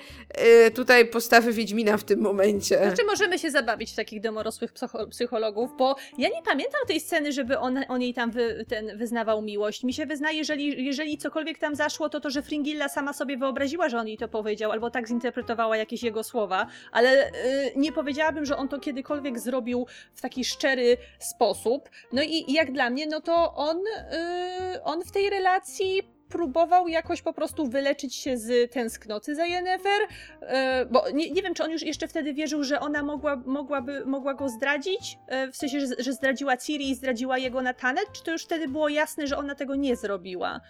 tutaj 0.75 1.07
postawy 1.07 1.53
Wiedźmina 1.53 1.97
w 1.97 2.05
tym 2.05 2.21
momencie. 2.21 2.79
Znaczy 2.79 3.05
możemy 3.05 3.39
się 3.39 3.51
zabawić 3.51 3.93
w 3.93 3.97
takich 3.97 4.21
domorosłych 4.21 4.73
psycho- 4.73 5.09
psychologów, 5.09 5.71
bo 5.79 5.97
ja 6.19 6.29
nie 6.29 6.43
pamiętam 6.43 6.81
tej 6.87 7.01
sceny, 7.01 7.33
żeby 7.33 7.59
on, 7.59 7.85
on 7.89 8.03
jej 8.03 8.15
tam 8.15 8.31
wy, 8.31 8.65
ten, 8.69 8.99
wyznawał 8.99 9.43
miłość. 9.43 9.85
Mi 9.85 9.93
się 9.93 10.07
wyznaje, 10.07 10.39
jeżeli, 10.39 10.85
jeżeli 10.85 11.19
cokolwiek 11.19 11.59
tam 11.59 11.75
zaszło, 11.75 12.09
to 12.09 12.21
to, 12.21 12.31
że 12.31 12.43
Fringilla 12.43 12.89
sama 12.89 13.13
sobie 13.13 13.37
wyobraziła, 13.37 13.89
że 13.89 13.99
on 13.99 14.09
jej 14.09 14.19
to 14.19 14.29
powiedział, 14.29 14.73
albo 14.73 14.91
tak 14.91 15.09
zinterpretowała 15.09 15.77
jakieś 15.77 16.03
jego 16.03 16.25
słowa, 16.25 16.67
ale 16.93 17.29
y, 17.29 17.33
nie 17.77 17.93
powiedziałabym, 17.93 18.45
że 18.45 18.57
on 18.57 18.69
to 18.69 18.79
kiedykolwiek 18.79 19.39
zrobił 19.39 19.87
w 20.15 20.21
taki 20.21 20.45
szczery 20.45 20.97
sposób. 21.19 21.91
No 22.13 22.23
i 22.23 22.53
jak 22.53 22.73
dla 22.73 22.91
mnie, 22.91 23.07
no 23.07 23.21
to 23.21 23.55
on, 23.55 23.77
y, 23.77 24.83
on 24.83 25.03
w 25.03 25.11
tej 25.11 25.31
relacji 25.31 26.14
próbował 26.35 26.89
jakoś 26.89 27.23
po 27.23 27.33
prostu 27.33 27.67
wyleczyć 27.67 28.15
się 28.15 28.37
z 28.37 28.73
tęsknoty 28.73 29.35
za 29.35 29.47
Yennefer, 29.47 30.01
e, 30.41 30.87
bo 30.87 31.11
nie, 31.11 31.31
nie 31.31 31.43
wiem, 31.43 31.55
czy 31.55 31.65
on 31.65 31.71
już 31.71 31.83
jeszcze 31.83 32.09
wtedy 32.09 32.35
wierzył, 32.35 32.65
że 32.65 32.81
ona 32.81 33.03
mogła, 33.03 33.37
mogłaby, 33.37 34.07
mogła 34.07 34.35
go 34.35 34.49
zdradzić, 34.49 35.19
e, 35.29 35.49
w 35.53 35.57
sensie, 35.57 35.81
że, 35.81 35.87
że 35.99 36.13
zdradziła 36.13 36.57
Ciri 36.57 36.91
i 36.91 36.95
zdradziła 36.95 37.39
jego 37.39 37.63
Natanet, 37.63 38.13
czy 38.13 38.25
to 38.25 38.31
już 38.31 38.45
wtedy 38.45 38.69
było 38.69 38.89
jasne, 38.89 39.27
że 39.27 39.37
ona 39.37 39.55
tego 39.55 39.75
nie 39.75 39.97
zrobiła? 39.97 40.61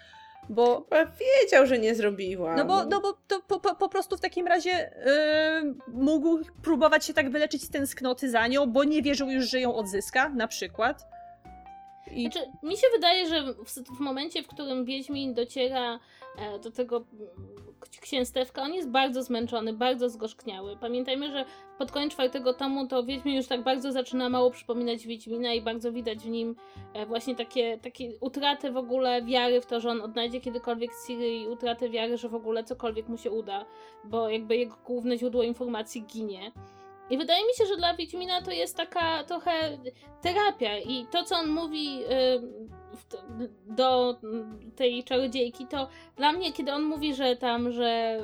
Bo 0.49 0.87
Chyba 0.89 1.05
wiedział, 1.05 1.65
że 1.65 1.79
nie 1.79 1.95
zrobiła. 1.95 2.55
no 2.55 2.65
bo, 2.65 2.85
no 2.85 3.01
bo 3.01 3.13
to 3.27 3.41
po, 3.47 3.59
po, 3.59 3.75
po 3.75 3.89
prostu 3.89 4.17
w 4.17 4.21
takim 4.21 4.47
razie 4.47 4.91
yy, 5.61 5.75
mógł 5.87 6.39
próbować 6.63 7.05
się 7.05 7.13
tak 7.13 7.29
wyleczyć 7.29 7.63
z 7.63 7.69
tęsknoty 7.69 8.29
za 8.29 8.47
nią, 8.47 8.65
bo 8.65 8.83
nie 8.83 9.01
wierzył 9.01 9.29
już, 9.29 9.45
że 9.49 9.59
ją 9.59 9.75
odzyska, 9.75 10.29
na 10.29 10.47
przykład. 10.47 11.14
I 12.15 12.21
Znaczy, 12.21 12.39
mi 12.63 12.77
się 12.77 12.87
wydaje, 12.95 13.27
że 13.27 13.53
w, 13.53 13.97
w 13.97 13.99
momencie, 13.99 14.43
w 14.43 14.47
którym 14.47 14.85
Wiedźmin 14.85 15.33
dociera 15.33 15.99
e, 16.37 16.59
do 16.59 16.71
tego 16.71 17.05
księstewka, 18.01 18.61
on 18.61 18.73
jest 18.73 18.89
bardzo 18.89 19.23
zmęczony, 19.23 19.73
bardzo 19.73 20.09
zgorzkniały. 20.09 20.77
Pamiętajmy, 20.77 21.31
że 21.31 21.45
pod 21.77 21.91
koniec 21.91 22.11
czwartego 22.13 22.53
tomu 22.53 22.87
to 22.87 23.03
Wiedźmin 23.03 23.35
już 23.35 23.47
tak 23.47 23.63
bardzo 23.63 23.91
zaczyna 23.91 24.29
mało 24.29 24.51
przypominać 24.51 25.07
Wiedźmina 25.07 25.53
i 25.53 25.61
bardzo 25.61 25.91
widać 25.91 26.19
w 26.19 26.29
nim 26.29 26.55
e, 26.93 27.05
właśnie 27.05 27.35
takie, 27.35 27.77
takie 27.77 28.11
utratę 28.19 28.71
w 28.71 28.77
ogóle 28.77 29.21
wiary 29.21 29.61
w 29.61 29.65
to, 29.65 29.79
że 29.79 29.89
on 29.89 30.01
odnajdzie 30.01 30.41
kiedykolwiek 30.41 30.91
Ciri 31.07 31.41
i 31.41 31.47
utratę 31.47 31.89
wiary, 31.89 32.17
że 32.17 32.29
w 32.29 32.35
ogóle 32.35 32.63
cokolwiek 32.63 33.07
mu 33.07 33.17
się 33.17 33.31
uda, 33.31 33.65
bo 34.03 34.29
jakby 34.29 34.57
jego 34.57 34.75
główne 34.85 35.17
źródło 35.17 35.43
informacji 35.43 36.03
ginie. 36.03 36.51
I 37.09 37.17
wydaje 37.17 37.45
mi 37.45 37.53
się, 37.57 37.65
że 37.65 37.77
dla 37.77 37.93
Wiedźmina 37.93 38.41
to 38.41 38.51
jest 38.51 38.77
taka 38.77 39.23
trochę 39.23 39.77
terapia 40.21 40.77
i 40.77 41.05
to, 41.11 41.23
co 41.23 41.35
on 41.35 41.49
mówi 41.49 41.99
do 43.67 44.15
tej 44.75 45.03
czarodziejki, 45.03 45.67
to 45.67 45.87
dla 46.15 46.31
mnie, 46.31 46.53
kiedy 46.53 46.73
on 46.73 46.83
mówi, 46.83 47.15
że 47.15 47.35
tam, 47.35 47.71
że 47.71 48.19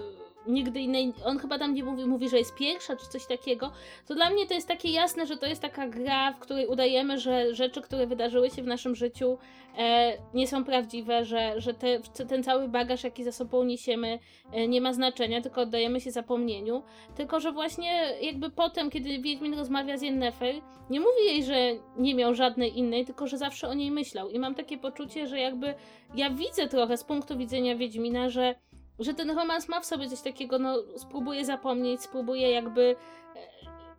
nigdy 0.47 0.79
innej, 0.79 1.13
on 1.25 1.39
chyba 1.39 1.59
tam 1.59 1.73
nie 1.73 1.83
mówi, 1.83 2.05
mówi, 2.05 2.29
że 2.29 2.37
jest 2.37 2.55
pierwsza, 2.55 2.95
czy 2.95 3.07
coś 3.07 3.25
takiego, 3.25 3.71
to 4.07 4.15
dla 4.15 4.29
mnie 4.29 4.47
to 4.47 4.53
jest 4.53 4.67
takie 4.67 4.89
jasne, 4.89 5.25
że 5.25 5.37
to 5.37 5.45
jest 5.45 5.61
taka 5.61 5.87
gra, 5.87 6.33
w 6.33 6.39
której 6.39 6.67
udajemy, 6.67 7.19
że 7.19 7.55
rzeczy, 7.55 7.81
które 7.81 8.07
wydarzyły 8.07 8.49
się 8.49 8.63
w 8.63 8.67
naszym 8.67 8.95
życiu 8.95 9.37
e, 9.77 10.17
nie 10.33 10.47
są 10.47 10.63
prawdziwe, 10.63 11.25
że, 11.25 11.53
że 11.57 11.73
te, 11.73 11.99
ten 12.29 12.43
cały 12.43 12.67
bagaż, 12.67 13.03
jaki 13.03 13.23
za 13.23 13.31
sobą 13.31 13.63
niesiemy, 13.63 14.19
e, 14.53 14.67
nie 14.67 14.81
ma 14.81 14.93
znaczenia, 14.93 15.41
tylko 15.41 15.61
oddajemy 15.61 16.01
się 16.01 16.11
zapomnieniu. 16.11 16.83
Tylko, 17.15 17.39
że 17.39 17.51
właśnie 17.51 18.13
jakby 18.21 18.49
potem, 18.49 18.89
kiedy 18.89 19.19
Wiedźmin 19.19 19.53
rozmawia 19.53 19.97
z 19.97 20.01
Yennefer, 20.01 20.55
nie 20.89 20.99
mówi 20.99 21.25
jej, 21.25 21.43
że 21.43 21.55
nie 21.97 22.15
miał 22.15 22.33
żadnej 22.33 22.77
innej, 22.77 23.05
tylko 23.05 23.27
że 23.27 23.37
zawsze 23.37 23.67
o 23.67 23.73
niej 23.73 23.91
myślał. 23.91 24.29
I 24.29 24.39
mam 24.39 24.55
takie 24.55 24.77
poczucie, 24.77 25.27
że 25.27 25.39
jakby 25.39 25.73
ja 26.15 26.29
widzę 26.29 26.67
trochę 26.67 26.97
z 26.97 27.03
punktu 27.03 27.37
widzenia 27.37 27.75
Wiedźmina, 27.75 28.29
że, 28.29 28.55
że 28.99 29.13
ten 29.13 29.31
romans 29.31 29.69
ma 29.69 29.79
w 29.79 29.85
sobie 29.85 30.09
coś 30.09 30.21
takiego, 30.21 30.59
no 30.59 30.75
spróbuję 30.95 31.45
zapomnieć, 31.45 32.01
spróbuję 32.01 32.51
jakby 32.51 32.95
e, 33.35 33.39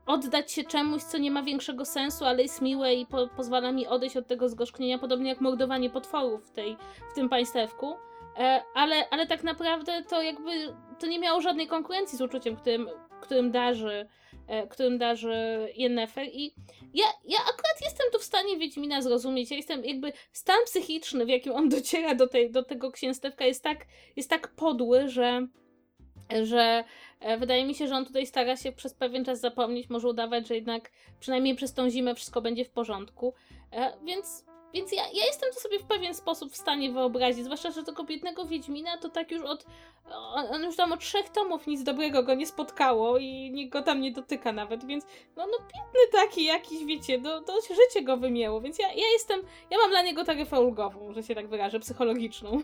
oddać 0.07 0.53
się 0.53 0.65
czemuś, 0.65 1.03
co 1.03 1.19
nie 1.19 1.31
ma 1.31 1.43
większego 1.43 1.85
sensu, 1.85 2.25
ale 2.25 2.43
jest 2.43 2.63
miłe 2.63 2.95
i 2.95 3.07
po, 3.07 3.29
pozwala 3.29 3.73
mi 3.73 3.87
odejść 3.87 4.17
od 4.17 4.27
tego 4.27 4.49
zgorzknienia, 4.49 4.99
podobnie 4.99 5.29
jak 5.29 5.41
mordowanie 5.41 5.91
potworów 5.91 6.47
w, 6.47 6.51
tej, 6.51 6.77
w 7.13 7.15
tym 7.15 7.29
państewku. 7.29 7.97
E, 8.39 8.63
ale, 8.75 9.09
ale 9.11 9.27
tak 9.27 9.45
naprawdę 9.45 10.03
to 10.03 10.23
jakby 10.23 10.75
to 10.99 11.07
nie 11.07 11.19
miało 11.19 11.41
żadnej 11.41 11.67
konkurencji 11.67 12.19
z 12.19 12.21
uczuciem, 12.21 12.57
którym, 12.57 12.89
którym 13.21 13.51
darzy 13.51 14.09
którym 14.71 14.99
darzy 14.99 15.69
Yennefer 15.77 16.29
i 16.33 16.55
ja, 16.95 17.05
ja 17.25 17.39
akurat 17.39 17.81
jestem 17.85 18.07
tu 18.13 18.19
w 18.19 18.25
stanie 18.25 18.59
Wiedźmina 18.59 19.03
zrozumieć, 19.03 19.51
ja 19.51 19.57
jestem 19.57 19.85
jakby 19.85 20.13
stan 20.33 20.59
psychiczny, 20.65 21.27
w 21.27 21.29
jakim 21.29 21.53
on 21.53 21.69
dociera 21.79 22.15
do, 22.15 22.27
tej, 22.27 22.51
do 22.51 22.63
tego 22.63 22.91
księstewka 22.91 23.45
jest 23.45 23.63
tak, 23.63 23.87
jest 24.17 24.31
tak 24.31 24.49
podły, 24.49 25.09
że 25.09 25.47
że 26.43 26.85
e, 27.21 27.39
wydaje 27.39 27.65
mi 27.65 27.75
się, 27.75 27.89
że 27.89 27.95
on 27.95 28.07
tutaj 28.07 28.27
stara 28.27 28.57
się 28.57 28.73
przez 28.73 28.95
pewien 28.95 29.25
czas 29.25 29.41
zapomnieć, 29.41 29.91
może 29.91 30.09
udawać, 30.09 30.49
że 30.49 30.55
jednak 30.55 30.91
przynajmniej 31.21 31.55
przez 31.55 31.75
tą 31.75 31.91
zimę 31.91 32.15
wszystko 32.15 32.41
będzie 32.41 32.65
w 32.65 32.71
porządku, 32.71 33.35
e, 33.73 33.93
więc 34.05 34.45
więc 34.75 34.93
ja, 34.93 35.03
ja 35.03 35.25
jestem 35.27 35.53
to 35.55 35.61
sobie 35.61 35.79
w 35.79 35.85
pewien 35.85 36.15
sposób 36.15 36.53
w 36.53 36.57
stanie 36.57 36.93
wyobrazić, 36.93 37.45
zwłaszcza, 37.45 37.71
że 37.71 37.83
tego 37.83 38.05
biednego 38.05 38.45
Wiedźmina 38.45 38.99
to 38.99 39.09
tak 39.09 39.31
już 39.31 39.43
od... 39.43 39.67
On, 40.11 40.47
on 40.55 40.63
już 40.63 40.77
tam 40.77 40.93
od 40.93 41.01
trzech 41.01 41.29
tomów 41.29 41.67
nic 41.67 41.83
dobrego 41.83 42.23
go 42.23 42.35
nie 42.35 42.47
spotkało 42.47 43.19
i 43.19 43.51
nikt 43.51 43.73
go 43.73 43.83
tam 43.83 44.01
nie 44.01 44.13
dotyka 44.13 44.53
nawet, 44.53 44.85
więc 44.85 45.05
no, 45.37 45.47
no 45.47 45.59
biedny 45.59 46.01
taki 46.13 46.45
jakiś, 46.45 46.85
wiecie, 46.85 47.19
no, 47.19 47.41
to 47.41 47.61
życie 47.61 48.05
go 48.05 48.17
wymięło, 48.17 48.61
więc 48.61 48.79
ja, 48.79 48.89
ja 48.89 49.09
jestem... 49.13 49.43
Ja 49.71 49.79
mam 49.79 49.91
dla 49.91 50.03
niego 50.03 50.25
taryfę 50.25 50.61
ulgową, 50.61 51.13
że 51.13 51.23
się 51.23 51.35
tak 51.35 51.49
wyrażę, 51.49 51.81
psychologiczną. 51.81 52.63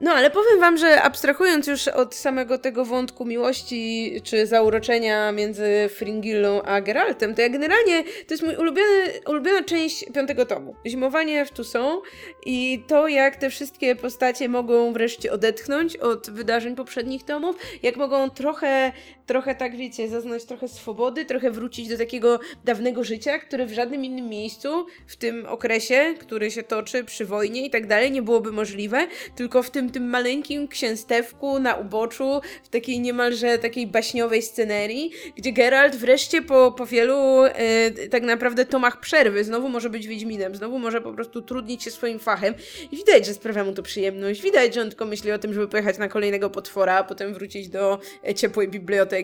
No, 0.00 0.12
ale 0.12 0.30
powiem 0.30 0.60
wam, 0.60 0.76
że 0.76 1.02
abstrahując 1.02 1.66
już 1.66 1.88
od 1.88 2.14
samego 2.14 2.58
tego 2.58 2.84
wątku 2.84 3.24
miłości 3.24 4.12
czy 4.24 4.46
zauroczenia 4.46 5.32
między 5.32 5.88
Fringillą 5.88 6.62
a 6.62 6.80
Geraltem, 6.80 7.34
to 7.34 7.42
ja 7.42 7.48
generalnie, 7.48 8.04
to 8.04 8.34
jest 8.34 8.42
mój 8.42 8.56
ulubiony, 8.56 9.04
ulubiona 9.26 9.64
część 9.64 10.04
piątego 10.14 10.46
tomu. 10.46 10.76
Zimowanie 10.86 11.46
w 11.46 11.50
Toussaint 11.50 12.02
i 12.46 12.84
to, 12.86 13.08
jak 13.08 13.36
te 13.36 13.50
wszystkie 13.50 13.96
postacie 13.96 14.48
mogą 14.48 14.92
wreszcie 14.92 15.32
odetchnąć 15.32 15.96
od 15.96 16.30
wydarzeń 16.30 16.76
poprzednich 16.76 17.24
tomów, 17.24 17.56
jak 17.82 17.96
mogą 17.96 18.30
trochę, 18.30 18.92
trochę 19.28 19.54
tak 19.54 19.76
wiecie, 19.76 20.08
zaznać 20.08 20.44
trochę 20.44 20.68
swobody, 20.68 21.24
trochę 21.24 21.50
wrócić 21.50 21.88
do 21.88 21.98
takiego 21.98 22.40
dawnego 22.64 23.04
życia, 23.04 23.38
które 23.38 23.66
w 23.66 23.72
żadnym 23.72 24.04
innym 24.04 24.28
miejscu 24.28 24.86
w 25.06 25.16
tym 25.16 25.46
okresie, 25.46 26.14
który 26.20 26.50
się 26.50 26.62
toczy 26.62 27.04
przy 27.04 27.24
wojnie 27.24 27.66
i 27.66 27.70
tak 27.70 27.86
dalej, 27.86 28.10
nie 28.10 28.22
byłoby 28.22 28.52
możliwe, 28.52 29.06
tylko 29.36 29.62
w 29.62 29.70
tym, 29.70 29.90
tym 29.90 30.10
maleńkim 30.10 30.68
księstewku 30.68 31.58
na 31.58 31.74
uboczu, 31.74 32.40
w 32.64 32.68
takiej 32.68 33.00
niemalże 33.00 33.58
takiej 33.58 33.86
baśniowej 33.86 34.42
scenerii, 34.42 35.10
gdzie 35.36 35.52
Geralt 35.52 35.96
wreszcie 35.96 36.42
po, 36.42 36.72
po 36.72 36.86
wielu 36.86 37.44
e, 37.44 37.90
tak 38.10 38.22
naprawdę 38.22 38.64
tomach 38.64 39.00
przerwy 39.00 39.44
znowu 39.44 39.68
może 39.68 39.90
być 39.90 40.06
Wiedźminem, 40.06 40.56
znowu 40.56 40.78
może 40.78 41.00
po 41.00 41.12
prostu 41.12 41.42
trudnić 41.42 41.82
się 41.82 41.90
swoim 41.90 42.18
fachem. 42.18 42.54
I 42.92 42.96
widać, 42.96 43.26
że 43.26 43.34
sprawia 43.34 43.64
mu 43.64 43.72
to 43.72 43.82
przyjemność, 43.82 44.42
widać, 44.42 44.74
że 44.74 44.82
on 44.82 44.88
tylko 44.88 45.06
myśli 45.06 45.32
o 45.32 45.38
tym, 45.38 45.54
żeby 45.54 45.68
pojechać 45.68 45.98
na 45.98 46.08
kolejnego 46.08 46.50
potwora, 46.50 46.94
a 46.94 47.04
potem 47.04 47.34
wrócić 47.34 47.68
do 47.68 47.98
e, 48.28 48.34
ciepłej 48.34 48.68
biblioteki, 48.68 49.17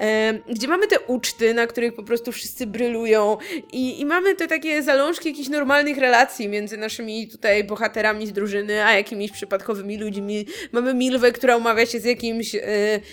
e, 0.00 0.32
gdzie 0.32 0.68
mamy 0.68 0.86
te 0.86 1.00
uczty, 1.00 1.54
na 1.54 1.66
których 1.66 1.94
po 1.94 2.02
prostu 2.02 2.32
wszyscy 2.32 2.66
brylują 2.66 3.36
i, 3.72 4.00
i 4.00 4.06
mamy 4.06 4.34
te 4.34 4.48
takie 4.48 4.82
zalążki 4.82 5.28
jakichś 5.28 5.48
normalnych 5.48 5.98
relacji 5.98 6.48
między 6.48 6.76
naszymi 6.76 7.28
tutaj 7.28 7.64
bohaterami 7.64 8.26
z 8.26 8.32
drużyny, 8.32 8.84
a 8.84 8.92
jakimiś 8.92 9.30
przypadkowymi 9.30 9.98
ludźmi. 9.98 10.46
Mamy 10.72 10.94
Milwę, 10.94 11.32
która 11.32 11.56
umawia 11.56 11.86
się 11.86 12.00
z 12.00 12.04
jakimś 12.04 12.54
e, 12.54 12.60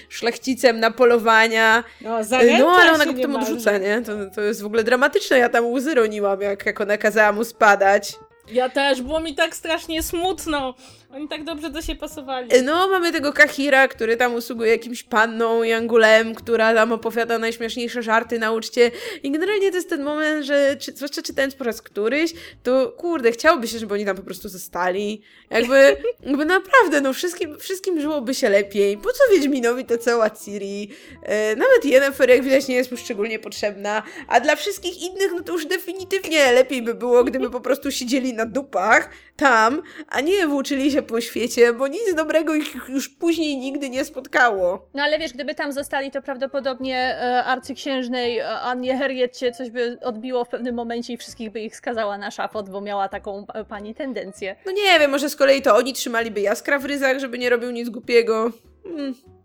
szlachcicem 0.09 0.79
na 0.79 0.91
polowania. 0.91 1.83
No, 2.01 2.23
za 2.23 2.39
E, 2.39 2.59
No, 2.59 2.67
ale 2.69 2.91
ona 2.91 3.05
go 3.05 3.13
potem 3.13 3.35
odrzuca, 3.35 3.77
nie? 3.77 4.01
To, 4.01 4.11
to 4.35 4.41
jest 4.41 4.61
w 4.61 4.65
ogóle 4.65 4.83
dramatyczne. 4.83 5.37
Ja 5.37 5.49
tam 5.49 5.65
łzy 5.65 5.95
roniłam, 5.95 6.41
jak, 6.41 6.65
jak 6.65 6.81
ona 6.81 6.97
kazała 6.97 7.31
mu 7.31 7.43
spadać. 7.43 8.13
Ja 8.51 8.69
też, 8.69 9.01
było 9.01 9.19
mi 9.19 9.35
tak 9.35 9.55
strasznie 9.55 10.03
smutno. 10.03 10.75
Oni 11.15 11.27
tak 11.27 11.43
dobrze 11.43 11.69
do 11.69 11.81
siebie 11.81 11.99
pasowali. 11.99 12.53
E, 12.53 12.61
No, 12.61 12.87
mamy 12.87 13.11
tego 13.11 13.33
Kahira, 13.33 13.87
który 13.87 14.17
tam 14.17 14.35
usługuje 14.35 14.71
jakimś 14.71 15.03
panną 15.03 15.63
i 15.63 15.71
Angulem, 15.71 16.35
która 16.35 16.73
tam 16.73 16.91
opowiada 16.91 17.39
najśmieszniejsze 17.39 18.03
żarty 18.03 18.39
na 18.39 18.51
uczcie. 18.51 18.91
I 19.23 19.31
generalnie 19.31 19.69
to 19.69 19.75
jest 19.75 19.89
ten 19.89 20.03
moment, 20.03 20.45
że 20.45 20.75
czy, 20.79 20.91
zwłaszcza 20.91 21.21
czytając 21.21 21.55
po 21.55 21.63
raz 21.63 21.81
któryś, 21.81 22.33
to 22.63 22.91
kurde, 22.97 23.31
chciałoby 23.31 23.67
się, 23.67 23.79
żeby 23.79 23.93
oni 23.93 24.05
tam 24.05 24.15
po 24.15 24.23
prostu 24.23 24.49
zostali. 24.49 25.21
Jakby, 25.49 25.97
jakby 26.27 26.45
naprawdę, 26.45 27.01
no 27.01 27.13
wszystkim, 27.13 27.59
wszystkim 27.59 28.01
żyłoby 28.01 28.33
się 28.33 28.49
lepiej. 28.49 28.97
Po 28.97 29.09
co 29.13 29.23
Wiedźminowi 29.31 29.85
to 29.85 29.97
cała 29.97 30.29
Ciri? 30.29 30.89
E, 31.23 31.55
nawet 31.55 31.85
Yennefer, 31.85 32.29
jak 32.29 32.43
widać, 32.43 32.67
nie 32.67 32.75
jest 32.75 32.91
mu 32.91 32.97
szczególnie 32.97 33.39
potrzebna. 33.39 34.03
A 34.27 34.39
dla 34.39 34.55
wszystkich 34.55 35.01
innych, 35.01 35.31
no 35.35 35.43
to 35.43 35.53
już 35.53 35.65
definitywnie 35.65 36.51
lepiej 36.51 36.81
by 36.81 36.93
było, 36.93 37.23
gdyby 37.23 37.49
po 37.49 37.61
prostu 37.61 37.91
siedzieli 37.91 38.33
na 38.33 38.45
dupach 38.45 39.09
tam, 39.41 39.81
a 40.07 40.21
nie 40.21 40.47
włóczyli 40.47 40.91
się 40.91 41.01
po 41.01 41.21
świecie, 41.21 41.73
bo 41.73 41.87
nic 41.87 42.15
dobrego 42.15 42.55
ich 42.55 42.75
już 42.89 43.09
później 43.09 43.57
nigdy 43.57 43.89
nie 43.89 44.05
spotkało. 44.05 44.89
No 44.93 45.03
ale 45.03 45.19
wiesz, 45.19 45.33
gdyby 45.33 45.55
tam 45.55 45.73
zostali, 45.73 46.11
to 46.11 46.21
prawdopodobnie 46.21 46.97
e, 46.97 47.43
arcyksiężnej 47.43 48.37
e, 48.37 48.49
Annie 48.49 48.97
Harrietcie 48.97 49.51
coś 49.51 49.69
by 49.69 49.97
odbiło 50.01 50.45
w 50.45 50.49
pewnym 50.49 50.75
momencie 50.75 51.13
i 51.13 51.17
wszystkich 51.17 51.51
by 51.51 51.59
ich 51.59 51.75
skazała 51.75 52.17
na 52.17 52.31
szafot, 52.31 52.69
bo 52.69 52.81
miała 52.81 53.09
taką 53.09 53.45
e, 53.53 53.65
pani 53.65 53.95
tendencję. 53.95 54.55
No 54.65 54.71
nie 54.71 54.99
wiem, 54.99 55.11
może 55.11 55.29
z 55.29 55.35
kolei 55.35 55.61
to 55.61 55.75
oni 55.75 55.93
trzymaliby 55.93 56.41
jaskra 56.41 56.79
w 56.79 56.85
ryzach, 56.85 57.19
żeby 57.19 57.37
nie 57.37 57.49
robił 57.49 57.71
nic 57.71 57.89
głupiego. 57.89 58.51
Hmm. 58.83 59.40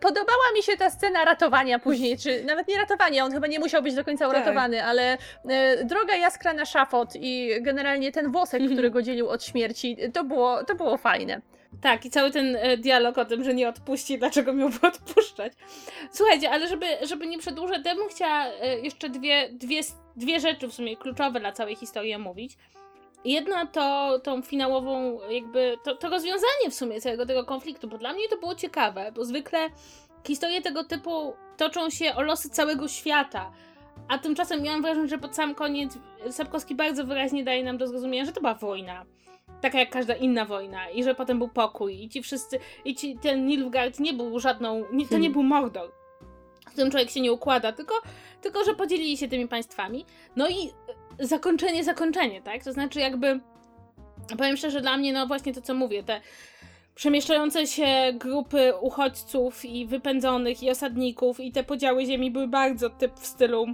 Podobała 0.00 0.52
mi 0.56 0.62
się 0.62 0.76
ta 0.76 0.90
scena 0.90 1.24
ratowania 1.24 1.78
później, 1.78 2.18
czy 2.18 2.44
nawet 2.44 2.68
nie 2.68 2.76
ratowania, 2.76 3.24
on 3.24 3.32
chyba 3.32 3.46
nie 3.46 3.58
musiał 3.58 3.82
być 3.82 3.94
do 3.94 4.04
końca 4.04 4.24
Tak. 4.24 4.34
uratowany, 4.36 4.84
ale 4.84 5.18
e, 5.48 5.84
droga 5.84 6.16
jaskra 6.16 6.52
na 6.52 6.64
szafot 6.64 7.08
i 7.14 7.50
generalnie 7.60 8.12
ten 8.12 8.32
włosek, 8.32 8.62
który 8.72 8.90
go 8.90 9.02
dzielił 9.02 9.28
od 9.28 9.44
śmierci, 9.44 9.96
to 10.12 10.24
było, 10.24 10.64
to 10.64 10.74
było 10.74 10.96
fajne. 10.96 11.40
Tak, 11.80 12.04
i 12.04 12.10
cały 12.10 12.30
ten 12.30 12.56
e, 12.56 12.76
dialog 12.76 13.18
o 13.18 13.24
tym, 13.24 13.44
że 13.44 13.54
nie 13.54 13.68
odpuści, 13.68 14.18
dlaczego 14.18 14.52
miałby 14.52 14.78
odpuszczać. 14.88 15.52
Słuchajcie, 16.12 16.50
ale 16.50 16.68
żeby, 16.68 16.86
żeby 17.02 17.26
nie 17.26 17.38
przedłużać, 17.38 17.80
ja 17.84 17.94
bym 17.94 18.08
chciała 18.08 18.44
e, 18.46 18.78
jeszcze 18.78 19.08
dwie, 19.08 19.48
dwie, 19.52 19.80
dwie 20.16 20.40
rzeczy 20.40 20.68
w 20.68 20.74
sumie 20.74 20.96
kluczowe 20.96 21.40
dla 21.40 21.52
całej 21.52 21.76
historii 21.76 22.14
omówić. 22.14 22.56
Jedna 23.24 23.66
to 23.66 24.18
tą 24.18 24.42
finałową, 24.42 25.20
jakby 25.30 25.76
to, 25.84 25.96
to 25.96 26.10
rozwiązanie 26.10 26.70
w 26.70 26.74
sumie 26.74 27.00
całego 27.00 27.26
tego 27.26 27.44
konfliktu, 27.44 27.88
bo 27.88 27.98
dla 27.98 28.12
mnie 28.12 28.28
to 28.28 28.36
było 28.36 28.54
ciekawe, 28.54 29.12
bo 29.14 29.24
zwykle 29.24 29.70
historie 30.26 30.62
tego 30.62 30.84
typu 30.84 31.34
toczą 31.56 31.90
się 31.90 32.14
o 32.14 32.22
losy 32.22 32.50
całego 32.50 32.88
świata. 32.88 33.52
A 34.08 34.18
tymczasem 34.18 34.62
miałam 34.62 34.82
wrażenie, 34.82 35.08
że 35.08 35.18
pod 35.18 35.36
sam 35.36 35.54
koniec 35.54 35.98
Sapkowski 36.30 36.74
bardzo 36.74 37.04
wyraźnie 37.04 37.44
daje 37.44 37.64
nam 37.64 37.78
do 37.78 37.88
zrozumienia, 37.88 38.24
że 38.24 38.32
to 38.32 38.40
była 38.40 38.54
wojna 38.54 39.06
taka 39.62 39.78
jak 39.78 39.90
każda 39.90 40.14
inna 40.14 40.44
wojna 40.44 40.90
i 40.90 41.04
że 41.04 41.14
potem 41.14 41.38
był 41.38 41.48
pokój 41.48 42.04
i 42.04 42.08
ci 42.08 42.22
wszyscy, 42.22 42.58
i 42.84 42.94
ci, 42.94 43.18
ten 43.18 43.46
Nilfgaard 43.46 44.00
nie 44.00 44.12
był 44.12 44.40
żadną, 44.40 44.84
nie, 44.92 45.06
to 45.06 45.18
nie 45.18 45.30
był 45.30 45.42
Mordor, 45.42 45.90
w 46.68 46.72
którym 46.72 46.90
człowiek 46.90 47.10
się 47.10 47.20
nie 47.20 47.32
układa, 47.32 47.72
tylko, 47.72 47.94
tylko 48.40 48.64
że 48.64 48.74
podzielili 48.74 49.16
się 49.16 49.28
tymi 49.28 49.48
państwami. 49.48 50.06
No 50.36 50.48
i 50.48 50.54
zakończenie, 51.18 51.84
zakończenie, 51.84 52.42
tak? 52.42 52.64
To 52.64 52.72
znaczy 52.72 53.00
jakby, 53.00 53.40
powiem 54.38 54.56
szczerze, 54.56 54.80
dla 54.80 54.96
mnie, 54.96 55.12
no 55.12 55.26
właśnie 55.26 55.54
to 55.54 55.62
co 55.62 55.74
mówię, 55.74 56.02
te 56.02 56.20
przemieszczające 56.94 57.66
się 57.66 57.86
grupy 58.14 58.72
uchodźców 58.80 59.64
i 59.64 59.86
wypędzonych 59.86 60.62
i 60.62 60.70
osadników 60.70 61.40
i 61.40 61.52
te 61.52 61.64
podziały 61.64 62.06
ziemi 62.06 62.30
były 62.30 62.48
bardzo 62.48 62.90
typ 62.90 63.14
w 63.18 63.26
stylu 63.26 63.66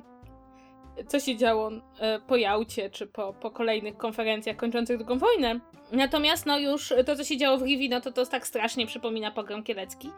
co 1.06 1.20
się 1.20 1.36
działo 1.36 1.70
e, 2.00 2.20
po 2.20 2.36
Jałcie, 2.36 2.90
czy 2.90 3.06
po, 3.06 3.32
po 3.32 3.50
kolejnych 3.50 3.96
konferencjach 3.96 4.56
kończących 4.56 5.00
II 5.08 5.18
wojnę. 5.18 5.60
Natomiast 5.92 6.46
no 6.46 6.58
już 6.58 6.92
to, 7.06 7.16
co 7.16 7.24
się 7.24 7.36
działo 7.36 7.58
w 7.58 7.62
Rivi, 7.62 7.88
no 7.88 8.00
to 8.00 8.12
to 8.12 8.26
tak 8.26 8.46
strasznie 8.46 8.86
przypomina 8.86 9.30
pogrom 9.30 9.62
kielecki. 9.62 10.10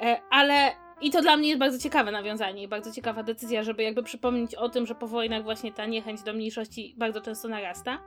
E, 0.00 0.20
Ale 0.30 0.72
i 1.00 1.10
to 1.10 1.22
dla 1.22 1.36
mnie 1.36 1.48
jest 1.48 1.58
bardzo 1.58 1.78
ciekawe 1.78 2.10
nawiązanie 2.10 2.62
i 2.62 2.68
bardzo 2.68 2.92
ciekawa 2.92 3.22
decyzja, 3.22 3.62
żeby 3.62 3.82
jakby 3.82 4.02
przypomnieć 4.02 4.54
o 4.54 4.68
tym, 4.68 4.86
że 4.86 4.94
po 4.94 5.06
wojnach 5.06 5.42
właśnie 5.42 5.72
ta 5.72 5.86
niechęć 5.86 6.22
do 6.22 6.32
mniejszości 6.32 6.94
bardzo 6.98 7.20
często 7.20 7.48
narasta. 7.48 7.98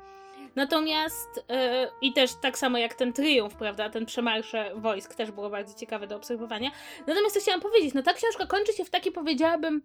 Natomiast 0.55 1.45
e, 1.49 1.87
i 2.01 2.13
też 2.13 2.31
tak 2.41 2.57
samo 2.57 2.77
jak 2.77 2.93
ten 2.93 3.13
triumf, 3.13 3.55
prawda, 3.55 3.89
ten 3.89 4.05
przemarsze 4.05 4.71
wojsk 4.75 5.15
też 5.15 5.31
było 5.31 5.49
bardzo 5.49 5.79
ciekawe 5.79 6.07
do 6.07 6.15
obserwowania. 6.15 6.71
Natomiast 7.07 7.35
co 7.35 7.41
chciałam 7.41 7.61
powiedzieć, 7.61 7.93
no 7.93 8.03
ta 8.03 8.13
książka 8.13 8.45
kończy 8.45 8.73
się 8.73 8.85
w 8.85 8.89
taki 8.89 9.11
powiedziałabym 9.11 9.81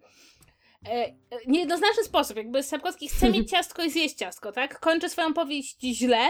e, 0.85 0.89
e, 0.91 1.13
niejednoznaczny 1.47 2.03
sposób, 2.03 2.37
jakby 2.37 2.63
Sapkowski 2.63 3.07
chce 3.07 3.31
mieć 3.31 3.49
ciastko 3.51 3.83
i 3.83 3.89
zjeść 3.89 4.15
ciastko, 4.15 4.51
tak? 4.51 4.79
Kończy 4.79 5.09
swoją 5.09 5.33
powieść 5.33 5.81
źle, 5.81 6.27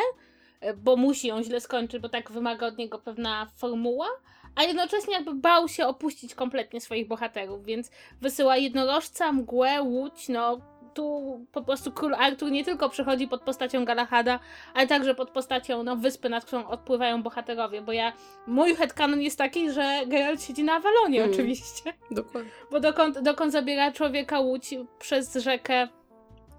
e, 0.61 0.73
bo 0.73 0.95
musi 0.95 1.27
ją 1.27 1.43
źle 1.43 1.61
skończyć, 1.61 2.01
bo 2.01 2.09
tak 2.09 2.31
wymaga 2.31 2.67
od 2.67 2.77
niego 2.77 2.99
pewna 2.99 3.47
formuła, 3.57 4.07
a 4.55 4.63
jednocześnie 4.63 5.13
jakby 5.13 5.33
bał 5.33 5.67
się 5.67 5.87
opuścić 5.87 6.35
kompletnie 6.35 6.81
swoich 6.81 7.07
bohaterów, 7.07 7.65
więc 7.65 7.91
wysyła 8.21 8.57
jednorożca, 8.57 9.31
mgłę, 9.31 9.81
łódź, 9.81 10.29
no 10.29 10.61
tu 10.93 11.45
po 11.51 11.61
prostu 11.61 11.91
król 11.91 12.15
Artur 12.15 12.51
nie 12.51 12.65
tylko 12.65 12.89
przychodzi 12.89 13.27
pod 13.27 13.41
postacią 13.41 13.85
Galahada, 13.85 14.39
ale 14.73 14.87
także 14.87 15.15
pod 15.15 15.29
postacią 15.29 15.83
no, 15.83 15.95
wyspy, 15.95 16.29
nad 16.29 16.45
którą 16.45 16.67
odpływają 16.67 17.23
bohaterowie, 17.23 17.81
bo 17.81 17.91
ja, 17.91 18.13
mój 18.47 18.75
headcanon 18.75 19.21
jest 19.21 19.37
taki, 19.37 19.71
że 19.71 19.99
Geralt 20.07 20.43
siedzi 20.43 20.63
na 20.63 20.73
Avalonie 20.73 21.19
Mm. 21.23 21.31
oczywiście. 21.33 21.93
Dokładnie. 22.11 22.51
Bo 22.71 22.79
dokąd, 22.79 23.19
dokąd 23.19 23.51
zabiera 23.51 23.91
człowieka 23.91 24.39
łódź 24.39 24.75
przez 24.99 25.35
rzekę, 25.35 25.87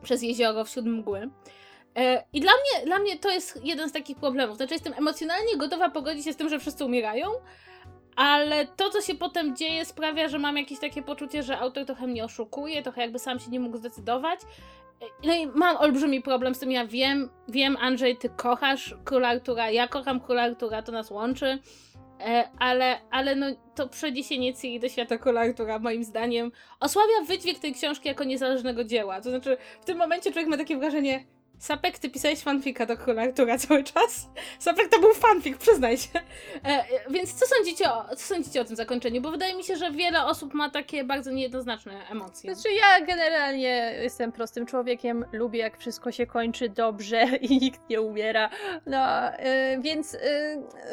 przez 0.03 0.23
jezioro 0.23 0.65
wśród 0.65 0.87
mgły. 0.87 1.31
E, 1.97 2.25
I 2.33 2.41
dla 2.41 2.53
mnie, 2.53 2.87
dla 2.87 2.99
mnie 2.99 3.19
to 3.19 3.31
jest 3.31 3.61
jeden 3.65 3.89
z 3.89 3.93
takich 3.93 4.17
problemów. 4.17 4.57
Znaczy, 4.57 4.75
jestem 4.75 4.93
emocjonalnie 4.97 5.57
gotowa 5.57 5.91
pogodzić 5.91 6.25
się 6.25 6.33
z 6.33 6.37
tym, 6.37 6.49
że 6.49 6.59
wszyscy 6.59 6.85
umierają, 6.85 7.29
ale 8.17 8.67
to, 8.67 8.91
co 8.91 9.01
się 9.01 9.15
potem 9.15 9.57
dzieje, 9.57 9.85
sprawia, 9.85 10.29
że 10.29 10.39
mam 10.39 10.57
jakieś 10.57 10.79
takie 10.79 11.03
poczucie, 11.03 11.43
że 11.43 11.59
autor 11.59 11.87
trochę 11.87 12.07
mnie 12.07 12.25
oszukuje, 12.25 12.83
trochę 12.83 13.01
jakby 13.01 13.19
sam 13.19 13.39
się 13.39 13.51
nie 13.51 13.61
mógł 13.61 13.77
zdecydować. 13.77 14.41
No 15.25 15.35
i 15.35 15.47
mam 15.47 15.77
olbrzymi 15.77 16.23
problem 16.23 16.55
z 16.55 16.59
tym. 16.59 16.71
Ja 16.71 16.87
wiem, 16.87 17.31
wiem, 17.49 17.77
Andrzej, 17.81 18.17
ty 18.17 18.29
kochasz 18.29 18.95
króla 19.05 19.29
Artura, 19.29 19.71
ja 19.71 19.89
kocham 19.89 20.21
króla 20.21 20.43
Artura, 20.43 20.83
to 20.83 20.93
nas 20.93 21.11
łączy. 21.11 21.59
E, 22.21 22.49
ale, 22.59 22.99
ale 23.11 23.37
no, 23.37 23.47
to 23.75 23.89
przeniesienie 23.89 24.55
Ciri 24.55 24.81
do 24.81 24.89
świata 24.89 25.19
króla 25.19 25.41
Artura, 25.41 25.79
moim 25.79 26.05
zdaniem, 26.05 26.53
osłabia 26.81 27.23
wydźwięk 27.27 27.59
tej 27.59 27.75
książki 27.75 28.09
jako 28.09 28.25
niezależnego 28.25 28.85
dzieła. 28.85 29.21
To 29.21 29.31
znaczy, 29.31 29.57
w 29.81 29.85
tym 29.85 29.99
momencie 29.99 30.33
człowiek 30.33 30.51
ma 30.51 30.57
takie 30.57 30.77
wrażenie, 30.77 31.25
Sapek, 31.61 31.99
ty 31.99 32.11
pisałeś 32.11 32.41
fanfika 32.41 32.87
do 32.87 32.97
króla 32.97 33.23
Artura 33.23 33.59
cały 33.59 33.85
czas? 33.85 34.29
Sapek 34.59 34.89
to 34.89 35.01
był 35.01 35.15
fanfik, 35.15 35.59
przyznaj 35.59 35.99
się. 35.99 36.19
E, 36.65 36.69
e, 36.69 36.85
więc 37.11 37.35
co 37.35 37.47
sądzicie, 37.47 37.93
o, 37.93 38.17
co 38.17 38.35
sądzicie 38.35 38.61
o 38.61 38.65
tym 38.65 38.77
zakończeniu? 38.77 39.21
Bo 39.21 39.31
wydaje 39.31 39.55
mi 39.55 39.65
się, 39.65 39.77
że 39.77 39.91
wiele 39.91 40.25
osób 40.25 40.55
ma 40.55 40.71
takie 40.71 41.05
bardzo 41.05 41.31
niejednoznaczne 41.31 41.93
emocje. 42.11 42.55
Znaczy 42.55 42.75
ja 42.75 43.07
generalnie 43.07 43.95
jestem 44.03 44.33
prostym 44.33 44.67
człowiekiem, 44.67 45.25
lubię 45.33 45.59
jak 45.59 45.79
wszystko 45.79 46.13
się 46.13 46.27
kończy 46.27 46.69
dobrze 46.69 47.25
i 47.51 47.59
nikt 47.59 47.81
nie 47.91 48.01
umiera. 48.01 48.51
No, 48.87 49.29
y, 49.29 49.37
więc 49.81 50.15
y, 50.15 50.21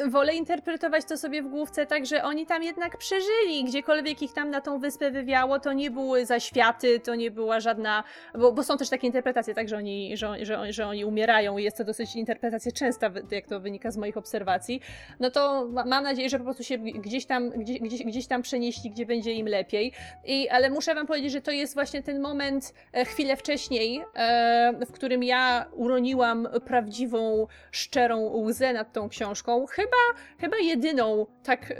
wolę 0.08 0.34
interpretować 0.34 1.04
to 1.04 1.16
sobie 1.16 1.42
w 1.42 1.48
główce 1.48 1.86
tak, 1.86 2.06
że 2.06 2.22
oni 2.22 2.46
tam 2.46 2.62
jednak 2.62 2.98
przeżyli. 2.98 3.64
Gdziekolwiek 3.64 4.22
ich 4.22 4.32
tam 4.32 4.50
na 4.50 4.60
tą 4.60 4.78
wyspę 4.78 5.10
wywiało, 5.10 5.60
to 5.60 5.72
nie 5.72 5.90
były 5.90 6.26
zaświaty, 6.26 7.00
to 7.00 7.14
nie 7.14 7.30
była 7.30 7.60
żadna... 7.60 8.04
Bo, 8.34 8.52
bo 8.52 8.64
są 8.64 8.76
też 8.76 8.88
takie 8.88 9.06
interpretacje, 9.06 9.54
tak, 9.54 9.68
że 9.68 9.76
oni, 9.76 10.16
że, 10.16 10.44
że, 10.46 10.57
że 10.70 10.86
oni 10.86 11.04
umierają 11.04 11.58
i 11.58 11.64
jest 11.64 11.76
to 11.76 11.84
dosyć 11.84 12.16
interpretacja 12.16 12.72
częsta, 12.72 13.10
jak 13.30 13.46
to 13.46 13.60
wynika 13.60 13.90
z 13.90 13.96
moich 13.96 14.16
obserwacji. 14.16 14.80
No 15.20 15.30
to 15.30 15.68
ma, 15.68 15.84
mam 15.84 16.04
nadzieję, 16.04 16.28
że 16.28 16.38
po 16.38 16.44
prostu 16.44 16.64
się 16.64 16.78
gdzieś 16.78 17.26
tam, 17.26 17.50
gdzieś, 17.50 17.80
gdzieś, 17.80 18.04
gdzieś 18.04 18.26
tam 18.26 18.42
przenieśli, 18.42 18.90
gdzie 18.90 19.06
będzie 19.06 19.32
im 19.32 19.48
lepiej. 19.48 19.92
I, 20.24 20.48
ale 20.48 20.70
muszę 20.70 20.94
wam 20.94 21.06
powiedzieć, 21.06 21.32
że 21.32 21.40
to 21.40 21.50
jest 21.50 21.74
właśnie 21.74 22.02
ten 22.02 22.20
moment 22.20 22.74
e, 22.92 23.04
chwilę 23.04 23.36
wcześniej, 23.36 24.02
e, 24.14 24.72
w 24.86 24.92
którym 24.92 25.22
ja 25.22 25.66
uroniłam 25.72 26.48
prawdziwą, 26.64 27.46
szczerą 27.70 28.20
łzę 28.20 28.72
nad 28.72 28.92
tą 28.92 29.08
książką. 29.08 29.66
Chyba, 29.66 30.20
chyba 30.40 30.56
jedyną 30.56 31.26
tak, 31.44 31.74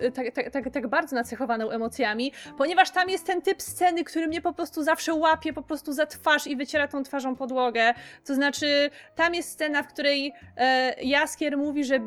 e, 0.00 0.10
tak, 0.10 0.34
tak, 0.34 0.50
tak, 0.50 0.70
tak 0.70 0.88
bardzo 0.88 1.16
nacechowaną 1.16 1.70
emocjami, 1.70 2.32
ponieważ 2.58 2.90
tam 2.90 3.10
jest 3.10 3.26
ten 3.26 3.42
typ 3.42 3.62
sceny, 3.62 4.04
który 4.04 4.28
mnie 4.28 4.40
po 4.40 4.52
prostu 4.52 4.82
zawsze 4.82 5.14
łapie 5.14 5.52
po 5.52 5.62
prostu 5.62 5.92
za 5.92 6.06
twarz 6.06 6.46
i 6.46 6.56
wyciera 6.56 6.88
tą 6.88 7.02
twarzą 7.02 7.36
podłogę. 7.36 7.63
To 8.24 8.34
znaczy, 8.34 8.90
tam 9.14 9.34
jest 9.34 9.50
scena, 9.50 9.82
w 9.82 9.88
której 9.88 10.32
e, 10.56 10.94
Jaskier 11.02 11.56
mówi, 11.56 11.84
że 11.84 11.94
e, 11.94 12.00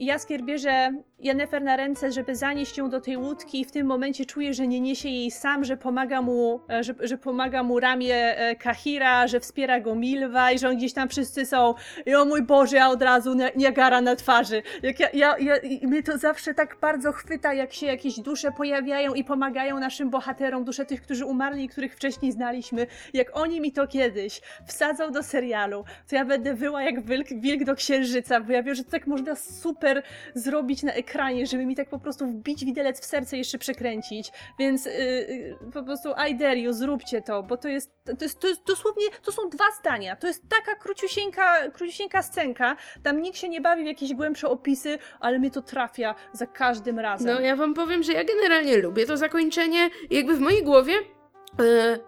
Jaskier 0.00 0.42
bierze 0.42 0.92
Jennefer 1.20 1.62
na 1.62 1.76
ręce, 1.76 2.12
żeby 2.12 2.36
zanieść 2.36 2.78
ją 2.78 2.90
do 2.90 3.00
tej 3.00 3.16
łódki 3.16 3.60
i 3.60 3.64
w 3.64 3.72
tym 3.72 3.86
momencie 3.86 4.24
czuje, 4.24 4.54
że 4.54 4.66
nie 4.66 4.80
niesie 4.80 5.08
jej 5.08 5.30
sam, 5.30 5.64
że 5.64 5.76
pomaga 5.76 6.22
mu, 6.22 6.60
e, 6.70 6.84
że, 6.84 6.94
że 7.00 7.18
pomaga 7.18 7.62
mu 7.62 7.80
ramię 7.80 8.14
e, 8.14 8.56
Kahira, 8.56 9.26
że 9.26 9.40
wspiera 9.40 9.80
go 9.80 9.94
Milwa 9.94 10.52
i 10.52 10.58
że 10.58 10.68
on 10.68 10.76
gdzieś 10.76 10.92
tam 10.92 11.08
wszyscy 11.08 11.46
są 11.46 11.74
i 12.06 12.14
o 12.14 12.24
mój 12.24 12.42
Boże, 12.42 12.76
ja 12.76 12.88
od 12.88 13.02
razu 13.02 13.34
Niagara 13.56 14.00
na 14.00 14.16
twarzy. 14.16 14.62
Jak 14.82 15.00
ja, 15.00 15.08
ja, 15.12 15.38
ja, 15.38 15.54
mnie 15.82 16.02
to 16.02 16.18
zawsze 16.18 16.54
tak 16.54 16.76
bardzo 16.80 17.12
chwyta, 17.12 17.54
jak 17.54 17.72
się 17.72 17.86
jakieś 17.86 18.20
dusze 18.20 18.52
pojawiają 18.52 19.14
i 19.14 19.24
pomagają 19.24 19.78
naszym 19.78 20.10
bohaterom, 20.10 20.64
dusze 20.64 20.86
tych, 20.86 21.02
którzy 21.02 21.26
umarli 21.26 21.64
i 21.64 21.68
których 21.68 21.94
wcześniej 21.94 22.32
znaliśmy. 22.32 22.86
Jak 23.14 23.36
oni 23.36 23.60
mi 23.60 23.72
to 23.72 23.86
kiedyś 23.86 24.40
wsadzą 24.66 25.12
do 25.12 25.22
serialu, 25.22 25.84
to 26.08 26.16
ja 26.16 26.24
będę 26.24 26.54
wyła 26.54 26.82
jak 26.82 27.04
wilk, 27.04 27.28
wilk 27.28 27.64
do 27.64 27.74
księżyca, 27.74 28.40
bo 28.40 28.52
ja 28.52 28.62
wiem, 28.62 28.74
że 28.74 28.84
to 28.84 28.90
tak 28.90 29.06
można 29.06 29.36
super 29.36 30.02
zrobić 30.34 30.82
na 30.82 30.92
ekranie, 30.92 31.07
żeby 31.44 31.66
mi 31.66 31.76
tak 31.76 31.88
po 31.88 31.98
prostu 31.98 32.26
wbić 32.26 32.64
widelec 32.64 33.00
w 33.00 33.04
serce 33.04 33.36
i 33.36 33.38
jeszcze 33.38 33.58
przekręcić. 33.58 34.32
Więc 34.58 34.86
yy, 34.86 35.58
po 35.72 35.82
prostu 35.82 36.08
I 36.30 36.34
dare 36.34 36.58
you, 36.58 36.72
zróbcie 36.72 37.22
to, 37.22 37.42
bo 37.42 37.56
to 37.56 37.68
jest, 37.68 37.92
to 38.18 38.24
jest, 38.24 38.40
to 38.40 38.48
jest 38.48 38.64
dosłownie, 38.66 39.04
to 39.22 39.32
są 39.32 39.48
dwa 39.48 39.64
zdania. 39.80 40.16
To 40.16 40.26
jest 40.26 40.42
taka 40.48 40.74
króciusieńka, 40.74 41.70
króciusieńka 41.70 42.22
scenka, 42.22 42.76
tam 43.02 43.22
nikt 43.22 43.38
się 43.38 43.48
nie 43.48 43.60
bawi 43.60 43.82
w 43.82 43.86
jakieś 43.86 44.14
głębsze 44.14 44.48
opisy, 44.48 44.98
ale 45.20 45.38
mnie 45.38 45.50
to 45.50 45.62
trafia 45.62 46.14
za 46.32 46.46
każdym 46.46 46.98
razem. 46.98 47.34
No 47.34 47.40
ja 47.40 47.56
wam 47.56 47.74
powiem, 47.74 48.02
że 48.02 48.12
ja 48.12 48.24
generalnie 48.24 48.76
lubię 48.76 49.06
to 49.06 49.16
zakończenie 49.16 49.90
jakby 50.10 50.36
w 50.36 50.40
mojej 50.40 50.64
głowie 50.64 50.94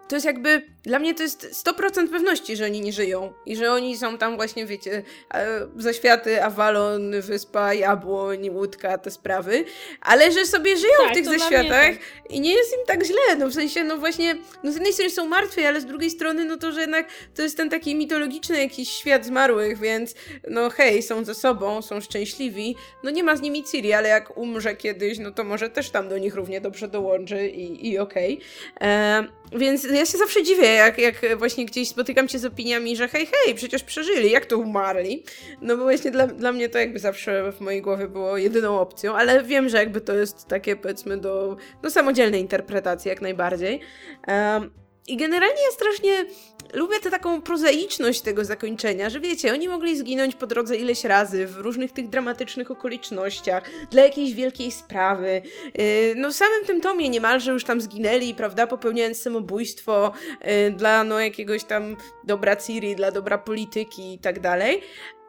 to 0.09 0.16
jest 0.16 0.26
jakby, 0.26 0.62
dla 0.82 0.99
mnie 0.99 1.14
to 1.14 1.22
jest 1.22 1.64
100% 1.66 2.09
pewności, 2.11 2.57
że 2.57 2.64
oni 2.64 2.80
nie 2.80 2.93
żyją 2.93 3.32
i 3.47 3.57
że 3.57 3.72
oni 3.72 3.97
są 3.97 4.18
tam 4.18 4.36
właśnie, 4.36 4.66
wiecie, 4.66 5.03
e, 5.34 5.66
zaświaty, 5.76 6.45
Avalon, 6.45 7.20
Wyspa, 7.20 7.74
Jabłoń, 7.74 8.51
Łódka, 8.51 8.99
te 8.99 9.11
sprawy, 9.11 9.64
ale 10.01 10.32
że 10.32 10.47
sobie 10.47 10.76
żyją 10.76 10.99
Tak, 11.03 11.11
w 11.11 11.14
tych 11.14 11.24
zaświatach 11.24 11.88
mnie 11.88 11.99
i 12.30 12.41
nie 12.41 12.55
jest 12.55 12.72
im 12.72 12.86
tak 12.86 13.05
źle, 13.05 13.36
no 13.38 13.49
w 13.49 13.55
sensie, 13.55 13.84
no 13.84 13.99
właśnie, 13.99 14.36
no 14.64 14.72
z 14.72 14.74
jednej 14.74 14.93
strony 14.93 15.11
są 15.11 15.26
martwi, 15.26 15.64
ale 15.64 15.80
z 15.80 15.86
drugiej 15.86 16.11
strony, 16.11 16.45
no 16.45 16.57
to, 16.57 16.72
że 16.72 16.80
jednak 16.80 17.09
to 17.34 17.43
jest 17.43 17.57
ten 17.57 17.70
taki 17.70 17.95
mitologiczny 17.95 18.59
jakiś 18.59 18.88
świat 18.91 19.26
zmarłych, 19.26 19.78
więc 19.78 20.14
no 20.51 20.70
hej, 20.70 21.03
są 21.03 21.24
ze 21.24 21.34
sobą, 21.34 21.82
są 21.82 22.01
szczęśliwi, 22.01 22.76
no 23.03 23.11
nie 23.11 23.24
ma 23.24 23.36
z 23.36 23.41
nimi 23.41 23.64
Ciri, 23.64 23.93
ale 23.93 24.09
jak 24.09 24.38
umrze 24.38 24.76
kiedyś, 24.76 25.18
no 25.18 25.30
to 25.30 25.45
może 25.45 25.70
też 25.70 25.91
tam 25.91 26.09
do 26.09 26.18
nich 26.18 26.34
równie 26.34 26.61
dobrze 26.61 26.88
dołączy 26.88 27.49
i, 27.49 27.88
i 27.88 27.99
okej. 27.99 28.41
E, 28.80 29.24
więc 29.53 29.85
ja 29.85 30.07
się 30.07 30.18
zawsze 30.18 30.43
dziwię, 30.43 30.66
jak, 30.66 30.99
jak 30.99 31.39
właśnie 31.39 31.66
gdzieś 31.66 31.89
spotykam 31.89 32.28
się 32.28 32.39
z 32.39 32.45
opiniami, 32.45 32.97
że 32.97 33.09
hej, 33.09 33.26
hej, 33.26 33.55
przecież 33.55 33.83
przeżyli, 33.83 34.31
jak 34.31 34.47
to 34.47 34.59
umarli? 34.59 35.24
No 35.61 35.76
bo 35.76 35.83
właśnie 35.83 36.11
dla, 36.11 36.26
dla 36.26 36.53
mnie 36.53 36.68
to 36.68 36.78
jakby 36.78 36.99
zawsze 36.99 37.53
w 37.53 37.61
mojej 37.61 37.83
głowie 37.83 38.09
było 38.09 38.37
jedyną 38.37 38.81
opcją, 38.81 39.14
ale 39.14 39.43
wiem, 39.43 39.68
że 39.68 39.76
jakby 39.76 40.01
to 40.01 40.14
jest 40.14 40.47
takie 40.49 40.76
powiedzmy 40.76 41.16
do, 41.16 41.57
do 41.83 41.91
samodzielnej 41.91 42.41
interpretacji 42.41 43.09
jak 43.09 43.22
najbardziej. 43.22 43.81
Um, 44.28 44.80
i 45.07 45.16
generalnie 45.16 45.62
ja 45.62 45.70
strasznie 45.70 46.24
lubię 46.72 47.01
tę 47.01 47.11
taką 47.11 47.42
prozaiczność 47.42 48.20
tego 48.20 48.44
zakończenia, 48.44 49.11
że 49.11 49.20
wiecie, 49.20 49.53
oni 49.53 49.68
mogli 49.68 49.98
zginąć 49.98 50.34
po 50.34 50.46
drodze 50.46 50.76
ileś 50.76 51.05
razy 51.05 51.46
w 51.46 51.57
różnych 51.57 51.92
tych 51.92 52.09
dramatycznych 52.09 52.70
okolicznościach, 52.70 53.70
dla 53.90 54.03
jakiejś 54.03 54.34
wielkiej 54.34 54.70
sprawy. 54.70 55.42
Yy, 55.74 56.14
no 56.16 56.30
w 56.30 56.32
samym 56.32 56.64
tym 56.66 56.80
tomie 56.80 57.09
niemalże 57.09 57.53
już 57.53 57.64
tam 57.64 57.80
zginęli, 57.80 58.34
prawda, 58.34 58.66
popełniając 58.66 59.22
samobójstwo 59.22 60.12
yy, 60.44 60.70
dla 60.70 61.05
no 61.05 61.20
jakiegoś 61.20 61.64
tam 61.64 61.96
dobra 62.24 62.57
Ciri, 62.57 62.96
dla 62.96 63.11
dobra 63.11 63.38
polityki 63.38 64.14
i 64.14 64.18
tak 64.18 64.40
dalej. 64.40 64.82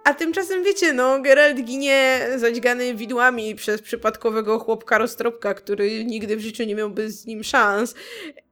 A 0.03 0.13
tymczasem 0.13 0.63
wiecie, 0.63 0.93
no, 0.93 1.19
Geralt 1.21 1.63
ginie 1.63 2.27
zadźgany 2.35 2.95
widłami 2.95 3.55
przez 3.55 3.81
przypadkowego 3.81 4.59
chłopka 4.59 4.97
roztropka, 4.97 5.53
który 5.53 6.05
nigdy 6.05 6.37
w 6.37 6.41
życiu 6.41 6.63
nie 6.63 6.75
miałby 6.75 7.11
z 7.11 7.25
nim 7.25 7.43
szans. 7.43 7.95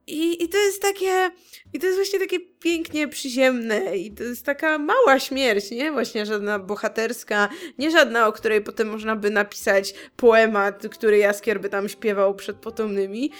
I, 0.06 0.44
I 0.44 0.48
to 0.48 0.58
jest 0.58 0.82
takie. 0.82 1.30
I 1.72 1.78
to 1.78 1.86
jest 1.86 1.98
właśnie 1.98 2.18
takie 2.18 2.40
pięknie 2.40 3.08
przyziemne. 3.08 3.96
I 3.96 4.12
to 4.12 4.22
jest 4.22 4.46
taka 4.46 4.78
mała 4.78 5.18
śmierć, 5.18 5.70
nie? 5.70 5.92
Właśnie 5.92 6.26
żadna 6.26 6.58
bohaterska, 6.58 7.48
nie 7.78 7.90
żadna, 7.90 8.26
o 8.26 8.32
której 8.32 8.60
potem 8.60 8.88
można 8.88 9.16
by 9.16 9.30
napisać 9.30 9.94
poemat, 10.16 10.86
który 10.90 11.18
Jaskier 11.18 11.60
by 11.60 11.68
tam 11.68 11.88
śpiewał 11.88 12.34
przed 12.34 12.56
potomnymi. 12.56 13.32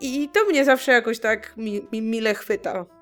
I 0.00 0.28
to 0.28 0.44
mnie 0.44 0.64
zawsze 0.64 0.92
jakoś 0.92 1.18
tak 1.18 1.56
mi, 1.56 1.86
mi 1.92 2.02
mile 2.02 2.34
chwyta. 2.34 3.01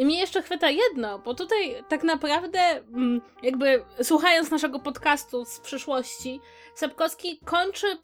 I 0.00 0.04
mnie 0.04 0.18
jeszcze 0.18 0.42
chwyta 0.42 0.70
jedno, 0.70 1.18
bo 1.18 1.34
tutaj 1.34 1.84
tak 1.88 2.02
naprawdę, 2.02 2.60
mm, 2.60 3.20
jakby 3.42 3.84
słuchając 4.02 4.50
naszego 4.50 4.78
podcastu 4.78 5.44
z 5.44 5.60
przyszłości, 5.60 6.40
Sapkowski 6.74 7.38
kończy 7.44 7.98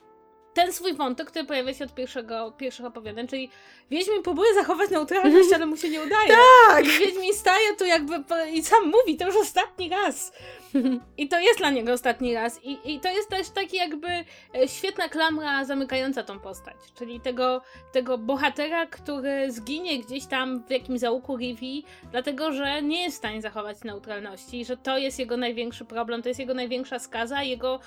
ten 0.57 0.73
swój 0.73 0.95
wątek, 0.95 1.27
który 1.31 1.45
pojawia 1.45 1.75
się 1.75 1.85
od 1.85 1.95
pierwszego, 1.95 2.53
pierwszych 2.53 2.87
opowiadań, 2.87 3.29
czyli 3.29 3.51
Wiedźmin 3.91 4.23
próbuje 4.23 4.55
zachować 4.55 4.91
neutralność, 4.91 5.53
ale 5.55 5.67
mu 5.67 5.77
się 5.77 5.89
nie 5.89 6.01
udaje. 6.01 6.29
Tak! 6.69 6.85
I 6.85 6.89
Wiedźmin 6.89 7.35
staje 7.35 7.77
tu 7.77 7.85
jakby 7.85 8.25
i 8.53 8.63
sam 8.63 8.91
mówi, 8.91 9.17
to 9.17 9.27
już 9.27 9.37
ostatni 9.37 9.89
raz. 9.89 10.33
I 11.19 11.29
to 11.29 11.41
jest 11.41 11.59
dla 11.59 11.71
niego 11.71 11.93
ostatni 11.93 12.35
raz. 12.35 12.65
I, 12.65 12.79
I 12.95 13.01
to 13.01 13.09
jest 13.09 13.29
też 13.29 13.51
taki 13.51 13.77
jakby 13.77 14.09
e, 14.09 14.25
świetna 14.69 15.09
klamra 15.09 15.65
zamykająca 15.65 16.23
tą 16.23 16.41
postać. 16.41 16.77
Czyli 16.99 17.21
tego, 17.21 17.63
tego 17.93 18.19
bohatera, 18.19 18.87
który 18.87 19.53
zginie 19.53 19.99
gdzieś 19.99 20.27
tam 20.27 20.65
w 20.65 20.71
jakimś 20.71 21.01
załuku 21.01 21.37
Rivi, 21.37 21.85
dlatego 22.11 22.53
że 22.53 22.83
nie 22.83 23.03
jest 23.03 23.17
w 23.17 23.19
stanie 23.19 23.43
zachować 23.43 23.85
neutralności. 23.85 24.65
Że 24.65 24.77
to 24.77 24.99
jest 24.99 25.19
jego 25.19 25.37
największy 25.37 25.85
problem, 25.85 26.23
to 26.23 26.29
jest 26.29 26.41
jego 26.41 26.55
największa 26.55 26.99
skaza, 26.99 27.43
jego 27.43 27.81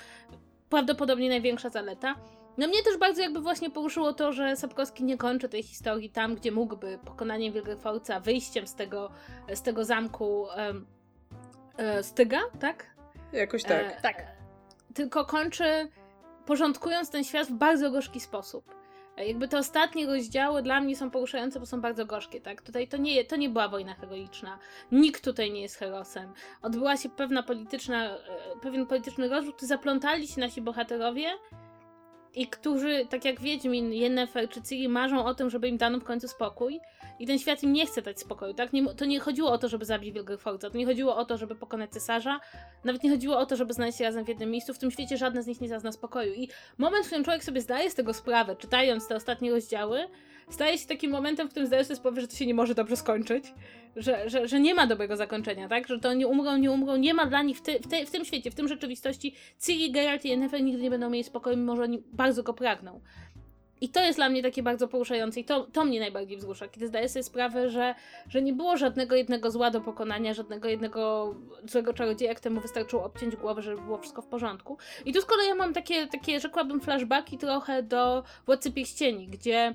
prawdopodobnie 0.68 1.28
największa 1.28 1.68
zaleta. 1.68 2.14
No 2.58 2.68
mnie 2.68 2.82
też 2.82 2.96
bardzo 2.96 3.22
jakby 3.22 3.40
właśnie 3.40 3.70
poruszyło 3.70 4.12
to, 4.12 4.32
że 4.32 4.56
Sapkowski 4.56 5.04
nie 5.04 5.16
kończy 5.16 5.48
tej 5.48 5.62
historii 5.62 6.10
tam, 6.10 6.34
gdzie 6.34 6.52
mógłby 6.52 6.98
pokonaniem 7.04 7.52
Wilgefortza, 7.52 8.20
wyjściem 8.20 8.66
z 8.66 8.74
tego, 8.74 9.10
z 9.54 9.62
tego 9.62 9.84
zamku 9.84 10.46
um, 10.56 10.86
e, 11.76 12.02
Styga, 12.02 12.40
tak? 12.60 12.86
Jakoś 13.32 13.62
tak. 13.62 13.98
E, 13.98 14.00
tak. 14.02 14.26
Tylko 14.94 15.24
kończy 15.24 15.88
porządkując 16.46 17.10
ten 17.10 17.24
świat 17.24 17.48
w 17.48 17.52
bardzo 17.52 17.90
gorzki 17.90 18.20
sposób. 18.20 18.74
E, 19.16 19.26
jakby 19.26 19.48
te 19.48 19.58
ostatnie 19.58 20.06
rozdziały 20.06 20.62
dla 20.62 20.80
mnie 20.80 20.96
są 20.96 21.10
poruszające, 21.10 21.60
bo 21.60 21.66
są 21.66 21.80
bardzo 21.80 22.06
gorzkie, 22.06 22.40
tak? 22.40 22.62
Tutaj 22.62 22.88
to 22.88 22.96
nie, 22.96 23.24
to 23.24 23.36
nie 23.36 23.48
była 23.48 23.68
wojna 23.68 23.94
heroiczna. 23.94 24.58
Nikt 24.92 25.24
tutaj 25.24 25.52
nie 25.52 25.62
jest 25.62 25.76
herosem. 25.76 26.32
Odbyła 26.62 26.96
się 26.96 27.08
pewna 27.08 27.42
polityczna, 27.42 28.04
e, 28.04 28.18
pewien 28.62 28.86
polityczny 28.86 29.28
rozrzut, 29.28 29.60
zaplątali 29.60 30.28
się 30.28 30.40
nasi 30.40 30.62
bohaterowie, 30.62 31.28
i 32.34 32.46
którzy, 32.46 33.06
tak 33.10 33.24
jak 33.24 33.40
Wiedźmin, 33.40 33.92
Yennefer 33.92 34.48
czy 34.48 34.62
Ciri 34.62 34.88
marzą 34.88 35.24
o 35.24 35.34
tym, 35.34 35.50
żeby 35.50 35.68
im 35.68 35.76
dano 35.76 36.00
w 36.00 36.04
końcu 36.04 36.28
spokój. 36.28 36.80
I 37.18 37.26
ten 37.26 37.38
świat 37.38 37.62
im 37.62 37.72
nie 37.72 37.86
chce 37.86 38.02
dać 38.02 38.20
spokoju, 38.20 38.54
tak? 38.54 38.72
Nie, 38.72 38.94
to 38.94 39.04
nie 39.04 39.20
chodziło 39.20 39.52
o 39.52 39.58
to, 39.58 39.68
żeby 39.68 39.84
zabić 39.84 40.14
Wilgefortza, 40.14 40.70
to 40.70 40.78
nie 40.78 40.86
chodziło 40.86 41.16
o 41.16 41.24
to, 41.24 41.36
żeby 41.36 41.54
pokonać 41.54 41.90
cesarza, 41.90 42.40
nawet 42.84 43.02
nie 43.02 43.10
chodziło 43.10 43.38
o 43.38 43.46
to, 43.46 43.56
żeby 43.56 43.72
znaleźć 43.72 43.98
się 43.98 44.04
razem 44.04 44.24
w 44.24 44.28
jednym 44.28 44.50
miejscu, 44.50 44.74
w 44.74 44.78
tym 44.78 44.90
świecie 44.90 45.16
żadne 45.16 45.42
z 45.42 45.46
nich 45.46 45.60
nie 45.60 45.68
zazna 45.68 45.92
spokoju. 45.92 46.34
I 46.34 46.48
moment, 46.78 47.04
w 47.04 47.06
którym 47.06 47.24
człowiek 47.24 47.44
sobie 47.44 47.60
zdaje 47.60 47.90
z 47.90 47.94
tego 47.94 48.14
sprawę, 48.14 48.56
czytając 48.56 49.08
te 49.08 49.14
ostatnie 49.14 49.50
rozdziały, 49.50 50.08
staje 50.50 50.78
się 50.78 50.86
takim 50.86 51.10
momentem, 51.10 51.48
w 51.48 51.50
którym 51.50 51.66
zdaje 51.66 51.84
sobie 51.84 51.96
sprawę, 51.96 52.20
że 52.20 52.28
to 52.28 52.36
się 52.36 52.46
nie 52.46 52.54
może 52.54 52.74
dobrze 52.74 52.96
skończyć, 52.96 53.44
że, 53.96 54.30
że, 54.30 54.48
że 54.48 54.60
nie 54.60 54.74
ma 54.74 54.86
dobrego 54.86 55.16
zakończenia, 55.16 55.68
tak? 55.68 55.88
Że 55.88 55.98
to 55.98 56.14
nie 56.14 56.26
umrą, 56.26 56.56
nie 56.56 56.70
umrą, 56.70 56.96
nie 56.96 57.14
ma 57.14 57.26
dla 57.26 57.42
nich 57.42 57.58
w, 57.58 57.62
ty, 57.62 57.78
w, 57.78 57.86
te, 57.86 58.06
w 58.06 58.10
tym 58.10 58.24
świecie, 58.24 58.50
w 58.50 58.54
tym 58.54 58.68
rzeczywistości 58.68 59.34
Ciri, 59.60 59.92
Geralt 59.92 60.24
i 60.24 60.28
Yennefer 60.28 60.62
nigdy 60.62 60.82
nie 60.82 60.90
będą 60.90 61.10
mieli 61.10 61.24
spokoju, 61.24 61.56
mimo 61.56 61.76
że 61.76 61.82
oni 61.82 62.02
bardzo 62.12 62.42
go 62.42 62.54
pragną. 62.54 63.00
I 63.80 63.88
to 63.88 64.00
jest 64.00 64.18
dla 64.18 64.28
mnie 64.28 64.42
takie 64.42 64.62
bardzo 64.62 64.88
poruszające 64.88 65.40
i 65.40 65.44
to, 65.44 65.66
to 65.72 65.84
mnie 65.84 66.00
najbardziej 66.00 66.36
wzrusza, 66.36 66.68
kiedy 66.68 66.86
zdaję 66.86 67.08
sobie 67.08 67.22
sprawę, 67.22 67.70
że, 67.70 67.94
że 68.28 68.42
nie 68.42 68.52
było 68.52 68.76
żadnego 68.76 69.16
jednego 69.16 69.50
zła 69.50 69.70
do 69.70 69.80
pokonania, 69.80 70.34
żadnego 70.34 70.68
jednego 70.68 71.34
złego 71.64 71.94
czarodzieja, 71.94 72.34
któremu 72.34 72.60
wystarczyło 72.60 73.04
obciąć 73.04 73.36
głowę, 73.36 73.62
żeby 73.62 73.82
było 73.82 73.98
wszystko 73.98 74.22
w 74.22 74.26
porządku. 74.26 74.78
I 75.04 75.12
tu 75.12 75.20
z 75.20 75.24
kolei 75.24 75.48
ja 75.48 75.54
mam 75.54 75.72
takie, 75.72 76.06
takie 76.06 76.40
rzekłabym, 76.40 76.80
flashbacki 76.80 77.38
trochę 77.38 77.82
do 77.82 78.22
Władcy 78.46 78.72
Pierścieni, 78.72 79.26
gdzie 79.26 79.74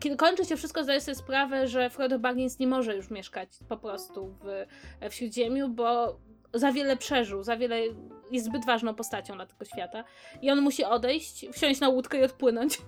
kiedy 0.00 0.16
kończy 0.16 0.44
się 0.44 0.56
wszystko, 0.56 0.84
zdaję 0.84 1.00
sobie 1.00 1.14
sprawę, 1.14 1.66
że 1.66 1.90
Frodo 1.90 2.18
Baggins 2.18 2.58
nie 2.58 2.66
może 2.66 2.96
już 2.96 3.10
mieszkać 3.10 3.48
po 3.68 3.76
prostu 3.76 4.26
w, 4.26 4.66
w 5.10 5.14
Śródziemiu, 5.14 5.68
bo 5.68 6.18
za 6.54 6.72
wiele 6.72 6.96
przeżył, 6.96 7.42
za 7.42 7.56
wiele 7.56 7.80
jest 8.30 8.46
zbyt 8.46 8.66
ważną 8.66 8.94
postacią 8.94 9.34
dla 9.34 9.46
tego 9.46 9.64
świata. 9.64 10.04
I 10.42 10.50
on 10.50 10.60
musi 10.60 10.84
odejść, 10.84 11.46
wsiąść 11.52 11.80
na 11.80 11.88
łódkę 11.88 12.18
i 12.18 12.22
odpłynąć. 12.22 12.78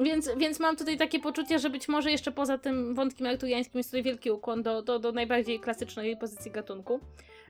Więc, 0.00 0.30
więc 0.36 0.60
mam 0.60 0.76
tutaj 0.76 0.96
takie 0.96 1.20
poczucie, 1.20 1.58
że 1.58 1.70
być 1.70 1.88
może 1.88 2.10
jeszcze 2.10 2.32
poza 2.32 2.58
tym 2.58 2.94
wątkiem 2.94 3.26
arturiańskim 3.26 3.78
jest 3.78 3.90
tutaj 3.90 4.02
wielki 4.02 4.30
ukłon 4.30 4.62
do, 4.62 4.82
do, 4.82 4.98
do 4.98 5.12
najbardziej 5.12 5.60
klasycznej 5.60 6.16
pozycji 6.16 6.50
gatunku. 6.50 7.00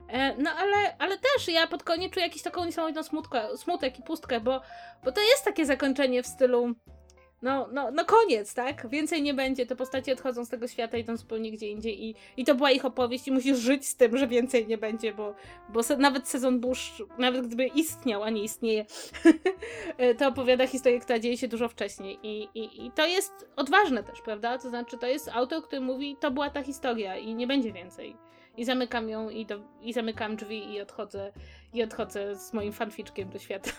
E, 0.07 0.37
no 0.37 0.49
ale, 0.49 0.97
ale 0.97 1.17
też 1.17 1.47
ja 1.47 1.67
pod 1.67 1.83
koniec 1.83 2.13
czuję 2.13 2.25
jakąś 2.25 2.41
taką 2.41 2.65
niesamowitą 2.65 3.03
smutkę, 3.03 3.57
smutek 3.57 3.99
i 3.99 4.03
pustkę, 4.03 4.39
bo, 4.39 4.61
bo 5.03 5.11
to 5.11 5.21
jest 5.21 5.45
takie 5.45 5.65
zakończenie 5.65 6.23
w 6.23 6.27
stylu 6.27 6.75
no, 7.41 7.67
no, 7.71 7.91
no 7.91 8.05
koniec, 8.05 8.53
tak? 8.53 8.89
Więcej 8.89 9.21
nie 9.21 9.33
będzie, 9.33 9.65
te 9.65 9.75
postacie 9.75 10.13
odchodzą 10.13 10.45
z 10.45 10.49
tego 10.49 10.67
świata, 10.67 10.97
idą 10.97 11.17
zupełnie 11.17 11.51
gdzie 11.51 11.67
indziej 11.67 12.05
i, 12.05 12.15
i 12.37 12.45
to 12.45 12.55
była 12.55 12.71
ich 12.71 12.85
opowieść 12.85 13.27
i 13.27 13.31
musisz 13.31 13.57
żyć 13.57 13.87
z 13.87 13.95
tym, 13.95 14.17
że 14.17 14.27
więcej 14.27 14.67
nie 14.67 14.77
będzie, 14.77 15.13
bo, 15.13 15.35
bo 15.69 15.83
se, 15.83 15.97
nawet 15.97 16.27
sezon 16.27 16.59
Bush, 16.59 17.03
nawet 17.17 17.47
gdyby 17.47 17.67
istniał, 17.67 18.23
a 18.23 18.29
nie 18.29 18.43
istnieje, 18.43 18.85
to 20.17 20.27
opowiada 20.27 20.67
historię, 20.67 20.99
która 20.99 21.19
dzieje 21.19 21.37
się 21.37 21.47
dużo 21.47 21.69
wcześniej 21.69 22.19
I, 22.23 22.49
i, 22.55 22.85
i 22.85 22.91
to 22.91 23.07
jest 23.07 23.49
odważne 23.55 24.03
też, 24.03 24.21
prawda? 24.21 24.57
To 24.57 24.69
znaczy, 24.69 24.97
to 24.97 25.07
jest 25.07 25.29
autor, 25.33 25.63
który 25.63 25.81
mówi, 25.81 26.15
to 26.19 26.31
była 26.31 26.49
ta 26.49 26.63
historia 26.63 27.17
i 27.17 27.35
nie 27.35 27.47
będzie 27.47 27.73
więcej. 27.73 28.15
I 28.57 28.65
zamykam 28.65 29.09
ją 29.09 29.29
i, 29.29 29.45
do, 29.45 29.59
i 29.81 29.93
zamykam 29.93 30.35
drzwi 30.35 30.73
i 30.73 30.81
odchodzę 30.81 31.31
i 31.73 31.83
odchodzę 31.83 32.35
z 32.35 32.53
moim 32.53 32.73
fanficzkiem 32.73 33.29
do 33.29 33.39
świata. 33.39 33.71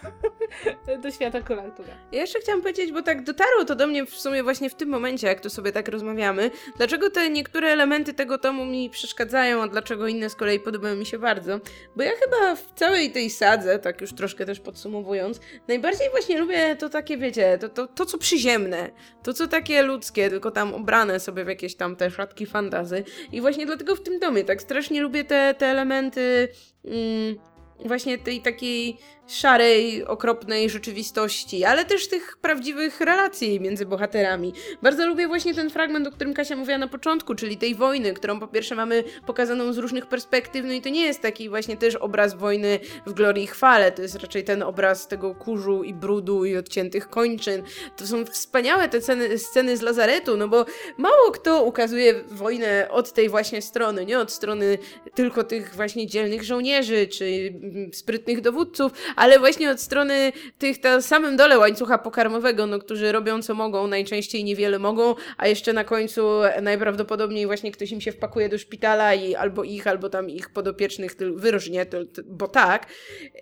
do 1.02 1.10
świata 1.10 1.38
Artura. 1.38 1.94
Ja 2.12 2.20
jeszcze 2.20 2.38
chciałam 2.40 2.60
powiedzieć, 2.60 2.92
bo 2.92 3.02
tak 3.02 3.24
dotarło 3.24 3.64
to 3.64 3.74
do 3.74 3.86
mnie 3.86 4.06
w 4.06 4.14
sumie 4.14 4.42
właśnie 4.42 4.70
w 4.70 4.74
tym 4.74 4.88
momencie, 4.88 5.26
jak 5.26 5.40
tu 5.40 5.50
sobie 5.50 5.72
tak 5.72 5.88
rozmawiamy, 5.88 6.50
dlaczego 6.76 7.10
te 7.10 7.30
niektóre 7.30 7.68
elementy 7.68 8.14
tego 8.14 8.38
tomu 8.38 8.64
mi 8.64 8.90
przeszkadzają, 8.90 9.62
a 9.62 9.68
dlaczego 9.68 10.08
inne 10.08 10.30
z 10.30 10.34
kolei 10.34 10.60
podobają 10.60 10.96
mi 10.96 11.06
się 11.06 11.18
bardzo. 11.18 11.60
Bo 11.96 12.02
ja 12.02 12.10
chyba 12.24 12.56
w 12.56 12.72
całej 12.74 13.12
tej 13.12 13.30
sadze, 13.30 13.78
tak 13.78 14.00
już 14.00 14.12
troszkę 14.12 14.46
też 14.46 14.60
podsumowując, 14.60 15.40
najbardziej 15.68 16.10
właśnie 16.10 16.38
lubię 16.38 16.76
to 16.76 16.88
takie, 16.88 17.18
wiecie, 17.18 17.58
to, 17.58 17.68
to, 17.68 17.86
to 17.86 18.06
co 18.06 18.18
przyziemne, 18.18 18.90
to 19.22 19.32
co 19.32 19.48
takie 19.48 19.82
ludzkie, 19.82 20.30
tylko 20.30 20.50
tam 20.50 20.74
ubrane 20.74 21.20
sobie 21.20 21.44
w 21.44 21.48
jakieś 21.48 21.74
tam 21.74 21.96
te 21.96 22.10
szatki 22.10 22.46
fantazy. 22.46 23.04
I 23.32 23.40
właśnie 23.40 23.66
dlatego 23.66 23.96
w 23.96 24.02
tym 24.02 24.18
domie 24.18 24.44
tak 24.44 24.62
strasznie 24.62 25.00
lubię 25.00 25.24
te, 25.24 25.54
te 25.58 25.66
elementy... 25.66 26.48
Mm, 26.84 27.51
właśnie 27.84 28.18
tej 28.18 28.40
takiej 28.40 28.98
szarej, 29.38 30.04
okropnej 30.04 30.70
rzeczywistości, 30.70 31.64
ale 31.64 31.84
też 31.84 32.08
tych 32.08 32.36
prawdziwych 32.36 33.00
relacji 33.00 33.60
między 33.60 33.86
bohaterami. 33.86 34.52
Bardzo 34.82 35.06
lubię 35.06 35.28
właśnie 35.28 35.54
ten 35.54 35.70
fragment, 35.70 36.06
o 36.06 36.10
którym 36.10 36.34
Kasia 36.34 36.56
mówiła 36.56 36.78
na 36.78 36.88
początku, 36.88 37.34
czyli 37.34 37.56
tej 37.56 37.74
wojny, 37.74 38.14
którą 38.14 38.40
po 38.40 38.48
pierwsze 38.48 38.74
mamy 38.74 39.04
pokazaną 39.26 39.72
z 39.72 39.78
różnych 39.78 40.06
perspektyw, 40.06 40.66
no 40.66 40.72
i 40.72 40.80
to 40.80 40.88
nie 40.88 41.04
jest 41.04 41.20
taki 41.20 41.48
właśnie 41.48 41.76
też 41.76 41.96
obraz 41.96 42.34
wojny 42.34 42.78
w 43.06 43.12
glorii 43.12 43.44
i 43.44 43.46
chwale, 43.46 43.92
to 43.92 44.02
jest 44.02 44.14
raczej 44.14 44.44
ten 44.44 44.62
obraz 44.62 45.08
tego 45.08 45.34
kurzu 45.34 45.82
i 45.82 45.94
brudu 45.94 46.44
i 46.44 46.56
odciętych 46.56 47.08
kończyn. 47.08 47.62
To 47.96 48.06
są 48.06 48.24
wspaniałe 48.24 48.88
te 48.88 49.00
sceny, 49.00 49.38
sceny 49.38 49.76
z 49.76 49.82
lazaretu, 49.82 50.36
no 50.36 50.48
bo 50.48 50.66
mało 50.98 51.30
kto 51.30 51.64
ukazuje 51.64 52.14
wojnę 52.28 52.88
od 52.90 53.12
tej 53.12 53.28
właśnie 53.28 53.62
strony, 53.62 54.06
nie 54.06 54.18
od 54.18 54.32
strony 54.32 54.78
tylko 55.14 55.44
tych 55.44 55.74
właśnie 55.74 56.06
dzielnych 56.06 56.44
żołnierzy, 56.44 57.06
czy 57.06 57.54
mm, 57.62 57.94
sprytnych 57.94 58.40
dowódców, 58.40 58.92
ale 59.22 59.38
właśnie 59.38 59.70
od 59.70 59.80
strony 59.80 60.32
tych 60.58 60.84
na 60.84 61.00
samym 61.00 61.36
dole 61.36 61.58
łańcucha 61.58 61.98
pokarmowego, 61.98 62.66
no, 62.66 62.78
którzy 62.78 63.12
robią 63.12 63.42
co 63.42 63.54
mogą, 63.54 63.86
najczęściej 63.86 64.44
niewiele 64.44 64.78
mogą, 64.78 65.14
a 65.38 65.48
jeszcze 65.48 65.72
na 65.72 65.84
końcu 65.84 66.22
najprawdopodobniej 66.62 67.46
właśnie 67.46 67.72
ktoś 67.72 67.92
im 67.92 68.00
się 68.00 68.12
wpakuje 68.12 68.48
do 68.48 68.58
szpitala 68.58 69.14
i 69.14 69.34
albo 69.34 69.64
ich, 69.64 69.86
albo 69.86 70.08
tam 70.08 70.30
ich 70.30 70.50
podopiecznych 70.50 71.16
wyróżnie, 71.34 71.86
bo 72.24 72.48
tak. 72.48 72.86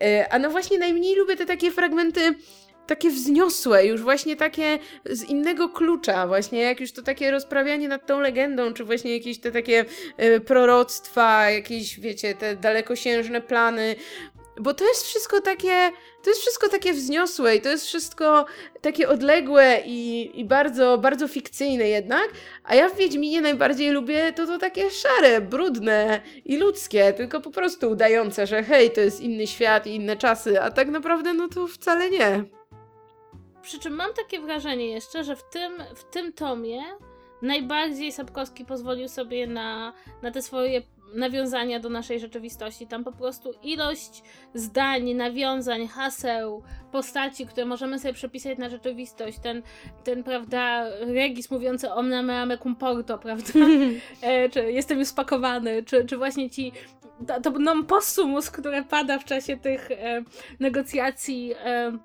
E, 0.03 0.33
a 0.33 0.39
no 0.39 0.51
właśnie 0.51 0.78
najmniej 0.78 1.16
lubię 1.16 1.37
te 1.37 1.47
takie 1.47 1.70
fragmenty 1.70 2.35
takie 2.91 3.11
wzniosłe, 3.11 3.87
już 3.87 4.03
właśnie 4.03 4.37
takie 4.37 4.78
z 5.11 5.24
innego 5.24 5.68
klucza, 5.68 6.26
właśnie 6.26 6.61
jak 6.61 6.81
już 6.81 6.93
to 6.93 7.03
takie 7.03 7.31
rozprawianie 7.31 7.89
nad 7.89 8.07
tą 8.07 8.20
legendą, 8.20 8.72
czy 8.72 8.85
właśnie 8.85 9.16
jakieś 9.16 9.39
te 9.39 9.53
takie 9.53 9.85
y, 10.22 10.41
proroctwa, 10.41 11.51
jakieś, 11.51 12.01
wiecie, 12.01 12.35
te 12.35 12.57
dalekosiężne 12.57 13.41
plany, 13.41 13.97
bo 14.61 14.75
to 14.75 14.85
jest 14.85 15.07
wszystko 15.07 15.41
takie, 15.41 15.91
to 16.23 16.31
jest 16.31 16.41
wszystko 16.41 16.69
takie 16.69 16.93
wzniosłe 16.93 17.57
i 17.57 17.61
to 17.61 17.69
jest 17.69 17.87
wszystko 17.87 18.47
takie 18.81 19.09
odległe 19.09 19.83
i, 19.87 20.31
i 20.41 20.45
bardzo, 20.45 20.99
bardzo 20.99 21.29
fikcyjne 21.29 21.89
jednak, 21.89 22.29
a 22.65 22.75
ja 22.75 22.89
w 22.89 22.97
Wiedźminie 22.97 23.41
najbardziej 23.41 23.91
lubię 23.91 24.33
to, 24.33 24.47
to 24.47 24.59
takie 24.59 24.91
szare, 24.91 25.41
brudne 25.41 26.21
i 26.45 26.57
ludzkie, 26.57 27.13
tylko 27.13 27.41
po 27.41 27.51
prostu 27.51 27.91
udające, 27.91 28.47
że 28.47 28.63
hej, 28.63 28.91
to 28.91 29.01
jest 29.01 29.21
inny 29.21 29.47
świat 29.47 29.87
i 29.87 29.95
inne 29.95 30.17
czasy, 30.17 30.61
a 30.61 30.71
tak 30.71 30.89
naprawdę 30.89 31.35
no 31.35 31.49
to 31.49 31.67
wcale 31.67 32.11
nie. 32.11 32.45
Przy 33.63 33.79
czym 33.79 33.95
mam 33.95 34.15
takie 34.15 34.41
wrażenie 34.41 34.87
jeszcze, 34.87 35.25
że 35.25 35.37
w 35.37 35.43
tym, 35.43 35.73
w 35.95 36.05
tym 36.05 36.33
tomie 36.33 36.83
najbardziej 37.43 38.13
Sapkowski 38.13 38.65
pozwolił 38.65 39.09
sobie 39.09 39.47
na, 39.47 39.93
na 40.23 40.31
te 40.31 40.43
swoje 40.43 40.83
nawiązania 41.15 41.81
do 41.81 41.89
naszej 41.89 42.21
rzeczywistości. 42.21 42.87
Tam 42.87 43.05
po 43.05 43.13
prostu 43.13 43.53
ilość 43.63 44.23
zdań, 44.55 45.15
nawiązań, 45.15 45.89
haseł, 45.89 46.63
postaci, 46.93 47.47
które 47.47 47.67
możemy 47.67 47.99
sobie 47.99 48.15
przepisać 48.15 48.59
na 48.59 48.69
rzeczywistość. 48.69 49.39
Ten, 49.39 49.63
ten 50.05 50.25
prawda, 50.25 50.85
regis 51.01 51.51
mówiący 51.51 51.93
o 51.93 52.03
me 52.03 52.41
ame 52.41 52.59
cum 52.59 52.77
porto, 52.77 53.19
prawda? 53.19 53.53
e, 54.23 54.49
czy 54.49 54.73
jestem 54.73 54.99
już 54.99 55.09
spakowany, 55.09 55.83
czy, 55.83 56.05
czy 56.05 56.17
właśnie 56.17 56.51
ci 56.51 56.73
to, 57.27 57.41
to 57.41 57.51
non 57.51 57.87
possumus, 57.87 58.51
które 58.51 58.85
pada 58.85 59.19
w 59.19 59.25
czasie 59.25 59.57
tych 59.57 59.91
e, 59.91 60.23
negocjacji 60.61 61.55
e, 61.65 61.99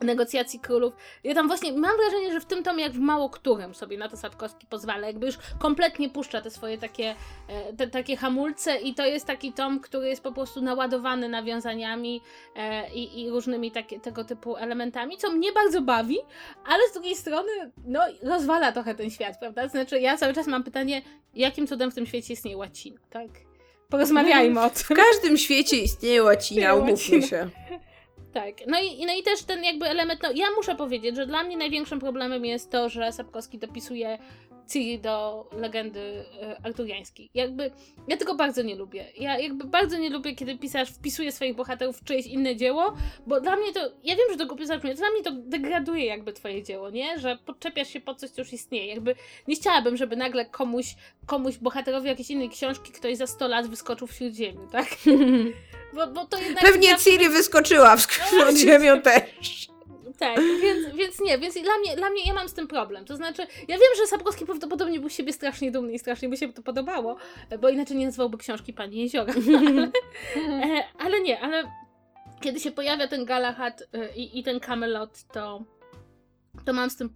negocjacji 0.00 0.60
królów. 0.60 0.94
Ja 1.24 1.34
tam 1.34 1.46
właśnie 1.46 1.72
mam 1.72 1.96
wrażenie, 1.96 2.32
że 2.32 2.40
w 2.40 2.44
tym 2.44 2.62
tomie, 2.62 2.82
jak 2.82 2.92
w 2.92 2.98
mało 2.98 3.30
którym 3.30 3.74
sobie 3.74 3.98
na 3.98 4.08
to 4.08 4.16
Sapkowski 4.16 4.66
pozwala, 4.66 5.06
jakby 5.06 5.26
już 5.26 5.38
kompletnie 5.58 6.10
puszcza 6.10 6.40
te 6.40 6.50
swoje 6.50 6.78
takie, 6.78 7.14
e, 7.48 7.72
te, 7.72 7.86
takie 7.86 8.16
hamulce 8.16 8.76
i 8.76 8.94
to 8.94 9.06
jest 9.06 9.26
taki 9.26 9.52
tom, 9.52 9.80
który 9.80 10.08
jest 10.08 10.22
po 10.22 10.32
prostu 10.32 10.62
naładowany 10.62 11.28
nawiązaniami 11.28 12.20
e, 12.56 12.92
i, 12.92 13.20
i, 13.20 13.30
różnymi 13.30 13.70
takie, 13.70 14.00
tego 14.00 14.24
typu 14.24 14.56
elementami, 14.56 15.16
co 15.16 15.30
mnie 15.30 15.52
bardzo 15.52 15.82
bawi, 15.82 16.18
ale 16.66 16.88
z 16.88 16.92
drugiej 16.92 17.16
strony, 17.16 17.52
no, 17.86 18.00
rozwala 18.22 18.72
trochę 18.72 18.94
ten 18.94 19.10
świat, 19.10 19.38
prawda? 19.38 19.68
Znaczy, 19.68 20.00
ja 20.00 20.16
cały 20.16 20.34
czas 20.34 20.46
mam 20.46 20.64
pytanie, 20.64 21.02
jakim 21.34 21.66
cudem 21.66 21.90
w 21.90 21.94
tym 21.94 22.06
świecie 22.06 22.32
istnieje 22.32 22.56
łacina, 22.56 23.00
tak? 23.10 23.28
Porozmawiajmy 23.88 24.60
o 24.60 24.70
tym. 24.70 24.82
W 24.82 24.88
każdym 24.88 25.38
świecie 25.38 25.76
istnieje 25.76 26.22
łacina, 26.22 26.74
umówmy 26.74 27.22
się. 27.22 27.48
Tak, 28.32 28.66
no 28.66 28.80
i, 28.80 29.06
no 29.06 29.14
i 29.14 29.22
też 29.22 29.42
ten 29.42 29.64
jakby 29.64 29.86
element, 29.86 30.22
no 30.22 30.28
ja 30.34 30.46
muszę 30.56 30.74
powiedzieć, 30.74 31.16
że 31.16 31.26
dla 31.26 31.42
mnie 31.42 31.56
największym 31.56 32.00
problemem 32.00 32.44
jest 32.44 32.70
to, 32.70 32.88
że 32.88 33.12
Sapkowski 33.12 33.58
dopisuje 33.58 34.18
Ciri 34.70 34.98
do 34.98 35.46
legendy 35.52 36.24
e, 36.42 36.56
arturiańskiej. 36.66 37.30
Jakby, 37.34 37.70
ja 38.08 38.16
tego 38.16 38.34
bardzo 38.34 38.62
nie 38.62 38.76
lubię. 38.76 39.06
Ja 39.18 39.38
jakby 39.38 39.64
bardzo 39.64 39.98
nie 39.98 40.10
lubię, 40.10 40.34
kiedy 40.34 40.58
pisarz 40.58 40.90
wpisuje 40.90 41.32
swoich 41.32 41.56
bohaterów 41.56 41.98
w 41.98 42.04
czyjeś 42.04 42.26
inne 42.26 42.56
dzieło, 42.56 42.94
bo 43.26 43.40
dla 43.40 43.56
mnie 43.56 43.72
to, 43.72 43.80
ja 43.80 44.16
wiem, 44.16 44.26
że 44.30 44.36
to 44.36 44.46
głupio 44.46 44.66
zabrzmi, 44.66 44.94
dla 44.94 45.10
mnie 45.10 45.22
to 45.22 45.30
degraduje 45.32 46.06
jakby 46.06 46.32
twoje 46.32 46.62
dzieło, 46.62 46.90
nie? 46.90 47.18
Że 47.18 47.38
podczepiasz 47.46 47.88
się 47.88 48.00
pod 48.00 48.20
coś, 48.20 48.30
co 48.30 48.40
już 48.40 48.52
istnieje. 48.52 48.86
Jakby 48.86 49.14
nie 49.48 49.56
chciałabym, 49.56 49.96
żeby 49.96 50.16
nagle 50.16 50.46
komuś, 50.46 50.94
komuś 51.26 51.58
bohaterowi 51.58 52.08
jakiejś 52.08 52.30
innej 52.30 52.48
książki 52.48 52.92
ktoś 52.92 53.16
za 53.16 53.26
100 53.26 53.48
lat 53.48 53.66
wyskoczył 53.66 54.06
wśród 54.06 54.34
ziemi, 54.34 54.66
tak? 54.72 54.88
Bo, 55.92 56.06
bo 56.06 56.26
to 56.26 56.38
jednak 56.38 56.64
Pewnie. 56.64 56.96
Ciri 56.96 57.28
wyskoczyła 57.28 57.96
w 57.96 58.06
no, 58.32 58.56
ziemią 58.56 59.02
też. 59.02 59.70
Tak, 60.18 60.40
więc, 60.62 60.96
więc 60.96 61.20
nie, 61.20 61.38
więc 61.38 61.54
dla 61.54 61.78
mnie, 61.78 61.96
dla 61.96 62.10
mnie 62.10 62.22
ja 62.26 62.34
mam 62.34 62.48
z 62.48 62.54
tym 62.54 62.68
problem. 62.68 63.04
To 63.04 63.16
znaczy, 63.16 63.42
ja 63.42 63.78
wiem, 63.78 63.88
że 63.96 64.06
Sapkowski 64.06 64.46
prawdopodobnie 64.46 65.00
był 65.00 65.08
z 65.08 65.12
siebie 65.12 65.32
strasznie 65.32 65.70
dumny 65.70 65.92
i 65.92 65.98
strasznie 65.98 66.28
by 66.28 66.36
się 66.36 66.52
to 66.52 66.62
podobało, 66.62 67.16
bo 67.60 67.68
inaczej 67.68 67.96
nie 67.96 68.06
nazwałby 68.06 68.38
książki 68.38 68.72
Pani 68.72 68.96
Jeziora. 68.96 69.34
ale, 69.58 69.90
ale 71.04 71.20
nie, 71.20 71.40
ale 71.40 71.64
kiedy 72.40 72.60
się 72.60 72.70
pojawia 72.70 73.08
ten 73.08 73.24
Galahad 73.24 73.82
e, 73.92 74.16
i, 74.16 74.38
i 74.38 74.42
ten 74.42 74.60
Camelot, 74.60 75.22
to, 75.32 75.64
to 76.64 76.72
mam 76.72 76.90
z 76.90 76.96
tym 76.96 77.10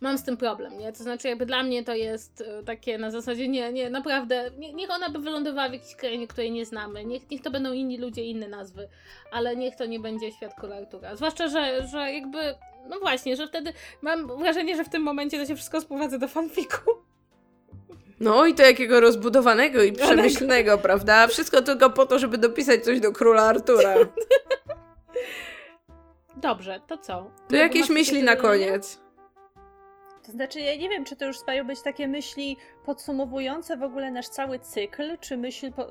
mam 0.00 0.18
z 0.18 0.24
tym 0.24 0.36
problem, 0.36 0.78
nie? 0.78 0.92
To 0.92 1.02
znaczy 1.02 1.28
jakby 1.28 1.46
dla 1.46 1.62
mnie 1.62 1.84
to 1.84 1.94
jest 1.94 2.40
e, 2.40 2.62
takie 2.62 2.98
na 2.98 3.10
zasadzie, 3.10 3.48
nie, 3.48 3.72
nie, 3.72 3.90
naprawdę, 3.90 4.50
nie, 4.58 4.72
niech 4.72 4.90
ona 4.90 5.10
by 5.10 5.18
wylądowała 5.18 5.68
w 5.68 5.72
jakiejś 5.72 5.94
krainie, 5.94 6.26
której 6.28 6.52
nie 6.52 6.66
znamy, 6.66 7.04
niech, 7.04 7.30
niech 7.30 7.42
to 7.42 7.50
będą 7.50 7.72
inni 7.72 7.98
ludzie, 7.98 8.24
inne 8.24 8.48
nazwy, 8.48 8.88
ale 9.32 9.56
niech 9.56 9.76
to 9.76 9.86
nie 9.86 10.00
będzie 10.00 10.32
świat 10.32 10.54
króla 10.54 10.76
Artura. 10.76 11.16
Zwłaszcza, 11.16 11.48
że, 11.48 11.86
że 11.86 12.12
jakby, 12.12 12.54
no 12.88 12.98
właśnie, 13.00 13.36
że 13.36 13.46
wtedy 13.46 13.72
mam 14.02 14.38
wrażenie, 14.38 14.76
że 14.76 14.84
w 14.84 14.88
tym 14.88 15.02
momencie 15.02 15.38
to 15.38 15.46
się 15.46 15.56
wszystko 15.56 15.80
sprowadza 15.80 16.18
do 16.18 16.28
fanfiku. 16.28 16.90
No 18.20 18.46
i 18.46 18.54
to 18.54 18.62
jakiego 18.62 19.00
rozbudowanego 19.00 19.82
i 19.82 19.92
przemyślnego, 19.92 20.78
prawda? 20.78 21.26
Wszystko 21.26 21.62
tylko 21.62 21.90
po 21.90 22.06
to, 22.06 22.18
żeby 22.18 22.38
dopisać 22.38 22.84
coś 22.84 23.00
do 23.00 23.12
króla 23.12 23.42
Artura. 23.42 23.94
Dobrze, 26.36 26.80
to 26.86 26.98
co? 26.98 27.30
To 27.48 27.56
jakieś 27.56 27.88
myśli 27.88 28.22
na 28.22 28.36
koniec. 28.36 29.00
To 30.26 30.32
znaczy, 30.32 30.60
ja 30.60 30.76
nie 30.76 30.88
wiem, 30.88 31.04
czy 31.04 31.16
to 31.16 31.24
już 31.24 31.46
mają 31.46 31.66
być 31.66 31.82
takie 31.82 32.08
myśli 32.08 32.56
podsumowujące 32.84 33.76
w 33.76 33.82
ogóle 33.82 34.10
nasz 34.10 34.28
cały 34.28 34.58
cykl, 34.58 35.18
czy 35.20 35.36
myśl, 35.36 35.72
po, 35.72 35.86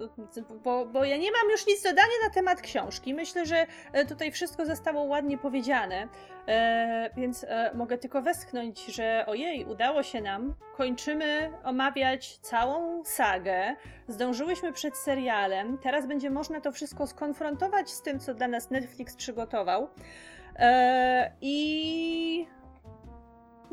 bo, 0.64 0.86
bo 0.86 1.06
ja 1.06 1.18
nie 1.18 1.32
mam 1.32 1.52
już 1.52 1.68
nic 1.68 1.84
dodania 1.84 2.14
na 2.24 2.30
temat 2.30 2.62
książki. 2.62 3.14
Myślę, 3.14 3.46
że 3.46 3.66
e, 3.94 4.06
tutaj 4.06 4.32
wszystko 4.32 4.66
zostało 4.66 5.04
ładnie 5.04 5.38
powiedziane, 5.38 6.08
e, 6.48 7.10
więc 7.18 7.44
e, 7.44 7.72
mogę 7.74 7.98
tylko 7.98 8.22
westchnąć, 8.22 8.86
że 8.86 9.26
ojej, 9.28 9.66
udało 9.66 10.04
się 10.04 10.22
nam. 10.22 10.56
Kończymy 10.78 11.52
omawiać 11.64 12.38
całą 12.38 13.06
sagę. 13.06 13.76
Zdążyłyśmy 14.08 14.74
przed 14.74 14.98
serialem. 14.98 15.78
Teraz 15.78 16.08
będzie 16.08 16.30
można 16.30 16.62
to 16.62 16.72
wszystko 16.72 17.08
skonfrontować 17.08 17.90
z 17.90 18.02
tym, 18.02 18.20
co 18.20 18.34
dla 18.34 18.48
nas 18.48 18.72
Netflix 18.72 19.16
przygotował. 19.16 19.90
E, 20.56 21.32
I 21.42 22.48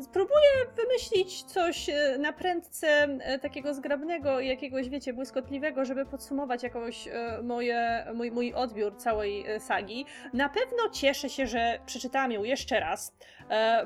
Spróbuję 0.01 0.47
wymyślić 0.75 1.43
coś 1.43 1.89
e, 1.89 2.17
na 2.17 2.33
prędce 2.33 2.87
e, 2.87 3.39
takiego 3.39 3.73
zgrabnego 3.73 4.39
i 4.39 4.47
jakiegoś, 4.47 4.89
wiecie, 4.89 5.13
błyskotliwego, 5.13 5.85
żeby 5.85 6.05
podsumować 6.05 6.63
jakoś 6.63 7.07
e, 7.07 7.41
moje, 7.43 8.05
mój, 8.13 8.31
mój 8.31 8.53
odbiór 8.53 8.97
całej 8.97 9.45
sagi. 9.59 10.05
Na 10.33 10.49
pewno 10.49 10.89
cieszę 10.91 11.29
się, 11.29 11.47
że 11.47 11.79
przeczytałam 11.85 12.31
ją 12.31 12.43
jeszcze 12.43 12.79
raz, 12.79 13.13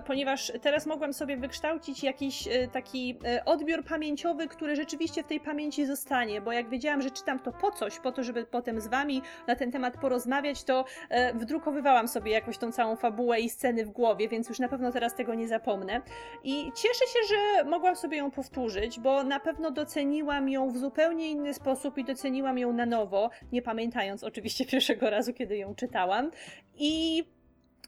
ponieważ 0.07 0.51
teraz 0.62 0.86
mogłam 0.86 1.14
sobie 1.14 1.38
wykształcić 1.38 2.03
jakiś 2.03 2.47
taki 2.72 3.20
odbiór 3.45 3.84
pamięciowy, 3.86 4.47
który 4.47 4.76
rzeczywiście 4.76 5.24
w 5.24 5.28
tej 5.28 5.39
pamięci 5.39 5.86
zostanie, 5.86 6.41
bo 6.41 6.51
jak 6.51 6.70
wiedziałam, 6.70 7.01
że 7.01 7.12
czytam 7.12 7.39
to 7.39 7.51
po 7.51 7.72
coś, 7.72 7.99
po 7.99 8.12
to, 8.12 8.24
żeby 8.24 8.45
potem 8.45 8.82
z 8.82 8.88
wami 8.88 9.22
na 9.47 9.55
ten 9.55 9.72
temat 9.72 9.97
porozmawiać, 9.97 10.64
to 10.64 10.86
wdrukowywałam 11.34 12.07
sobie 12.07 12.32
jakoś 12.32 12.57
tą 12.57 12.72
całą 12.72 12.95
fabułę 12.95 13.39
i 13.39 13.49
sceny 13.49 13.86
w 13.86 13.89
głowie, 13.89 14.30
więc 14.30 14.49
już 14.49 14.59
na 14.59 14.70
pewno 14.70 14.91
teraz 14.91 15.16
tego 15.16 15.34
nie 15.34 15.47
zapomnę. 15.47 16.01
I 16.43 16.72
cieszę 16.76 17.06
się, 17.14 17.20
że 17.30 17.64
mogłam 17.64 17.95
sobie 17.95 18.18
ją 18.18 18.32
powtórzyć, 18.32 18.99
bo 18.99 19.24
na 19.24 19.39
pewno 19.39 19.72
doceniłam 19.72 20.49
ją 20.49 20.70
w 20.70 20.78
zupełnie 20.78 21.30
inny 21.30 21.54
sposób 21.54 21.97
i 21.97 22.04
doceniłam 22.04 22.58
ją 22.58 22.74
na 22.74 22.86
nowo, 22.86 23.30
nie 23.52 23.62
pamiętając 23.62 24.24
oczywiście 24.24 24.66
pierwszego 24.66 25.10
razu, 25.10 25.34
kiedy 25.34 25.58
ją 25.58 25.76
czytałam. 25.76 26.32
I 26.78 27.24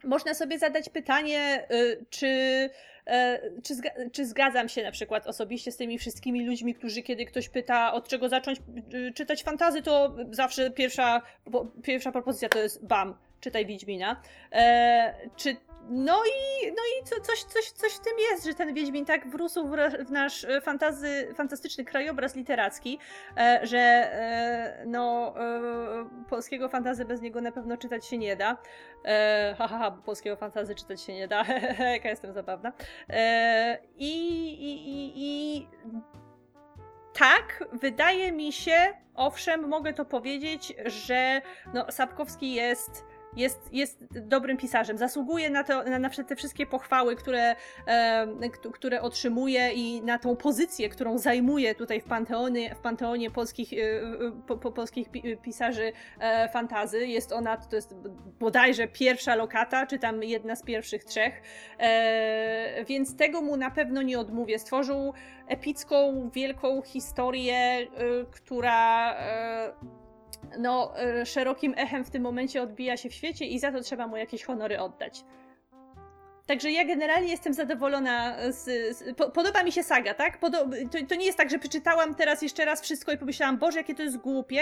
można 0.03 0.33
sobie 0.33 0.59
zadać 0.59 0.89
pytanie, 0.89 1.67
y, 1.71 2.05
czy, 2.09 2.27
e, 3.05 3.39
czy, 3.63 3.73
czy, 4.11 4.25
zgadzam 4.25 4.69
się 4.69 4.83
na 4.83 4.91
przykład 4.91 5.27
osobiście 5.27 5.71
z 5.71 5.77
tymi 5.77 5.97
wszystkimi 5.97 6.45
ludźmi, 6.45 6.75
którzy 6.75 7.01
kiedy 7.01 7.25
ktoś 7.25 7.49
pyta, 7.49 7.93
od 7.93 8.07
czego 8.07 8.29
zacząć 8.29 8.59
y, 8.93 9.13
czytać 9.13 9.43
fantazy, 9.43 9.81
to 9.81 10.15
zawsze 10.31 10.71
pierwsza, 10.71 11.21
pierwsza 11.83 12.11
propozycja 12.11 12.49
to 12.49 12.59
jest 12.59 12.85
bam, 12.85 13.17
czytaj 13.39 13.65
Wiedźmina. 13.65 14.21
E, 14.51 15.13
czy 15.35 15.55
no 15.89 16.23
i, 16.25 16.67
no 16.67 16.81
i 16.99 17.03
co, 17.03 17.21
coś, 17.21 17.43
coś, 17.43 17.71
coś 17.71 17.93
w 17.93 17.99
tym 17.99 18.13
jest, 18.31 18.45
że 18.45 18.53
ten 18.53 18.73
Wiedźmin 18.73 19.05
tak 19.05 19.27
wrósł 19.27 19.67
w, 19.67 20.11
nasz 20.11 20.43
e, 20.43 20.61
fantazy, 20.61 21.33
fantastyczny 21.35 21.85
krajobraz 21.85 22.35
literacki, 22.35 22.99
e, 23.37 23.59
że 23.63 23.77
e, 23.77 24.83
no, 24.85 25.33
polskiego 26.29 26.69
fantazy 26.69 27.05
bez 27.05 27.21
niego 27.21 27.41
na 27.41 27.51
pewno 27.51 27.77
czytać 27.77 28.05
się 28.05 28.17
nie 28.17 28.35
da. 28.35 28.57
E, 29.05 29.55
ha, 29.57 29.67
ha, 29.67 29.91
polskiego 29.91 30.35
fantazy 30.35 30.75
czytać 30.75 31.01
się 31.01 31.13
nie 31.13 31.27
da. 31.27 31.45
Jaka 31.93 32.09
jestem 32.09 32.33
zabawna. 32.33 32.71
I, 33.97 34.13
i, 34.59 34.89
i, 34.89 35.13
I 35.15 35.67
tak, 37.13 37.63
wydaje 37.73 38.31
mi 38.31 38.53
się, 38.53 38.93
owszem, 39.15 39.67
mogę 39.67 39.93
to 39.93 40.05
powiedzieć, 40.05 40.73
że 40.85 41.41
no, 41.73 41.91
Sapkowski 41.91 42.53
jest 42.53 43.05
jest, 43.35 43.73
jest 43.73 44.19
dobrym 44.19 44.57
pisarzem. 44.57 44.97
Zasługuje 44.97 45.49
na, 45.49 45.63
to, 45.63 45.83
na, 45.83 45.99
na 45.99 46.09
te 46.09 46.35
wszystkie 46.35 46.65
pochwały, 46.65 47.15
które, 47.15 47.55
e, 47.87 48.49
które 48.73 49.01
otrzymuje 49.01 49.71
i 49.73 50.01
na 50.01 50.19
tą 50.19 50.35
pozycję, 50.35 50.89
którą 50.89 51.17
zajmuje 51.17 51.75
tutaj 51.75 52.01
w 52.01 52.03
panteonie, 52.03 52.75
w 52.75 52.79
panteonie 52.79 53.31
polskich, 53.31 53.73
e, 53.73 53.77
po, 54.47 54.57
po, 54.57 54.71
polskich 54.71 55.07
pisarzy 55.41 55.93
e, 56.19 56.49
fantazy. 56.49 57.07
Jest 57.07 57.31
ona, 57.31 57.57
to 57.57 57.75
jest 57.75 57.95
bodajże 58.39 58.87
pierwsza 58.87 59.35
lokata, 59.35 59.87
czy 59.87 59.99
tam 59.99 60.23
jedna 60.23 60.55
z 60.55 60.63
pierwszych 60.63 61.03
trzech. 61.03 61.41
E, 61.79 62.85
więc 62.85 63.15
tego 63.15 63.41
mu 63.41 63.57
na 63.57 63.71
pewno 63.71 64.01
nie 64.01 64.19
odmówię. 64.19 64.59
Stworzył 64.59 65.13
epicką, 65.47 66.29
wielką 66.29 66.81
historię, 66.81 67.55
e, 67.55 67.87
która 68.31 69.13
e, 69.13 70.02
no, 70.59 70.99
e, 70.99 71.25
szerokim 71.25 71.73
echem 71.77 72.05
w 72.05 72.09
tym 72.09 72.23
momencie 72.23 72.61
odbija 72.61 72.97
się 72.97 73.09
w 73.09 73.13
świecie 73.13 73.45
i 73.45 73.59
za 73.59 73.71
to 73.71 73.81
trzeba 73.81 74.07
mu 74.07 74.17
jakieś 74.17 74.43
honory 74.43 74.79
oddać. 74.79 75.23
Także 76.47 76.71
ja 76.71 76.85
generalnie 76.85 77.31
jestem 77.31 77.53
zadowolona 77.53 78.35
z. 78.49 78.63
z 78.97 79.15
po, 79.15 79.29
podoba 79.29 79.63
mi 79.63 79.71
się 79.71 79.83
saga, 79.83 80.13
tak? 80.13 80.37
To, 80.37 80.49
to, 81.09 81.15
nie 81.15 81.25
jest 81.25 81.37
tak, 81.37 81.49
że 81.49 81.59
przeczytałam 81.59 82.15
teraz 82.15 82.41
jeszcze 82.41 82.65
raz 82.65 82.81
wszystko 82.81 83.11
i 83.11 83.17
pomyślałam, 83.17 83.57
Boże, 83.57 83.77
jakie 83.77 83.95
to 83.95 84.03
jest 84.03 84.17
głupie, 84.17 84.61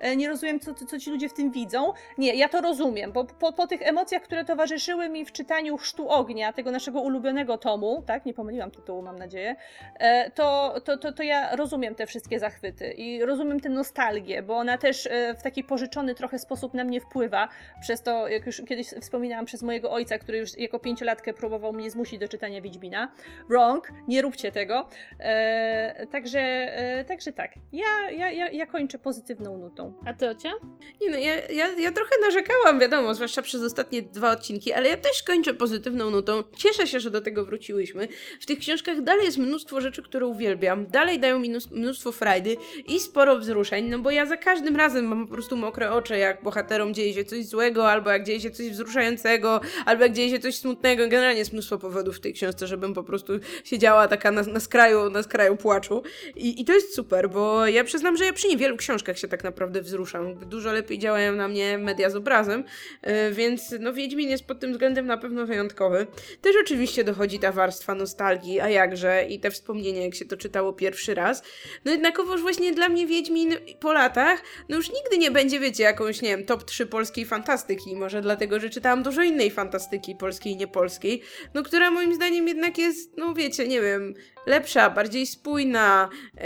e, 0.00 0.16
nie 0.16 0.28
rozumiem, 0.28 0.60
co, 0.60 0.74
co, 0.74 0.98
ci 0.98 1.10
ludzie 1.10 1.28
w 1.28 1.34
tym 1.34 1.50
widzą. 1.50 1.92
Nie, 2.18 2.34
ja 2.34 2.48
to 2.48 2.60
rozumiem, 2.60 3.12
bo 3.12 3.24
po, 3.24 3.52
po 3.52 3.66
tych 3.66 3.82
emocjach, 3.82 4.22
które 4.22 4.44
towarzyszyły 4.44 5.08
mi 5.08 5.24
w 5.24 5.32
czytaniu 5.32 5.76
Chrztu 5.76 6.08
Ognia, 6.08 6.52
tego 6.52 6.70
naszego 6.70 7.00
ulubionego 7.00 7.58
tomu, 7.58 8.02
tak? 8.06 8.26
Nie 8.26 8.34
pomyliłam 8.34 8.70
tytułu, 8.70 9.02
mam 9.02 9.18
nadzieję, 9.18 9.56
e, 9.98 10.30
to, 10.30 10.74
to, 10.84 10.96
to, 10.96 11.12
to 11.12 11.22
ja 11.22 11.56
rozumiem 11.56 11.94
te 11.94 12.06
wszystkie 12.06 12.38
zachwyty 12.38 12.92
i 12.92 13.24
rozumiem 13.24 13.60
tę 13.60 13.68
nostalgię, 13.68 14.42
bo 14.42 14.56
ona 14.56 14.78
też 14.78 15.06
e, 15.06 15.34
w 15.34 15.42
taki 15.42 15.64
pożyczony 15.64 16.14
trochę 16.14 16.38
sposób 16.38 16.74
na 16.74 16.84
mnie 16.84 17.00
wpływa, 17.00 17.48
przez 17.80 18.02
to, 18.02 18.28
jak 18.28 18.46
już 18.46 18.62
kiedyś 18.68 18.86
wspominałam, 18.88 19.44
przez 19.44 19.62
mojego 19.62 19.92
ojca, 19.92 20.18
który 20.18 20.38
już 20.38 20.58
jako 20.58 20.78
pięciolatkę 21.22 21.40
próbował 21.40 21.72
mnie 21.72 21.90
zmusić 21.90 22.20
do 22.20 22.28
czytania 22.28 22.60
Wiedźmina. 22.60 23.12
Wrong, 23.48 23.88
nie 24.08 24.22
róbcie 24.22 24.52
tego. 24.52 24.88
E, 25.18 26.06
także, 26.06 26.40
e, 26.40 27.04
także 27.04 27.32
tak, 27.32 27.50
ja, 27.72 28.10
ja, 28.10 28.30
ja, 28.30 28.50
ja 28.50 28.66
kończę 28.66 28.98
pozytywną 28.98 29.58
nutą. 29.58 29.94
A 30.06 30.14
ty, 30.14 30.28
Ocia? 30.28 30.52
Nie 31.00 31.10
no, 31.10 31.18
ja, 31.18 31.34
ja, 31.48 31.68
ja 31.78 31.92
trochę 31.92 32.10
narzekałam, 32.22 32.80
wiadomo, 32.80 33.14
zwłaszcza 33.14 33.42
przez 33.42 33.62
ostatnie 33.62 34.02
dwa 34.02 34.30
odcinki, 34.30 34.72
ale 34.72 34.88
ja 34.88 34.96
też 34.96 35.22
kończę 35.22 35.54
pozytywną 35.54 36.10
nutą. 36.10 36.42
Cieszę 36.56 36.86
się, 36.86 37.00
że 37.00 37.10
do 37.10 37.20
tego 37.20 37.44
wróciłyśmy. 37.44 38.08
W 38.40 38.46
tych 38.46 38.58
książkach 38.58 39.00
dalej 39.00 39.24
jest 39.24 39.38
mnóstwo 39.38 39.80
rzeczy, 39.80 40.02
które 40.02 40.26
uwielbiam, 40.26 40.86
dalej 40.86 41.20
dają 41.20 41.38
mi 41.38 41.52
mnóstwo 41.70 42.12
frajdy 42.12 42.56
i 42.86 43.00
sporo 43.00 43.38
wzruszeń, 43.38 43.88
no 43.88 43.98
bo 43.98 44.10
ja 44.10 44.26
za 44.26 44.36
każdym 44.36 44.76
razem 44.76 45.04
mam 45.04 45.26
po 45.26 45.34
prostu 45.34 45.56
mokre 45.56 45.92
oczy, 45.92 46.18
jak 46.18 46.42
bohaterom 46.42 46.94
dzieje 46.94 47.14
się 47.14 47.24
coś 47.24 47.46
złego, 47.46 47.90
albo 47.90 48.10
jak 48.10 48.24
dzieje 48.24 48.40
się 48.40 48.50
coś 48.50 48.70
wzruszającego, 48.70 49.60
albo 49.86 50.02
jak 50.02 50.12
dzieje 50.12 50.30
się 50.30 50.38
coś 50.38 50.56
smutnego 50.56 51.08
generalnie 51.12 51.38
jest 51.38 51.52
mnóstwo 51.52 51.78
powodów 51.78 52.16
w 52.16 52.20
tej 52.20 52.32
książce, 52.32 52.66
żebym 52.66 52.94
po 52.94 53.02
prostu 53.02 53.32
siedziała 53.64 54.08
taka 54.08 54.30
na, 54.30 54.42
na 54.42 54.60
skraju, 54.60 55.10
na 55.10 55.22
skraju 55.22 55.56
płaczu. 55.56 56.02
I, 56.36 56.60
I 56.60 56.64
to 56.64 56.72
jest 56.72 56.94
super, 56.94 57.30
bo 57.30 57.66
ja 57.66 57.84
przyznam, 57.84 58.16
że 58.16 58.24
ja 58.24 58.32
przy 58.32 58.48
niewielu 58.48 58.76
książkach 58.76 59.18
się 59.18 59.28
tak 59.28 59.44
naprawdę 59.44 59.82
wzruszam. 59.82 60.34
Dużo 60.34 60.72
lepiej 60.72 60.98
działają 60.98 61.32
na 61.32 61.48
mnie 61.48 61.78
media 61.78 62.10
z 62.10 62.16
obrazem, 62.16 62.64
yy, 63.02 63.32
więc 63.32 63.74
no 63.80 63.92
Wiedźmin 63.92 64.30
jest 64.30 64.44
pod 64.44 64.60
tym 64.60 64.72
względem 64.72 65.06
na 65.06 65.16
pewno 65.16 65.46
wyjątkowy. 65.46 66.06
Też 66.40 66.56
oczywiście 66.62 67.04
dochodzi 67.04 67.38
ta 67.38 67.52
warstwa 67.52 67.94
nostalgii, 67.94 68.60
a 68.60 68.68
jakże, 68.68 69.24
i 69.28 69.40
te 69.40 69.50
wspomnienia, 69.50 70.02
jak 70.02 70.14
się 70.14 70.24
to 70.24 70.36
czytało 70.36 70.72
pierwszy 70.72 71.14
raz. 71.14 71.42
No 71.84 71.92
jednakowoż 71.92 72.40
właśnie 72.40 72.72
dla 72.72 72.88
mnie 72.88 73.06
Wiedźmin 73.06 73.54
po 73.80 73.92
latach, 73.92 74.42
no 74.68 74.76
już 74.76 74.92
nigdy 74.92 75.18
nie 75.18 75.30
będzie, 75.30 75.60
wiecie, 75.60 75.82
jakąś, 75.82 76.22
nie 76.22 76.36
wiem, 76.36 76.46
top 76.46 76.64
3 76.64 76.86
polskiej 76.86 77.24
fantastyki. 77.24 77.96
Może 77.96 78.22
dlatego, 78.22 78.60
że 78.60 78.70
czytałam 78.70 79.02
dużo 79.02 79.22
innej 79.22 79.50
fantastyki 79.50 80.16
polskiej 80.16 80.52
i 80.52 80.56
niepolskiej, 80.56 81.01
no 81.54 81.62
która 81.62 81.90
moim 81.90 82.14
zdaniem 82.14 82.48
jednak 82.48 82.78
jest, 82.78 83.16
no 83.16 83.34
wiecie, 83.34 83.68
nie 83.68 83.80
wiem, 83.80 84.14
lepsza, 84.46 84.90
bardziej 84.90 85.26
spójna, 85.26 86.08
yy, 86.34 86.42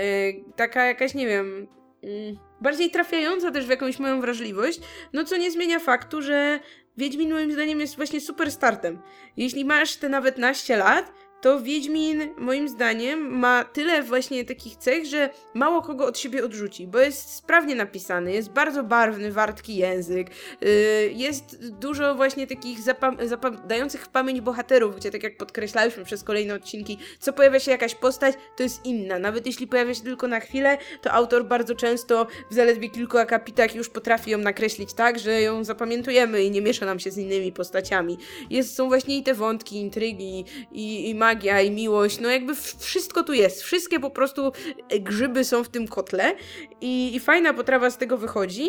taka 0.56 0.84
jakaś, 0.84 1.14
nie 1.14 1.26
wiem, 1.26 1.68
yy, 2.02 2.36
bardziej 2.60 2.90
trafiająca 2.90 3.50
też 3.50 3.66
w 3.66 3.70
jakąś 3.70 3.98
moją 3.98 4.20
wrażliwość, 4.20 4.80
no 5.12 5.24
co 5.24 5.36
nie 5.36 5.50
zmienia 5.50 5.78
faktu, 5.78 6.22
że 6.22 6.60
Wiedźmin 6.96 7.32
moim 7.32 7.52
zdaniem 7.52 7.80
jest 7.80 7.96
właśnie 7.96 8.20
super 8.20 8.50
startem. 8.50 8.98
Jeśli 9.36 9.64
masz 9.64 9.96
te 9.96 10.08
nawet 10.08 10.38
naście 10.38 10.76
lat, 10.76 11.12
to 11.46 11.60
Wiedźmin 11.60 12.34
moim 12.38 12.68
zdaniem 12.68 13.38
ma 13.38 13.64
tyle 13.64 14.02
właśnie 14.02 14.44
takich 14.44 14.76
cech, 14.76 15.06
że 15.06 15.30
mało 15.54 15.82
kogo 15.82 16.06
od 16.06 16.18
siebie 16.18 16.44
odrzuci, 16.44 16.86
bo 16.86 16.98
jest 16.98 17.34
sprawnie 17.34 17.74
napisany, 17.74 18.32
jest 18.32 18.50
bardzo 18.50 18.82
barwny, 18.82 19.32
wartki 19.32 19.76
język, 19.76 20.30
yy, 20.60 20.68
jest 21.12 21.68
dużo 21.68 22.14
właśnie 22.14 22.46
takich 22.46 22.78
zapadających 23.24 24.04
w 24.04 24.08
pamięć 24.08 24.40
bohaterów, 24.40 24.96
gdzie 24.96 25.10
tak 25.10 25.22
jak 25.22 25.36
podkreślaliśmy 25.36 26.04
przez 26.04 26.24
kolejne 26.24 26.54
odcinki, 26.54 26.98
co 27.20 27.32
pojawia 27.32 27.60
się 27.60 27.70
jakaś 27.70 27.94
postać, 27.94 28.34
to 28.56 28.62
jest 28.62 28.86
inna. 28.86 29.18
Nawet 29.18 29.46
jeśli 29.46 29.66
pojawia 29.66 29.94
się 29.94 30.02
tylko 30.02 30.28
na 30.28 30.40
chwilę, 30.40 30.78
to 31.02 31.12
autor 31.12 31.44
bardzo 31.44 31.74
często 31.74 32.26
w 32.50 32.54
zaledwie 32.54 32.90
kilku 32.90 33.18
akapitach 33.18 33.74
już 33.74 33.88
potrafi 33.88 34.30
ją 34.30 34.38
nakreślić 34.38 34.92
tak, 34.92 35.18
że 35.18 35.42
ją 35.42 35.64
zapamiętujemy 35.64 36.44
i 36.44 36.50
nie 36.50 36.62
miesza 36.62 36.86
nam 36.86 36.98
się 36.98 37.10
z 37.10 37.18
innymi 37.18 37.52
postaciami. 37.52 38.18
Jest, 38.50 38.74
są 38.74 38.88
właśnie 38.88 39.18
i 39.18 39.22
te 39.22 39.34
wątki, 39.34 39.76
intrygi 39.76 40.44
i, 40.72 41.10
i 41.10 41.14
magia 41.14 41.35
i 41.44 41.70
miłość, 41.70 42.20
no 42.20 42.30
jakby 42.30 42.54
wszystko 42.78 43.22
tu 43.22 43.32
jest. 43.32 43.62
Wszystkie 43.62 44.00
po 44.00 44.10
prostu 44.10 44.52
e, 44.88 45.00
grzyby 45.00 45.44
są 45.44 45.64
w 45.64 45.68
tym 45.68 45.88
kotle 45.88 46.36
i, 46.80 47.16
i 47.16 47.20
fajna 47.20 47.54
potrawa 47.54 47.90
z 47.90 47.98
tego 47.98 48.18
wychodzi, 48.18 48.68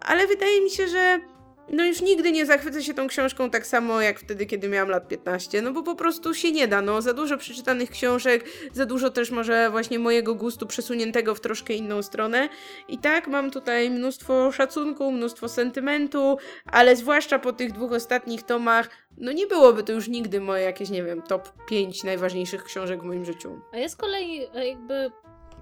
ale 0.00 0.26
wydaje 0.26 0.60
mi 0.60 0.70
się, 0.70 0.88
że 0.88 1.20
no 1.68 1.84
już 1.84 2.00
nigdy 2.00 2.32
nie 2.32 2.46
zachwycę 2.46 2.82
się 2.82 2.94
tą 2.94 3.06
książką 3.06 3.50
tak 3.50 3.66
samo 3.66 4.00
jak 4.00 4.20
wtedy, 4.20 4.46
kiedy 4.46 4.68
miałam 4.68 4.88
lat 4.88 5.08
15, 5.08 5.62
no 5.62 5.72
bo 5.72 5.82
po 5.82 5.94
prostu 5.94 6.34
się 6.34 6.52
nie 6.52 6.68
da, 6.68 6.82
no 6.82 7.02
za 7.02 7.14
dużo 7.14 7.38
przeczytanych 7.38 7.90
książek, 7.90 8.44
za 8.72 8.86
dużo 8.86 9.10
też 9.10 9.30
może 9.30 9.70
właśnie 9.70 9.98
mojego 9.98 10.34
gustu 10.34 10.66
przesuniętego 10.66 11.34
w 11.34 11.40
troszkę 11.40 11.74
inną 11.74 12.02
stronę 12.02 12.48
i 12.88 12.98
tak 12.98 13.28
mam 13.28 13.50
tutaj 13.50 13.90
mnóstwo 13.90 14.52
szacunku, 14.52 15.12
mnóstwo 15.12 15.48
sentymentu, 15.48 16.38
ale 16.66 16.96
zwłaszcza 16.96 17.38
po 17.38 17.52
tych 17.52 17.72
dwóch 17.72 17.92
ostatnich 17.92 18.42
tomach, 18.42 18.90
no 19.16 19.32
nie 19.32 19.46
byłoby 19.46 19.82
to 19.82 19.92
już 19.92 20.08
nigdy 20.08 20.40
moje 20.40 20.64
jakieś, 20.64 20.90
nie 20.90 21.02
wiem, 21.02 21.22
top 21.22 21.52
5 21.68 22.04
najważniejszych 22.04 22.64
książek 22.64 23.02
w 23.02 23.04
moim 23.04 23.24
życiu. 23.24 23.60
A 23.72 23.76
ja 23.76 23.88
z 23.88 23.96
kolei 23.96 24.46
e, 24.54 24.68
jakby 24.68 25.10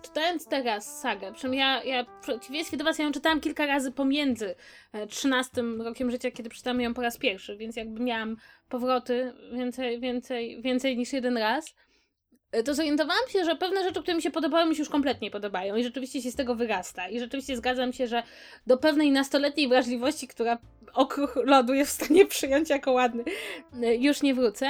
czytając 0.03 0.47
teraz 0.47 1.01
sagę, 1.01 1.33
przynajmniej 1.33 1.61
ja, 1.61 1.85
ja 1.85 2.05
w 2.05 2.23
przeciwieństwie 2.23 2.77
do 2.77 2.85
was 2.85 2.99
ja 2.99 3.05
ją 3.05 3.13
czytałam 3.13 3.41
kilka 3.41 3.67
razy 3.67 3.93
pomiędzy 3.93 4.55
13 5.09 5.61
e, 5.61 5.85
rokiem 5.85 6.11
życia, 6.11 6.31
kiedy 6.31 6.51
przeczytałam 6.51 6.81
ją 6.81 6.95
po 6.95 7.03
raz 7.03 7.19
pierwszy, 7.19 7.57
więc 7.57 7.77
jakby 7.77 8.01
miałam 8.01 8.37
powroty 8.69 9.33
więcej, 9.53 10.01
więcej, 10.01 10.63
więcej 10.63 10.97
niż 10.97 11.13
jeden 11.13 11.39
raz, 11.39 11.75
e, 12.53 12.63
to 12.63 12.75
zorientowałam 12.75 13.29
się, 13.29 13.45
że 13.45 13.57
pewne 13.57 13.85
rzeczy, 13.85 14.03
które 14.03 14.17
mi 14.17 14.23
się 14.23 14.31
podobały, 14.31 14.69
mi 14.69 14.77
się 14.77 14.83
już 14.83 14.89
kompletnie 14.89 15.31
podobają 15.31 15.77
i 15.77 15.85
rzeczywiście 15.85 16.23
się 16.23 16.31
z 16.31 16.37
tego 16.37 16.55
wyrasta. 16.55 17.09
I 17.09 17.21
rzeczywiście 17.21 17.57
zgadzam 17.57 17.93
się, 17.93 18.07
że 18.07 18.23
do 18.67 18.79
pewnej 18.79 19.11
nastoletniej 19.11 19.69
wrażliwości, 19.69 20.29
która 20.29 20.59
okruch 20.95 21.37
lodu 21.45 21.75
jest 21.75 21.91
w 21.91 22.05
stanie 22.05 22.27
przyjąć 22.27 22.71
jako 22.71 22.93
ładny, 22.93 23.25
e, 23.83 23.95
już 23.95 24.23
nie 24.23 24.35
wrócę. 24.35 24.67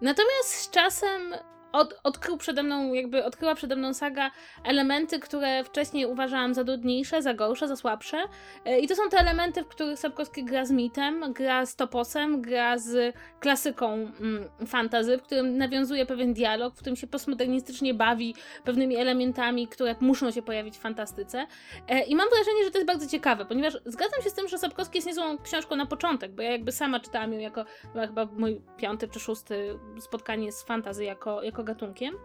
Natomiast 0.00 0.48
z 0.48 0.70
czasem 0.70 1.34
od, 1.72 2.00
odkrył 2.04 2.36
przede 2.36 2.62
mną, 2.62 2.92
jakby 2.92 3.24
odkryła 3.24 3.54
przede 3.54 3.76
mną 3.76 3.94
saga 3.94 4.30
elementy, 4.64 5.20
które 5.20 5.64
wcześniej 5.64 6.06
uważałam 6.06 6.54
za 6.54 6.64
trudniejsze, 6.64 7.22
za 7.22 7.34
gorsze, 7.34 7.68
za 7.68 7.76
słabsze. 7.76 8.16
E, 8.64 8.78
I 8.78 8.88
to 8.88 8.96
są 8.96 9.08
te 9.08 9.18
elementy, 9.18 9.62
w 9.62 9.68
których 9.68 9.98
Sapkowski 9.98 10.44
gra 10.44 10.64
z 10.64 10.70
mitem, 10.70 11.32
gra 11.32 11.66
z 11.66 11.76
toposem, 11.76 12.42
gra 12.42 12.78
z 12.78 13.14
klasyką 13.40 13.92
mm, 13.92 14.48
fantazy, 14.66 15.18
w 15.18 15.22
którym 15.22 15.58
nawiązuje 15.58 16.06
pewien 16.06 16.34
dialog, 16.34 16.74
w 16.74 16.78
którym 16.78 16.96
się 16.96 17.06
postmodernistycznie 17.06 17.94
bawi 17.94 18.34
pewnymi 18.64 18.96
elementami, 18.96 19.68
które 19.68 19.94
muszą 20.00 20.30
się 20.30 20.42
pojawić 20.42 20.76
w 20.76 20.80
fantastyce. 20.80 21.46
E, 21.88 22.02
I 22.02 22.16
mam 22.16 22.28
wrażenie, 22.28 22.64
że 22.64 22.70
to 22.70 22.78
jest 22.78 22.88
bardzo 22.88 23.08
ciekawe, 23.08 23.44
ponieważ 23.44 23.78
zgadzam 23.86 24.22
się 24.22 24.30
z 24.30 24.34
tym, 24.34 24.48
że 24.48 24.58
Sapkowski 24.58 24.98
jest 24.98 25.06
niezłą 25.06 25.38
książką 25.38 25.76
na 25.76 25.86
początek, 25.86 26.34
bo 26.34 26.42
ja 26.42 26.50
jakby 26.50 26.72
sama 26.72 27.00
czytałam 27.00 27.32
ją 27.32 27.38
jako 27.38 27.64
chyba 27.94 28.24
mój 28.24 28.60
piąty 28.76 29.08
czy 29.08 29.20
szósty 29.20 29.78
spotkanie 30.00 30.52
z 30.52 30.62
fantazy 30.62 31.04
jako, 31.04 31.42
jako 31.42 31.64
gatunkiem, 31.66 32.16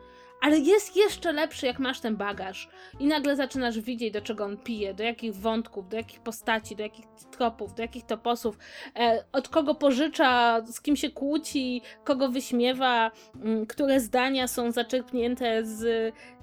ale 0.42 0.60
jest 0.60 0.96
jeszcze 0.96 1.34
lepszy, 1.34 1.66
jak 1.66 1.80
masz 1.80 2.00
ten 2.00 2.16
bagaż 2.16 2.70
i 3.00 3.08
nagle 3.08 3.36
zaczynasz 3.36 3.80
widzieć, 3.80 4.14
do 4.14 4.22
czego 4.22 4.46
on 4.46 4.58
pije, 4.58 4.94
do 4.94 5.04
jakich 5.04 5.36
wątków, 5.36 5.89
do 5.89 5.98
jakich 5.98 6.20
postaci, 6.20 6.76
do 6.76 6.84
jakich 6.84 7.06
tropów, 7.32 7.74
do 7.74 7.82
jakich 7.82 8.06
toposów, 8.06 8.58
e, 9.00 9.24
od 9.32 9.50
kogo 9.50 9.76
pożycza, 9.76 10.62
z 10.66 10.82
kim 10.82 10.96
się 10.96 11.10
kłóci, 11.10 11.82
kogo 12.04 12.30
wyśmiewa, 12.30 13.12
m, 13.36 13.42
mm, 13.44 13.66
które 13.66 14.00
zdania 14.00 14.48
są 14.48 14.72
zaczerpnięte 14.72 15.66
z 15.66 15.84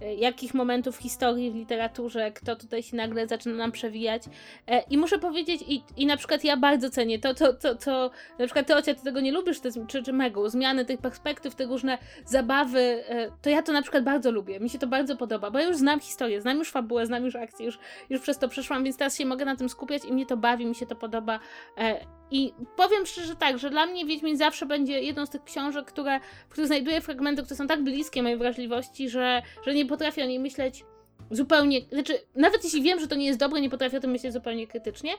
e, 0.01 0.15
jakich 0.15 0.55
momentów 0.55 0.97
historii 0.97 1.51
w 1.51 1.55
literaturze, 1.55 2.33
kto 2.33 2.57
tutaj 2.57 2.83
się 2.83 2.97
nagle 2.97 3.27
zaczyna 3.27 3.55
nam 3.55 3.73
przewijać. 3.73 4.23
E, 4.67 4.81
I 4.81 4.99
muszę 4.99 5.19
powiedzieć, 5.19 5.63
i, 5.69 5.83
i 5.97 6.07
na 6.07 6.17
przykład 6.17 6.45
ja 6.45 6.57
bardzo 6.57 6.91
cenię 6.91 7.19
to, 7.19 7.35
to, 7.35 7.53
to, 7.53 7.75
to 7.75 8.11
na 8.39 8.45
przykład 8.45 8.67
ty, 8.67 8.75
Ocia, 8.77 8.95
ty 8.95 9.05
tego 9.05 9.21
nie 9.21 9.33
lubisz, 9.33 9.61
te, 9.61 9.69
czy, 9.87 10.03
czy 10.03 10.13
Megu, 10.13 10.49
zmiany 10.49 10.85
tych 10.85 11.01
perspektyw, 11.01 11.55
te 11.55 11.67
różne 11.67 11.99
zabawy, 12.25 13.05
e, 13.09 13.31
to 13.43 13.51
ja 13.51 13.63
to 13.63 13.73
na 13.73 13.83
przykład 13.89 14.05
bardzo 14.05 14.31
lubię, 14.31 14.61
mi 14.61 14.71
się 14.71 14.79
to 14.79 14.87
bardzo 14.87 15.17
podoba, 15.17 15.51
bo 15.51 15.59
ja 15.59 15.67
już 15.67 15.77
znam 15.77 16.01
historię, 16.01 16.41
znam 16.41 16.59
już 16.59 16.71
fabułę, 16.71 17.07
znam 17.07 17.25
już 17.25 17.37
akcję, 17.37 17.67
już, 17.67 17.79
już 18.11 18.21
przez 18.21 18.39
to 18.39 18.49
przeszłam, 18.49 18.85
więc 18.85 18.97
teraz 18.97 19.19
się 19.19 19.27
mogę 19.27 19.45
na 19.45 19.57
tym 19.57 19.69
skupiać 19.69 20.05
i 20.05 20.13
mnie 20.13 20.27
to 20.27 20.37
bawi, 20.37 20.67
mi 20.67 20.75
się 20.75 20.87
to 20.87 20.97
podoba. 20.97 21.41
E, 21.79 22.07
I 22.31 22.55
powiem 22.77 23.07
szczerze 23.07 23.37
tak, 23.37 23.59
że 23.59 23.71
dla 23.71 23.87
mnie 23.87 24.07
Wiedźmin 24.07 24.37
zawsze 24.37 24.67
będzie 24.67 25.01
jedną 25.01 25.27
z 25.27 25.31
tych 25.31 25.45
książek, 25.45 25.87
które, 25.87 26.21
w 26.49 26.53
których 26.53 26.67
znajduję 26.67 27.01
fragmenty, 27.01 27.43
które 27.43 27.57
są 27.57 27.67
tak 27.67 27.83
bliskie 27.85 28.23
mojej 28.23 28.39
wrażliwości, 28.39 29.09
że, 29.09 29.43
że 29.67 29.75
nie 29.75 29.87
potrafię 29.87 30.25
o 30.25 30.27
niej 30.27 30.39
myśleć 30.39 30.85
zupełnie, 31.31 31.81
znaczy, 31.93 32.19
nawet 32.35 32.65
jeśli 32.65 32.83
wiem, 32.83 33.01
że 33.01 33.09
to 33.09 33.15
nie 33.15 33.27
jest 33.27 33.39
dobre, 33.39 33.61
nie 33.61 33.71
potrafię 33.71 33.99
o 33.99 34.01
tym 34.01 34.11
myśleć 34.11 34.33
zupełnie 34.33 34.67
krytycznie. 34.67 35.13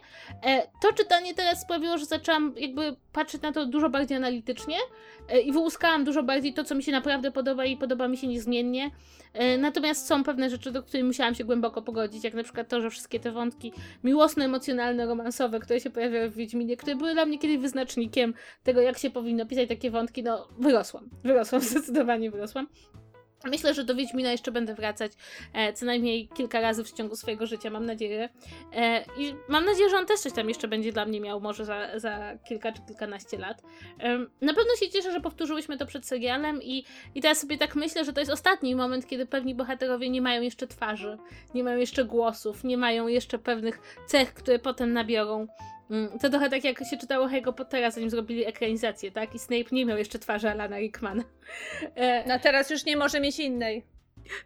E, 0.45 0.67
to 0.81 0.93
czytanie 0.93 1.33
teraz 1.33 1.61
sprawiło, 1.61 1.97
że 1.97 2.05
zaczęłam 2.05 2.53
jakby 2.57 2.95
patrzeć 3.13 3.41
na 3.41 3.51
to 3.51 3.65
dużo 3.65 3.89
bardziej 3.89 4.17
analitycznie 4.17 4.75
e, 5.29 5.41
i 5.41 5.51
wyłuskałam 5.51 6.03
dużo 6.03 6.23
bardziej 6.23 6.53
to, 6.53 6.63
co 6.63 6.75
mi 6.75 6.83
się 6.83 6.91
naprawdę 6.91 7.31
podoba 7.31 7.65
i 7.65 7.77
podoba 7.77 8.07
mi 8.07 8.17
się 8.17 8.27
niezmiennie. 8.27 8.91
E, 9.33 9.57
natomiast 9.57 10.07
są 10.07 10.23
pewne 10.23 10.49
rzeczy, 10.49 10.71
do 10.71 10.83
których 10.83 11.05
musiałam 11.05 11.35
się 11.35 11.43
głęboko 11.43 11.81
pogodzić, 11.81 12.23
jak 12.23 12.33
na 12.33 12.43
przykład 12.43 12.67
to, 12.67 12.81
że 12.81 12.89
wszystkie 12.89 13.19
te 13.19 13.31
wątki 13.31 13.73
miłosne, 14.03 14.45
emocjonalne, 14.45 15.05
romansowe, 15.05 15.59
które 15.59 15.79
się 15.79 15.89
pojawiały 15.89 16.29
w 16.29 16.35
Wiedźminie, 16.35 16.77
które 16.77 16.95
były 16.95 17.13
dla 17.13 17.25
mnie 17.25 17.39
kiedyś 17.39 17.57
wyznacznikiem 17.57 18.33
tego, 18.63 18.81
jak 18.81 18.97
się 18.97 19.09
powinno 19.09 19.45
pisać 19.45 19.69
takie 19.69 19.91
wątki, 19.91 20.23
no 20.23 20.47
wyrosłam. 20.59 21.09
Wyrosłam, 21.23 21.61
zdecydowanie 21.71 22.31
wyrosłam. 22.31 22.67
Myślę, 23.45 23.73
że 23.73 23.83
do 23.83 23.95
Wiedźmina 23.95 24.31
jeszcze 24.31 24.51
będę 24.51 24.73
wracać 24.73 25.11
e, 25.53 25.73
co 25.73 25.85
najmniej 25.85 26.27
kilka 26.27 26.61
razy 26.61 26.83
w 26.83 26.91
ciągu 26.91 27.15
swojego 27.15 27.45
życia, 27.45 27.69
mam 27.69 27.85
nadzieję. 27.85 28.29
E, 28.73 29.05
I 29.17 29.35
mam 29.47 29.65
nadzieję, 29.65 29.89
że 29.89 29.97
on 29.97 30.05
też 30.05 30.19
coś 30.19 30.33
tam 30.33 30.49
jeszcze 30.49 30.67
będzie 30.67 30.91
dla 30.91 31.05
mnie 31.05 31.21
miał, 31.21 31.41
może 31.41 31.65
za, 31.65 31.99
za 31.99 32.37
kilka 32.47 32.71
czy 32.71 32.81
kilkanaście 32.81 33.37
lat. 33.37 33.61
E, 33.99 34.17
na 34.41 34.53
pewno 34.53 34.75
się 34.79 34.89
cieszę, 34.89 35.11
że 35.11 35.21
powtórzyłyśmy 35.21 35.77
to 35.77 35.85
przed 35.85 36.05
serialem 36.05 36.63
i, 36.63 36.85
i 37.15 37.21
teraz 37.21 37.39
sobie 37.39 37.57
tak 37.57 37.75
myślę, 37.75 38.05
że 38.05 38.13
to 38.13 38.21
jest 38.21 38.31
ostatni 38.31 38.75
moment, 38.75 39.07
kiedy 39.07 39.25
pewni 39.25 39.55
bohaterowie 39.55 40.09
nie 40.09 40.21
mają 40.21 40.41
jeszcze 40.41 40.67
twarzy, 40.67 41.17
nie 41.53 41.63
mają 41.63 41.77
jeszcze 41.77 42.05
głosów, 42.05 42.63
nie 42.63 42.77
mają 42.77 43.07
jeszcze 43.07 43.39
pewnych 43.39 44.03
cech, 44.07 44.33
które 44.33 44.59
potem 44.59 44.93
nabiorą. 44.93 45.47
Mm, 45.89 46.19
to 46.19 46.29
trochę 46.29 46.49
tak 46.49 46.63
jak 46.63 46.79
się 46.89 46.97
czytało 46.97 47.27
Harry 47.27 47.53
Pottera, 47.53 47.91
zanim 47.91 48.09
zrobili 48.09 48.45
ekranizację, 48.45 49.11
tak? 49.11 49.35
I 49.35 49.39
Snape 49.39 49.65
nie 49.71 49.85
miał 49.85 49.97
jeszcze 49.97 50.19
twarzy 50.19 50.49
Alana 50.49 50.77
Rickmana. 50.77 51.23
E, 51.95 52.27
no 52.27 52.39
teraz 52.39 52.69
już 52.69 52.85
nie 52.85 52.97
może 52.97 53.19
mieć 53.19 53.39
innej. 53.39 53.83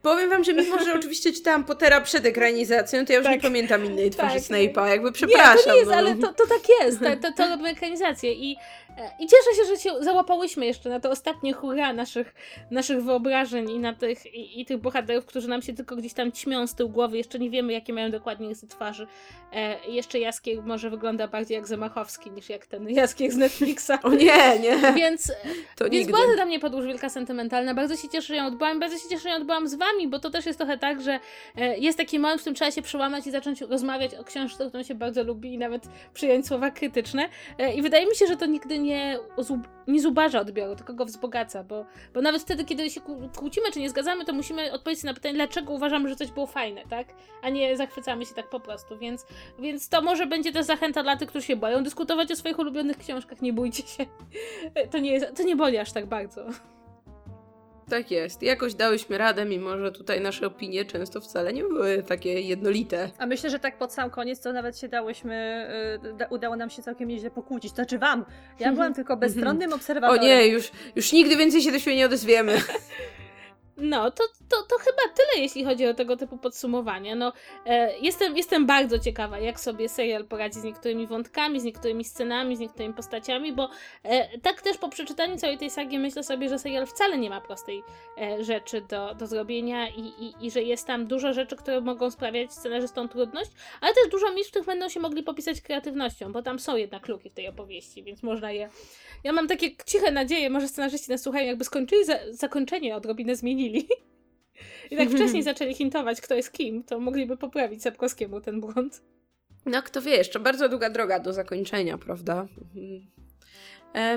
Powiem 0.02 0.30
wam, 0.30 0.44
że 0.44 0.54
mimo, 0.54 0.80
że 0.80 0.94
oczywiście 0.94 1.34
czytałam 1.34 1.64
Pottera 1.64 2.02
przed 2.02 2.26
ekranizacją, 2.26 3.06
to 3.06 3.14
ja 3.14 3.18
już 3.20 3.28
tak. 3.28 3.36
nie 3.36 3.41
pamiętam 3.41 3.86
innej 3.86 4.10
twarzy 4.10 4.36
tak. 4.36 4.44
Snape'a, 4.44 4.88
jakby 4.88 5.12
przepraszam. 5.12 5.58
Nie, 5.58 5.64
to 5.64 5.72
nie 5.72 5.78
jest, 5.78 5.91
no. 5.91 5.98
ale 5.98 6.16
to, 6.16 6.34
to 6.34 6.48
tak 6.48 6.62
jest, 6.82 7.00
to, 7.00 7.16
to, 7.16 7.34
to 7.38 7.50
robimy 7.50 7.70
ekranizację 7.70 8.34
i 8.34 8.58
I 9.20 9.28
cieszę 9.28 9.56
się, 9.56 9.76
że 9.76 9.78
się 9.78 10.04
załapałyśmy 10.04 10.66
jeszcze 10.66 10.89
na 10.89 11.00
te 11.00 11.10
ostatnie 11.10 11.54
hura 11.54 11.94
naszych, 11.94 12.34
naszych 12.72 13.04
wyobrażeń 13.04 13.70
i 13.70 13.80
na 13.80 13.94
tych, 13.94 14.26
i, 14.26 14.62
i 14.62 14.66
tych 14.66 14.78
bohaterów, 14.78 15.26
którzy 15.26 15.48
nam 15.48 15.62
się 15.62 15.74
tylko 15.74 15.96
gdzieś 15.96 16.14
tam 16.14 16.32
ćmią 16.32 16.68
z 16.68 16.76
tyłu 16.76 16.89
głowy. 16.89 17.18
Jeszcze 17.18 17.39
nie 17.39 17.50
wiemy, 17.50 17.74
jakie 17.74 17.94
mają 17.94 18.12
dokładnie 18.12 18.50
rysy 18.50 18.68
twarzy. 18.68 19.08
E, 19.54 19.89
jeszcze 19.89 20.20
Jaskier 20.20 20.64
może 20.64 20.89
wygląda 20.89 21.28
bardziej 21.28 21.56
jak 21.56 21.68
Zamachowski 21.68 22.32
niż 22.32 22.50
jak 22.50 22.66
ten 22.66 22.89
Jaskier 22.89 23.32
z 23.32 23.38
Netflixa. 23.38 23.91
O 24.04 24.10
nie, 24.10 24.60
nie. 24.60 24.94
Więc, 24.96 25.32
to 25.76 25.89
więc 25.89 26.08
była 26.08 26.26
to 26.26 26.36
dla 26.36 26.46
mnie 26.46 26.60
podróż 26.60 26.86
wielka 26.86 27.10
sentymentalna. 27.10 27.74
Bardzo 27.74 27.96
się 27.96 28.10
cieszę, 28.10 28.28
że 28.28 28.36
ją 28.36 28.46
odbyłam. 28.46 28.80
Bardzo 28.80 28.98
się 28.98 29.10
cieszę, 29.10 29.24
że 29.24 29.30
ją 29.30 29.36
odbyłam 29.36 29.68
z 29.68 29.76
wami, 29.76 30.08
bo 30.08 30.20
to 30.20 30.30
też 30.30 30.46
jest 30.46 30.60
trochę 30.60 30.78
tak, 30.78 31.02
że 31.02 31.20
e, 31.56 31.78
jest 31.78 31.98
taki 31.98 32.20
moment, 32.20 32.41
w 32.41 32.44
którym 32.44 32.56
trzeba 32.56 32.72
się 32.72 32.82
przełamać 32.82 33.28
i 33.28 33.32
zacząć 33.32 33.62
rozmawiać 33.62 34.16
o 34.16 34.24
książce, 34.24 34.68
którą 34.68 34.84
się 34.84 34.96
bardzo 34.96 35.24
lubi 35.24 35.54
i 35.54 35.58
nawet 35.58 35.84
przyjąć 36.14 36.48
słowa 36.48 36.72
krytyczne. 36.72 37.30
E, 37.58 37.74
I 37.74 37.82
wydaje 37.82 38.06
mi 38.08 38.16
się, 38.16 38.28
że 38.28 38.38
to 38.38 38.46
nigdy 38.46 38.80
nie, 38.84 39.20
nie 39.88 40.02
zubaża 40.02 40.40
odbioru, 40.40 40.76
tylko 40.76 40.94
go 40.94 41.06
wzbogaca, 41.06 41.64
bo, 41.64 41.86
bo 42.14 42.22
nawet 42.22 42.42
wtedy, 42.42 42.66
kiedy 42.66 42.90
się 42.90 43.02
kłócimy 43.38 43.72
czy 43.72 43.80
nie 43.80 43.90
zgadzamy, 43.90 44.26
to 44.26 44.34
musimy 44.34 44.72
odpowiedzieć 44.72 45.04
na 45.04 45.14
pytanie, 45.14 45.36
dlaczego 45.36 45.74
uważamy, 45.74 46.10
że 46.10 46.16
coś 46.16 46.32
było 46.32 46.48
fajne, 46.48 46.84
tak? 46.90 47.08
A 47.42 47.50
nie 47.50 47.78
zachwycamy 47.78 48.26
się 48.26 48.34
tak 48.34 48.50
po 48.50 48.60
prostu, 48.60 48.98
więc, 48.98 49.26
więc 49.60 49.90
to 49.90 50.02
może 50.02 50.28
będzie 50.28 50.52
też 50.52 50.66
zachęta 50.66 51.04
dla 51.04 51.18
tych, 51.18 51.30
którzy 51.30 51.46
się 51.46 51.56
boją 51.56 51.84
dyskutować 51.84 52.32
o 52.32 52.36
swoich 52.36 52.60
ulubionych 52.60 52.98
książkach, 52.98 53.42
nie 53.42 53.54
bójcie 53.54 53.84
się. 53.84 54.06
To 54.92 54.98
nie, 54.98 55.12
jest, 55.12 55.38
to 55.38 55.44
nie 55.44 55.56
boli 55.56 55.78
aż 55.78 55.92
tak 55.92 56.06
bardzo. 56.06 56.46
Tak 57.90 58.12
jest. 58.12 58.44
Jakoś 58.44 58.74
dałyśmy 58.74 59.18
radę, 59.18 59.46
mimo 59.46 59.78
że 59.78 59.92
tutaj 59.92 60.22
nasze 60.22 60.48
opinie 60.48 60.86
często 60.86 61.22
wcale 61.22 61.54
nie 61.54 61.64
były 61.64 62.04
takie 62.04 62.42
jednolite. 62.42 63.10
A 63.18 63.26
myślę, 63.26 63.50
że 63.50 63.60
tak 63.60 63.78
pod 63.78 63.94
sam 63.94 64.10
koniec 64.10 64.40
to 64.40 64.54
nawet 64.54 64.80
się 64.80 64.88
dałyśmy, 64.88 65.68
y, 66.22 66.28
udało 66.30 66.56
nam 66.56 66.70
się 66.70 66.82
całkiem 66.82 67.08
nieźle 67.10 67.32
pokłócić. 67.32 67.74
Znaczy 67.74 68.00
wam. 68.00 68.26
Ja 68.60 68.72
byłam 68.74 68.94
tylko 69.04 69.18
bezstronnym 69.18 69.74
obserwatorem. 69.74 70.22
O 70.22 70.24
nie, 70.24 70.48
już, 70.48 70.72
już 70.96 71.12
nigdy 71.12 71.36
więcej 71.36 71.62
się 71.62 71.72
do 71.72 71.80
siebie 71.80 71.96
nie 71.96 72.06
odezwiemy. 72.06 72.58
No, 73.78 74.11
to, 74.11 74.24
to, 74.49 74.61
to 74.69 74.78
chyba 74.78 75.01
tyle, 75.15 75.43
jeśli 75.43 75.65
chodzi 75.65 75.88
o 75.88 75.93
tego 75.93 76.17
typu 76.17 76.38
podsumowania. 76.38 77.15
No, 77.15 77.34
e, 77.65 77.97
jestem, 77.99 78.38
jestem 78.38 78.65
bardzo 78.65 78.99
ciekawa, 78.99 79.39
jak 79.39 79.59
sobie 79.59 79.89
serial 79.89 80.26
poradzi 80.26 80.59
z 80.59 80.63
niektórymi 80.63 81.07
wątkami, 81.07 81.59
z 81.59 81.63
niektórymi 81.63 82.03
scenami, 82.03 82.57
z 82.57 82.59
niektórymi 82.59 82.93
postaciami, 82.93 83.53
bo 83.53 83.69
e, 84.03 84.39
tak 84.39 84.61
też 84.61 84.78
po 84.78 84.89
przeczytaniu 84.89 85.38
całej 85.38 85.57
tej 85.57 85.69
sagi 85.69 85.99
myślę 85.99 86.24
sobie, 86.24 86.49
że 86.49 86.59
serial 86.59 86.86
wcale 86.86 87.17
nie 87.17 87.30
ma 87.30 87.41
prostej 87.41 87.84
e, 88.21 88.43
rzeczy 88.43 88.82
do, 88.82 89.15
do 89.15 89.28
zrobienia 89.28 89.89
i, 89.89 90.01
i, 90.01 90.45
i 90.45 90.51
że 90.51 90.61
jest 90.61 90.88
tam 90.88 91.07
dużo 91.07 91.34
rzeczy, 91.34 91.55
które 91.55 91.82
mogą 91.82 92.11
sprawiać 92.11 92.53
scenarzystom 92.53 93.09
trudność, 93.09 93.51
ale 93.82 93.93
też 93.93 94.09
dużo 94.11 94.34
miejsc, 94.34 94.47
w 94.47 94.51
których 94.51 94.67
będą 94.67 94.89
się 94.89 94.99
mogli 94.99 95.24
popisać 95.24 95.61
kreatywnością, 95.61 96.32
bo 96.32 96.41
tam 96.41 96.59
są 96.59 96.76
jednak 96.76 97.07
luki 97.07 97.30
w 97.30 97.34
tej 97.34 97.47
opowieści, 97.47 98.03
więc 98.03 98.24
można 98.24 98.51
je... 98.51 98.69
Ja 99.24 99.34
mam 99.34 99.47
takie 99.47 99.71
ciche 99.86 100.11
nadzieje, 100.11 100.49
może 100.49 100.67
scenarzyści 100.67 101.11
nas 101.11 101.21
słuchają, 101.21 101.47
jakby 101.47 101.63
skończyli 101.63 102.05
za, 102.05 102.19
zakończenie 102.32 102.95
odrobinę 102.95 103.36
zmienili 103.36 103.62
zmienili. 103.64 103.88
I 104.91 104.97
tak 104.97 105.09
wcześniej 105.09 105.43
zaczęli 105.43 105.74
hintować, 105.74 106.22
kto 106.22 106.36
jest 106.36 106.51
kim, 106.51 106.84
to 106.84 106.99
mogliby 106.99 107.38
poprawić 107.38 107.84
Sapkowskiemu 107.84 108.41
ten 108.41 108.61
błąd. 108.61 109.01
No, 109.66 109.82
kto 109.84 110.01
wie, 110.01 110.11
jeszcze 110.11 110.39
bardzo 110.39 110.70
długa 110.70 110.89
droga 110.89 111.20
do 111.20 111.34
zakończenia, 111.34 111.97
prawda? 111.97 112.47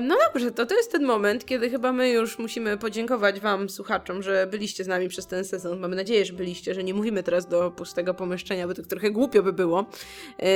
No 0.03 0.16
dobrze, 0.27 0.51
to 0.51 0.66
to 0.66 0.74
jest 0.74 0.93
ten 0.93 1.05
moment, 1.05 1.45
kiedy 1.45 1.70
chyba 1.70 1.93
my 1.93 2.11
już 2.11 2.39
musimy 2.39 2.77
podziękować 2.77 3.41
Wam, 3.41 3.68
słuchaczom, 3.68 4.22
że 4.22 4.47
byliście 4.47 4.85
z 4.85 4.87
nami 4.87 5.09
przez 5.09 5.27
ten 5.27 5.45
sezon. 5.45 5.79
Mamy 5.79 5.97
nadzieję, 5.97 6.24
że 6.24 6.33
byliście, 6.33 6.74
że 6.74 6.85
nie 6.85 6.95
mówimy 6.95 7.22
teraz 7.22 7.49
do 7.49 7.70
pustego 7.70 8.14
pomieszczenia, 8.14 8.68
bo 8.68 8.74
tak 8.74 8.87
trochę 8.87 9.11
głupio 9.11 9.43
by 9.43 9.53
było. 9.53 9.87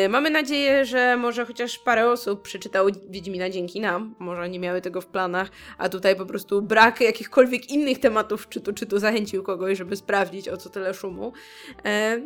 Mamy 0.08 0.30
nadzieję, 0.30 0.84
że 0.84 1.16
może 1.16 1.46
chociaż 1.46 1.78
parę 1.78 2.10
osób 2.10 2.42
przeczytało 2.42 2.88
Wiedźmina 3.10 3.50
dzięki 3.50 3.80
nam. 3.80 4.14
Może 4.18 4.48
nie 4.48 4.58
miały 4.58 4.80
tego 4.80 5.00
w 5.00 5.06
planach, 5.06 5.50
a 5.78 5.88
tutaj 5.88 6.16
po 6.16 6.26
prostu 6.26 6.62
brak 6.62 7.00
jakichkolwiek 7.00 7.70
innych 7.70 7.98
tematów 7.98 8.48
czytu, 8.48 8.72
czytu 8.72 8.98
zachęcił 8.98 9.42
kogoś, 9.42 9.78
żeby 9.78 9.96
sprawdzić, 9.96 10.48
o 10.48 10.56
co 10.56 10.70
tyle 10.70 10.94
szumu. 10.94 11.32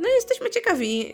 No 0.00 0.08
jesteśmy 0.14 0.50
ciekawi, 0.50 1.12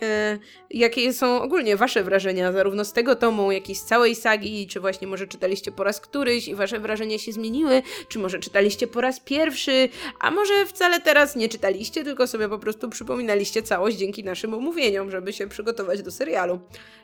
jakie 0.70 1.12
są 1.12 1.42
ogólnie 1.42 1.76
Wasze 1.76 2.02
wrażenia, 2.02 2.52
zarówno 2.52 2.84
z 2.84 2.92
tego 2.92 3.16
tomu, 3.16 3.52
jak 3.52 3.70
i 3.70 3.74
z 3.74 3.84
całej 3.84 4.14
sagi, 4.14 4.66
czy 4.66 4.80
właśnie 4.80 5.06
może 5.06 5.26
czytaliście 5.26 5.69
czytaliście 5.70 5.76
po 5.76 5.84
raz 5.84 6.00
któryś 6.00 6.48
i 6.48 6.54
wasze 6.54 6.80
wrażenia 6.80 7.18
się 7.18 7.32
zmieniły, 7.32 7.82
czy 8.08 8.18
może 8.18 8.38
czytaliście 8.38 8.86
po 8.86 9.00
raz 9.00 9.20
pierwszy, 9.20 9.88
a 10.20 10.30
może 10.30 10.66
wcale 10.66 11.00
teraz 11.00 11.36
nie 11.36 11.48
czytaliście, 11.48 12.04
tylko 12.04 12.26
sobie 12.26 12.48
po 12.48 12.58
prostu 12.58 12.88
przypominaliście 12.88 13.62
całość 13.62 13.96
dzięki 13.96 14.24
naszym 14.24 14.54
omówieniom, 14.54 15.10
żeby 15.10 15.32
się 15.32 15.46
przygotować 15.48 16.02
do 16.02 16.10
serialu. 16.10 16.60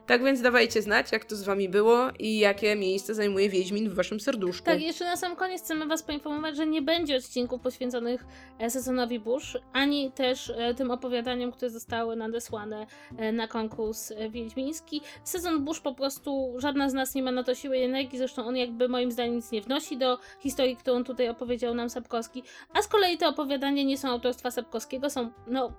Tak 0.06 0.24
więc 0.24 0.40
dawajcie 0.40 0.82
znać, 0.82 1.12
jak 1.12 1.24
to 1.24 1.36
z 1.36 1.42
wami 1.42 1.68
było 1.68 2.08
i 2.18 2.38
jakie 2.38 2.76
miejsce 2.76 3.14
zajmuje 3.14 3.48
Wiedźmin 3.48 3.90
w 3.90 3.94
waszym 3.94 4.20
serduszku. 4.20 4.64
Tak, 4.64 4.80
jeszcze 4.80 5.04
na 5.04 5.16
sam 5.16 5.36
koniec 5.36 5.62
chcemy 5.62 5.86
was 5.86 6.02
poinformować, 6.02 6.56
że 6.56 6.66
nie 6.66 6.82
będzie 6.82 7.16
odcinków 7.16 7.60
poświęconych 7.60 8.24
e, 8.58 8.70
sezonowi 8.70 9.20
Bush, 9.20 9.58
ani 9.72 10.12
też 10.12 10.50
e, 10.50 10.74
tym 10.74 10.90
opowiadaniom, 10.90 11.52
które 11.52 11.70
zostały 11.70 12.16
nadesłane 12.16 12.86
e, 13.18 13.32
na 13.32 13.48
konkurs 13.48 14.12
wiedźmiński. 14.30 15.00
Sezon 15.24 15.64
Bush 15.64 15.80
po 15.80 15.94
prostu, 15.94 16.54
żadna 16.58 16.90
z 16.90 16.94
nas 16.94 17.14
nie 17.14 17.22
ma 17.22 17.32
na 17.32 17.44
to 17.44 17.54
siły 17.54 17.78
i 17.78 17.82
energii, 17.82 18.18
zresztą 18.18 18.46
on 18.46 18.55
jakby 18.60 18.88
moim 18.88 19.12
zdaniem 19.12 19.36
nic 19.36 19.50
nie 19.50 19.62
wnosi 19.62 19.96
do 19.96 20.18
historii, 20.40 20.76
którą 20.76 21.04
tutaj 21.04 21.28
opowiedział 21.28 21.74
nam 21.74 21.90
Sapkowski, 21.90 22.42
a 22.74 22.82
z 22.82 22.88
kolei 22.88 23.18
te 23.18 23.28
opowiadania 23.28 23.82
nie 23.82 23.98
są 23.98 24.08
autorstwa 24.08 24.50
Sapkowskiego, 24.50 25.10
są 25.10 25.30
no, 25.46 25.72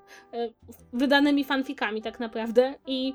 wydanymi 0.94 1.44
fanfikami 1.44 2.02
tak 2.02 2.20
naprawdę 2.20 2.74
i 2.88 3.14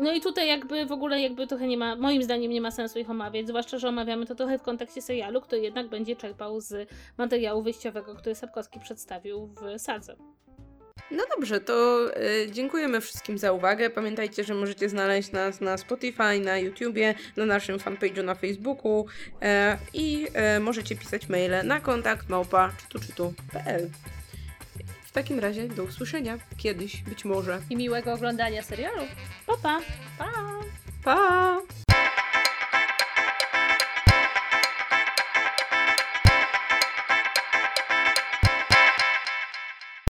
No 0.00 0.12
i 0.12 0.20
tutaj 0.20 0.48
jakby 0.48 0.86
w 0.86 0.92
ogóle 0.92 1.20
jakby 1.20 1.46
trochę 1.46 1.66
nie 1.66 1.78
ma, 1.78 1.96
moim 1.96 2.22
zdaniem 2.22 2.52
nie 2.52 2.60
ma 2.60 2.70
sensu 2.70 2.98
ich 2.98 3.10
omawiać, 3.10 3.48
zwłaszcza, 3.48 3.78
że 3.78 3.88
omawiamy 3.88 4.26
to 4.26 4.34
trochę 4.34 4.58
w 4.58 4.62
kontekście 4.62 5.02
serialu, 5.02 5.40
który 5.40 5.60
jednak 5.60 5.88
będzie 5.88 6.16
czerpał 6.16 6.60
z 6.60 6.90
materiału 7.18 7.62
wyjściowego, 7.62 8.14
który 8.14 8.34
Sapkowski 8.34 8.80
przedstawił 8.80 9.46
w 9.46 9.78
Sadze. 9.78 10.16
No 11.10 11.24
dobrze, 11.36 11.60
to 11.60 12.06
y, 12.16 12.50
dziękujemy 12.50 13.00
wszystkim 13.00 13.38
za 13.38 13.52
uwagę. 13.52 13.90
Pamiętajcie, 13.90 14.44
że 14.44 14.54
możecie 14.54 14.88
znaleźć 14.88 15.32
nas 15.32 15.60
na 15.60 15.76
Spotify, 15.76 16.40
na 16.44 16.58
YouTubie, 16.58 17.14
na 17.36 17.46
naszym 17.46 17.78
fanpage'u 17.78 18.24
na 18.24 18.34
Facebooku 18.34 19.06
e, 19.42 19.78
i 19.94 20.26
e, 20.34 20.60
możecie 20.60 20.96
pisać 20.96 21.28
maile 21.28 21.64
na 21.64 21.80
kontakt 21.80 22.28
małpa 22.28 22.72
czytu.pl. 22.88 23.90
W 25.04 25.12
takim 25.12 25.38
razie 25.38 25.68
do 25.68 25.84
usłyszenia 25.84 26.38
kiedyś, 26.56 27.02
być 27.02 27.24
może. 27.24 27.60
I 27.70 27.76
miłego 27.76 28.12
oglądania 28.12 28.62
serialu. 28.62 29.02
Pa, 29.46 29.56
pa! 29.56 29.80
Pa! 30.18 30.30
Pa! 31.04 31.89